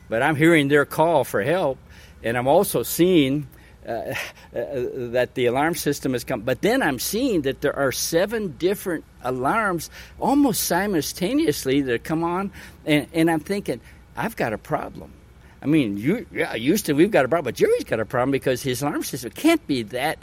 but 0.10 0.22
I'm 0.22 0.36
hearing 0.36 0.67
their 0.67 0.84
call 0.84 1.24
for 1.24 1.41
help, 1.41 1.78
and 2.22 2.38
I'm 2.38 2.45
also 2.45 2.84
seeing 2.84 3.48
uh, 3.88 3.91
uh, 3.91 4.15
that 4.52 5.30
the 5.36 5.45
alarm 5.45 5.76
system 5.76 6.12
has 6.12 6.26
come. 6.26 6.41
But 6.41 6.62
then 6.62 6.84
I'm 6.84 7.00
seeing 7.00 7.43
that 7.43 7.62
there 7.62 7.74
are 7.74 7.93
seven 7.93 8.58
different 8.58 9.06
alarms 9.24 9.89
almost 10.19 10.65
simultaneously 10.65 11.80
that 11.84 12.04
come 12.04 12.22
on, 12.26 12.52
and, 12.86 13.08
and 13.13 13.32
I'm 13.32 13.39
thinking, 13.39 13.80
I've 14.17 14.36
got 14.36 14.52
a 14.52 14.58
problem. 14.58 15.13
I 15.62 15.65
mean, 15.65 15.95
you, 15.95 16.26
yeah, 16.30 16.54
Houston, 16.56 16.98
we've 16.98 17.12
got 17.12 17.24
a 17.24 17.30
problem, 17.30 17.45
but 17.45 17.56
Jerry's 17.56 17.86
got 17.86 18.02
a 18.02 18.06
problem 18.06 18.32
because 18.32 18.62
his 18.62 18.82
alarm 18.82 19.04
system 19.04 19.32
can't 19.32 19.65
be 19.67 19.84
that 19.84 20.19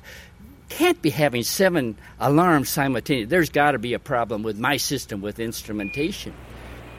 can't 0.69 1.01
be 1.01 1.11
having 1.11 1.43
seven 1.43 1.97
alarms 2.21 2.69
simultaneously. 2.69 3.25
There's 3.25 3.51
got 3.51 3.71
to 3.71 3.79
be 3.79 3.95
a 3.95 3.99
problem 3.99 4.43
with 4.43 4.59
my 4.59 4.77
system 4.77 5.23
with 5.23 5.39
instrumentation. 5.39 6.35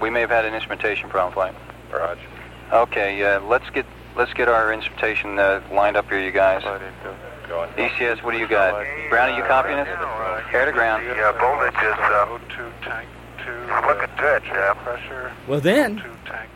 We 0.01 0.09
may 0.09 0.21
have 0.21 0.29
had 0.29 0.45
an 0.45 0.53
instrumentation 0.53 1.09
problem, 1.09 1.33
flight. 1.33 1.55
Roger. 1.91 2.21
Okay, 2.71 3.23
uh, 3.23 3.39
let's 3.41 3.69
get 3.69 3.85
let's 4.15 4.33
get 4.33 4.49
our 4.49 4.73
instrumentation 4.73 5.39
uh, 5.39 5.61
lined 5.71 5.95
up 5.95 6.09
here, 6.09 6.19
you 6.19 6.31
guys. 6.31 6.63
ECS, 7.77 8.21
what 8.23 8.31
do 8.31 8.39
you 8.39 8.47
got? 8.47 8.85
Brownie, 9.09 9.37
you 9.37 9.43
copying 9.43 9.79
us? 9.79 9.87
Air 10.53 10.65
to 10.65 10.71
ground. 10.73 11.05
Yeah, 11.05 11.31
voltage 11.39 11.73
is 11.75 11.93
uh, 11.97 12.39
tank 12.83 13.07
looking 13.85 14.15
good, 14.17 14.43
yeah. 14.45 14.73
Pressure. 14.73 15.31
Well, 15.47 15.61
then 15.61 16.03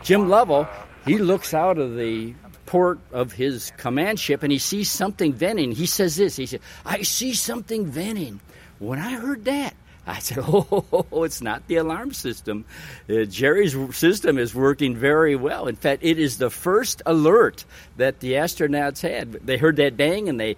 Jim 0.02 0.28
Lovell 0.28 0.68
he 1.04 1.18
looks 1.18 1.52
out 1.54 1.78
of 1.78 1.96
the 1.96 2.34
port 2.66 3.00
of 3.10 3.32
his 3.32 3.72
command 3.76 4.20
ship 4.20 4.42
and 4.42 4.52
he 4.52 4.58
sees 4.58 4.90
something 4.90 5.32
venting. 5.32 5.72
He 5.72 5.86
says 5.86 6.16
this. 6.16 6.36
He 6.36 6.46
said, 6.46 6.60
"I 6.84 7.02
see 7.02 7.34
something 7.34 7.86
venting." 7.86 8.40
When 8.78 8.98
I 8.98 9.14
heard 9.14 9.44
that, 9.44 9.74
I 10.06 10.18
said, 10.18 10.38
"Oh, 10.42 11.22
it's 11.24 11.40
not 11.40 11.66
the 11.68 11.76
alarm 11.76 12.12
system. 12.12 12.64
Uh, 13.08 13.24
Jerry's 13.24 13.76
system 13.96 14.36
is 14.38 14.54
working 14.54 14.96
very 14.96 15.36
well. 15.36 15.68
In 15.68 15.76
fact, 15.76 16.02
it 16.04 16.18
is 16.18 16.38
the 16.38 16.50
first 16.50 17.02
alert 17.06 17.64
that 17.98 18.20
the 18.20 18.32
astronauts 18.34 19.00
had. 19.00 19.32
They 19.32 19.56
heard 19.58 19.76
that 19.76 19.96
bang, 19.96 20.28
and 20.28 20.40
they, 20.40 20.56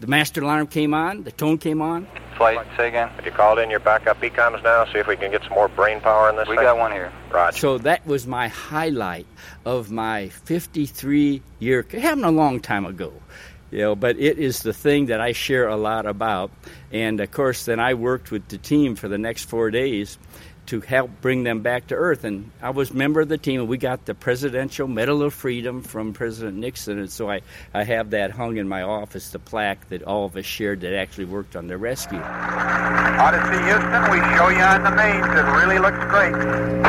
the 0.00 0.06
master 0.06 0.42
alarm 0.42 0.68
came 0.68 0.94
on. 0.94 1.24
The 1.24 1.32
tone 1.32 1.58
came 1.58 1.82
on. 1.82 2.06
Flight, 2.36 2.66
say 2.76 2.88
again. 2.88 3.08
Have 3.10 3.24
you 3.24 3.32
called 3.32 3.58
in 3.58 3.70
your 3.70 3.80
backup 3.80 4.20
EECOMs 4.20 4.62
now? 4.64 4.84
See 4.92 4.98
if 4.98 5.06
we 5.06 5.16
can 5.16 5.30
get 5.30 5.42
some 5.42 5.52
more 5.54 5.68
brain 5.68 6.00
power 6.00 6.28
in 6.30 6.36
this 6.36 6.48
We 6.48 6.56
thing? 6.56 6.64
got 6.64 6.78
one 6.78 6.90
here. 6.92 7.12
Roger. 7.32 7.56
So 7.58 7.78
that 7.78 8.04
was 8.06 8.26
my 8.26 8.48
highlight 8.48 9.26
of 9.64 9.90
my 9.90 10.28
53 10.30 11.42
year. 11.60 11.86
It 11.90 12.00
happened 12.00 12.24
a 12.24 12.30
long 12.32 12.58
time 12.60 12.86
ago, 12.86 13.12
you 13.70 13.78
know, 13.78 13.94
but 13.94 14.18
it 14.18 14.38
is 14.38 14.62
the 14.62 14.72
thing 14.72 15.06
that 15.06 15.20
I 15.20 15.30
share 15.32 15.68
a 15.68 15.76
lot 15.76 16.06
about. 16.06 16.50
And 16.94 17.18
of 17.18 17.32
course, 17.32 17.64
then 17.64 17.80
I 17.80 17.94
worked 17.94 18.30
with 18.30 18.46
the 18.46 18.56
team 18.56 18.94
for 18.94 19.08
the 19.08 19.18
next 19.18 19.46
four 19.46 19.72
days 19.72 20.16
to 20.66 20.80
help 20.80 21.10
bring 21.20 21.42
them 21.42 21.60
back 21.60 21.88
to 21.88 21.94
Earth. 21.94 22.24
And 22.24 22.50
I 22.62 22.70
was 22.70 22.90
a 22.90 22.94
member 22.94 23.20
of 23.20 23.28
the 23.28 23.36
team, 23.36 23.60
and 23.60 23.68
we 23.68 23.76
got 23.76 24.06
the 24.06 24.14
Presidential 24.14 24.88
Medal 24.88 25.22
of 25.22 25.34
Freedom 25.34 25.82
from 25.82 26.12
President 26.12 26.56
Nixon. 26.56 26.98
And 26.98 27.10
so 27.10 27.28
I, 27.28 27.42
I 27.74 27.84
have 27.84 28.10
that 28.10 28.30
hung 28.30 28.56
in 28.56 28.68
my 28.68 28.82
office, 28.82 29.30
the 29.30 29.38
plaque 29.38 29.88
that 29.88 30.04
all 30.04 30.24
of 30.24 30.36
us 30.36 30.44
shared 30.44 30.80
that 30.82 30.94
actually 30.94 31.26
worked 31.26 31.56
on 31.56 31.66
the 31.66 31.76
rescue. 31.76 32.20
Odyssey 32.20 33.62
Houston, 33.64 34.02
we 34.10 34.18
show 34.36 34.48
you 34.48 34.62
on 34.62 34.82
the 34.84 34.90
mains. 34.90 35.26
It 35.26 35.46
really 35.58 35.78
looks 35.78 35.98
great. 36.06 36.34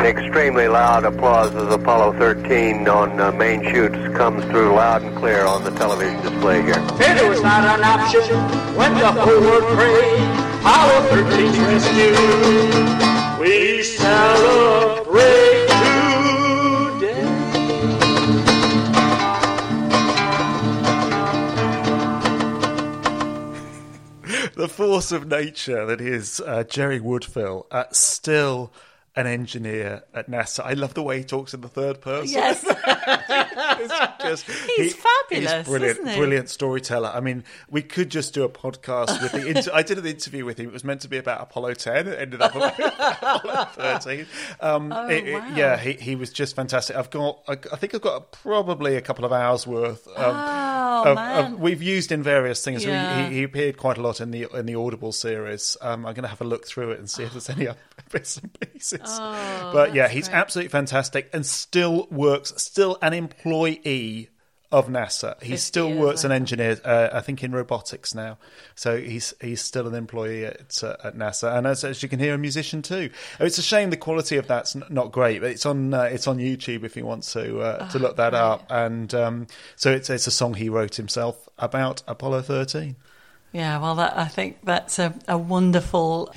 Extremely 0.06 0.68
loud 0.68 1.04
applause 1.04 1.54
as 1.54 1.72
Apollo 1.72 2.18
13 2.18 2.88
on 2.88 3.20
uh, 3.20 3.32
main 3.32 3.62
chutes 3.62 3.96
comes 4.16 4.44
through 4.46 4.74
loud 4.74 5.02
and 5.02 5.16
clear 5.16 5.44
on 5.44 5.64
the 5.64 5.70
television 5.72 6.20
display 6.22 6.62
here. 6.62 6.74
It 7.00 7.28
was 7.28 7.42
not 7.42 7.78
an 7.78 7.84
option 7.84 8.22
when 8.76 8.94
the 8.94 9.12
whole 9.12 9.40
world 9.40 9.64
prayed. 9.76 9.95
Apollo 9.96 11.08
13's 11.10 11.58
rescue. 11.60 12.16
We 13.40 13.82
celebrate 13.82 15.68
today. 16.98 17.22
the 24.54 24.68
force 24.68 25.12
of 25.12 25.28
nature 25.28 25.86
that 25.86 26.00
is 26.00 26.40
uh, 26.40 26.64
Jerry 26.64 26.98
Woodfill, 27.00 27.66
uh, 27.70 27.84
still 27.92 28.72
an 29.16 29.26
engineer 29.26 30.02
at 30.14 30.30
NASA. 30.30 30.60
I 30.64 30.74
love 30.74 30.94
the 30.94 31.02
way 31.02 31.18
he 31.18 31.24
talks 31.24 31.54
in 31.54 31.60
the 31.62 31.68
third 31.68 32.00
person. 32.00 32.28
Yes. 32.34 32.62
Just- 34.20 34.46
He's 34.76 34.94
fabulous, 34.94 35.52
He's 35.52 35.66
brilliant, 35.66 36.08
he? 36.08 36.16
brilliant 36.16 36.48
storyteller. 36.50 37.10
I 37.14 37.20
mean, 37.20 37.44
we 37.70 37.82
could 37.82 38.10
just 38.10 38.34
do 38.34 38.44
a 38.44 38.48
podcast 38.48 39.22
with 39.22 39.32
the. 39.32 39.46
Inter- 39.46 39.70
I 39.72 39.82
did 39.82 39.98
an 39.98 40.06
interview 40.06 40.44
with 40.44 40.58
him. 40.58 40.66
It 40.68 40.72
was 40.72 40.84
meant 40.84 41.00
to 41.02 41.08
be 41.08 41.16
about 41.16 41.40
Apollo 41.40 41.74
10. 41.74 42.08
It 42.08 42.18
ended 42.18 42.42
up 42.42 42.54
about 42.54 42.78
Apollo 43.42 43.68
13. 43.76 44.26
Um, 44.60 44.92
Oh, 44.92 45.08
it- 45.08 45.26
it- 45.26 45.42
Yeah, 45.56 45.76
he, 45.78 45.92
he 45.92 46.16
was 46.16 46.30
just 46.30 46.54
fantastic. 46.56 46.96
I've 46.96 47.10
got. 47.10 47.38
I, 47.48 47.52
I 47.72 47.76
think 47.76 47.94
I've 47.94 48.00
got 48.02 48.32
probably 48.32 48.96
a 48.96 49.00
couple 49.00 49.24
of 49.24 49.32
hours 49.32 49.66
worth. 49.66 50.06
Um, 50.08 50.14
Oh, 50.18 51.02
of- 51.10 51.14
man. 51.16 51.52
of- 51.54 51.60
we've 51.60 51.82
used 51.82 52.12
in 52.12 52.22
various 52.22 52.64
things. 52.64 52.84
Yeah. 52.84 53.28
he, 53.28 53.36
he 53.36 53.42
appeared 53.42 53.76
quite 53.76 53.98
a 53.98 54.02
lot 54.02 54.20
in 54.20 54.30
the 54.30 54.46
in 54.56 54.66
the 54.66 54.74
Audible 54.74 55.12
series. 55.12 55.76
Um, 55.80 56.06
I'm 56.06 56.14
going 56.14 56.22
to 56.24 56.28
have 56.28 56.40
a 56.40 56.44
look 56.44 56.66
through 56.66 56.92
it 56.92 56.98
and 56.98 57.08
see 57.08 57.22
if 57.22 57.32
there's 57.32 57.48
any 57.50 57.68
other 57.68 57.78
bits 58.10 58.36
and 58.38 58.52
pieces. 58.60 59.00
Oh, 59.08 59.70
but 59.72 59.94
yeah, 59.94 60.08
he's 60.08 60.28
great. 60.28 60.38
absolutely 60.38 60.68
fantastic 60.70 61.30
and 61.32 61.44
still 61.46 62.06
works, 62.10 62.52
still 62.56 62.98
an 63.02 63.12
employee 63.12 64.28
of 64.72 64.88
NASA. 64.88 65.40
He 65.40 65.56
still 65.56 65.94
works 65.94 66.24
an 66.24 66.32
engineer, 66.32 66.76
uh, 66.84 67.08
I 67.12 67.20
think, 67.20 67.44
in 67.44 67.52
robotics 67.52 68.14
now. 68.16 68.36
So 68.74 68.98
he's 69.00 69.32
he's 69.40 69.60
still 69.62 69.86
an 69.86 69.94
employee 69.94 70.44
at, 70.44 70.82
uh, 70.82 70.96
at 71.04 71.16
NASA, 71.16 71.56
and 71.56 71.68
as, 71.68 71.84
as 71.84 72.02
you 72.02 72.08
can 72.08 72.18
hear, 72.18 72.34
a 72.34 72.38
musician 72.38 72.82
too. 72.82 73.10
It's 73.38 73.58
a 73.58 73.62
shame 73.62 73.90
the 73.90 73.96
quality 73.96 74.36
of 74.38 74.48
that's 74.48 74.74
not 74.90 75.12
great, 75.12 75.40
but 75.40 75.50
it's 75.50 75.64
on 75.66 75.94
uh, 75.94 76.02
it's 76.02 76.26
on 76.26 76.38
YouTube 76.38 76.82
if 76.82 76.96
you 76.96 77.06
want 77.06 77.22
to 77.24 77.60
uh, 77.60 77.88
to 77.90 77.98
Oh, 77.98 78.00
look 78.00 78.16
that 78.16 78.34
up. 78.34 78.66
And 78.68 79.14
um, 79.14 79.46
so 79.76 79.92
it's 79.92 80.10
it's 80.10 80.26
a 80.26 80.32
song 80.32 80.54
he 80.54 80.68
wrote 80.68 80.96
himself 80.96 81.48
about 81.58 82.02
Apollo 82.08 82.42
13. 82.42 82.96
Yeah, 83.52 83.78
well, 83.78 83.94
that, 83.94 84.18
I 84.18 84.26
think 84.26 84.58
that's 84.64 84.98
a, 84.98 85.14
a 85.28 85.38
wonderful, 85.38 86.34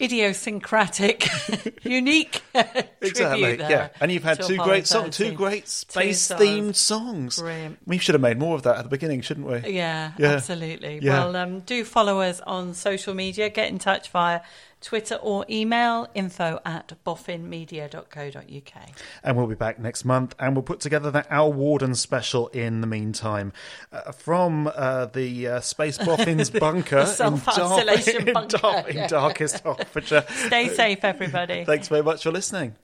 idiosyncratic, 0.00 1.28
unique 1.82 2.42
Exactly. 3.02 3.58
Yeah, 3.58 3.88
and 4.00 4.10
you've 4.12 4.24
had 4.24 4.42
two 4.42 4.56
great 4.58 4.86
songs, 4.86 5.16
two 5.16 5.24
13. 5.24 5.36
great 5.36 5.64
Two 5.64 5.68
space-themed 5.68 6.74
songs. 6.76 7.40
Brilliant. 7.40 7.78
We 7.86 7.98
should 7.98 8.14
have 8.14 8.22
made 8.22 8.38
more 8.38 8.54
of 8.56 8.62
that 8.64 8.76
at 8.76 8.82
the 8.84 8.88
beginning, 8.90 9.20
shouldn't 9.22 9.46
we? 9.46 9.70
Yeah, 9.70 10.12
Yeah. 10.18 10.28
absolutely. 10.32 10.98
Yeah. 11.02 11.24
Well, 11.24 11.36
um, 11.36 11.60
do 11.60 11.84
follow 11.84 12.20
us 12.20 12.40
on 12.40 12.74
social 12.74 13.14
media. 13.14 13.48
Get 13.50 13.68
in 13.68 13.78
touch 13.78 14.10
via 14.10 14.40
Twitter 14.80 15.16
or 15.16 15.44
email 15.48 16.08
info 16.14 16.60
at 16.64 16.92
boffinmedia.co.uk. 17.04 18.88
And 19.22 19.36
we'll 19.36 19.46
be 19.46 19.54
back 19.54 19.78
next 19.78 20.04
month, 20.04 20.34
and 20.38 20.54
we'll 20.56 20.62
put 20.62 20.80
together 20.80 21.10
that 21.10 21.26
Al 21.30 21.52
Worden 21.52 21.94
special 21.94 22.48
in 22.48 22.80
the 22.80 22.86
meantime. 22.86 23.52
Uh, 23.92 24.12
from 24.12 24.70
uh, 24.74 25.06
the 25.06 25.46
uh, 25.48 25.60
Space 25.60 25.98
Boffin's 25.98 26.50
bunker 26.60 26.98
in, 27.20 27.38
Dar- 27.38 28.28
in, 28.28 28.32
bunker, 28.32 28.58
Dar- 28.58 28.88
in 28.88 29.08
darkest 29.08 29.60
Hertfordshire. 29.64 30.24
Stay 30.46 30.68
safe, 30.68 31.04
everybody. 31.04 31.64
Thanks 31.64 31.88
very 31.88 32.02
much 32.02 32.22
for 32.22 32.30
listening. 32.30 32.76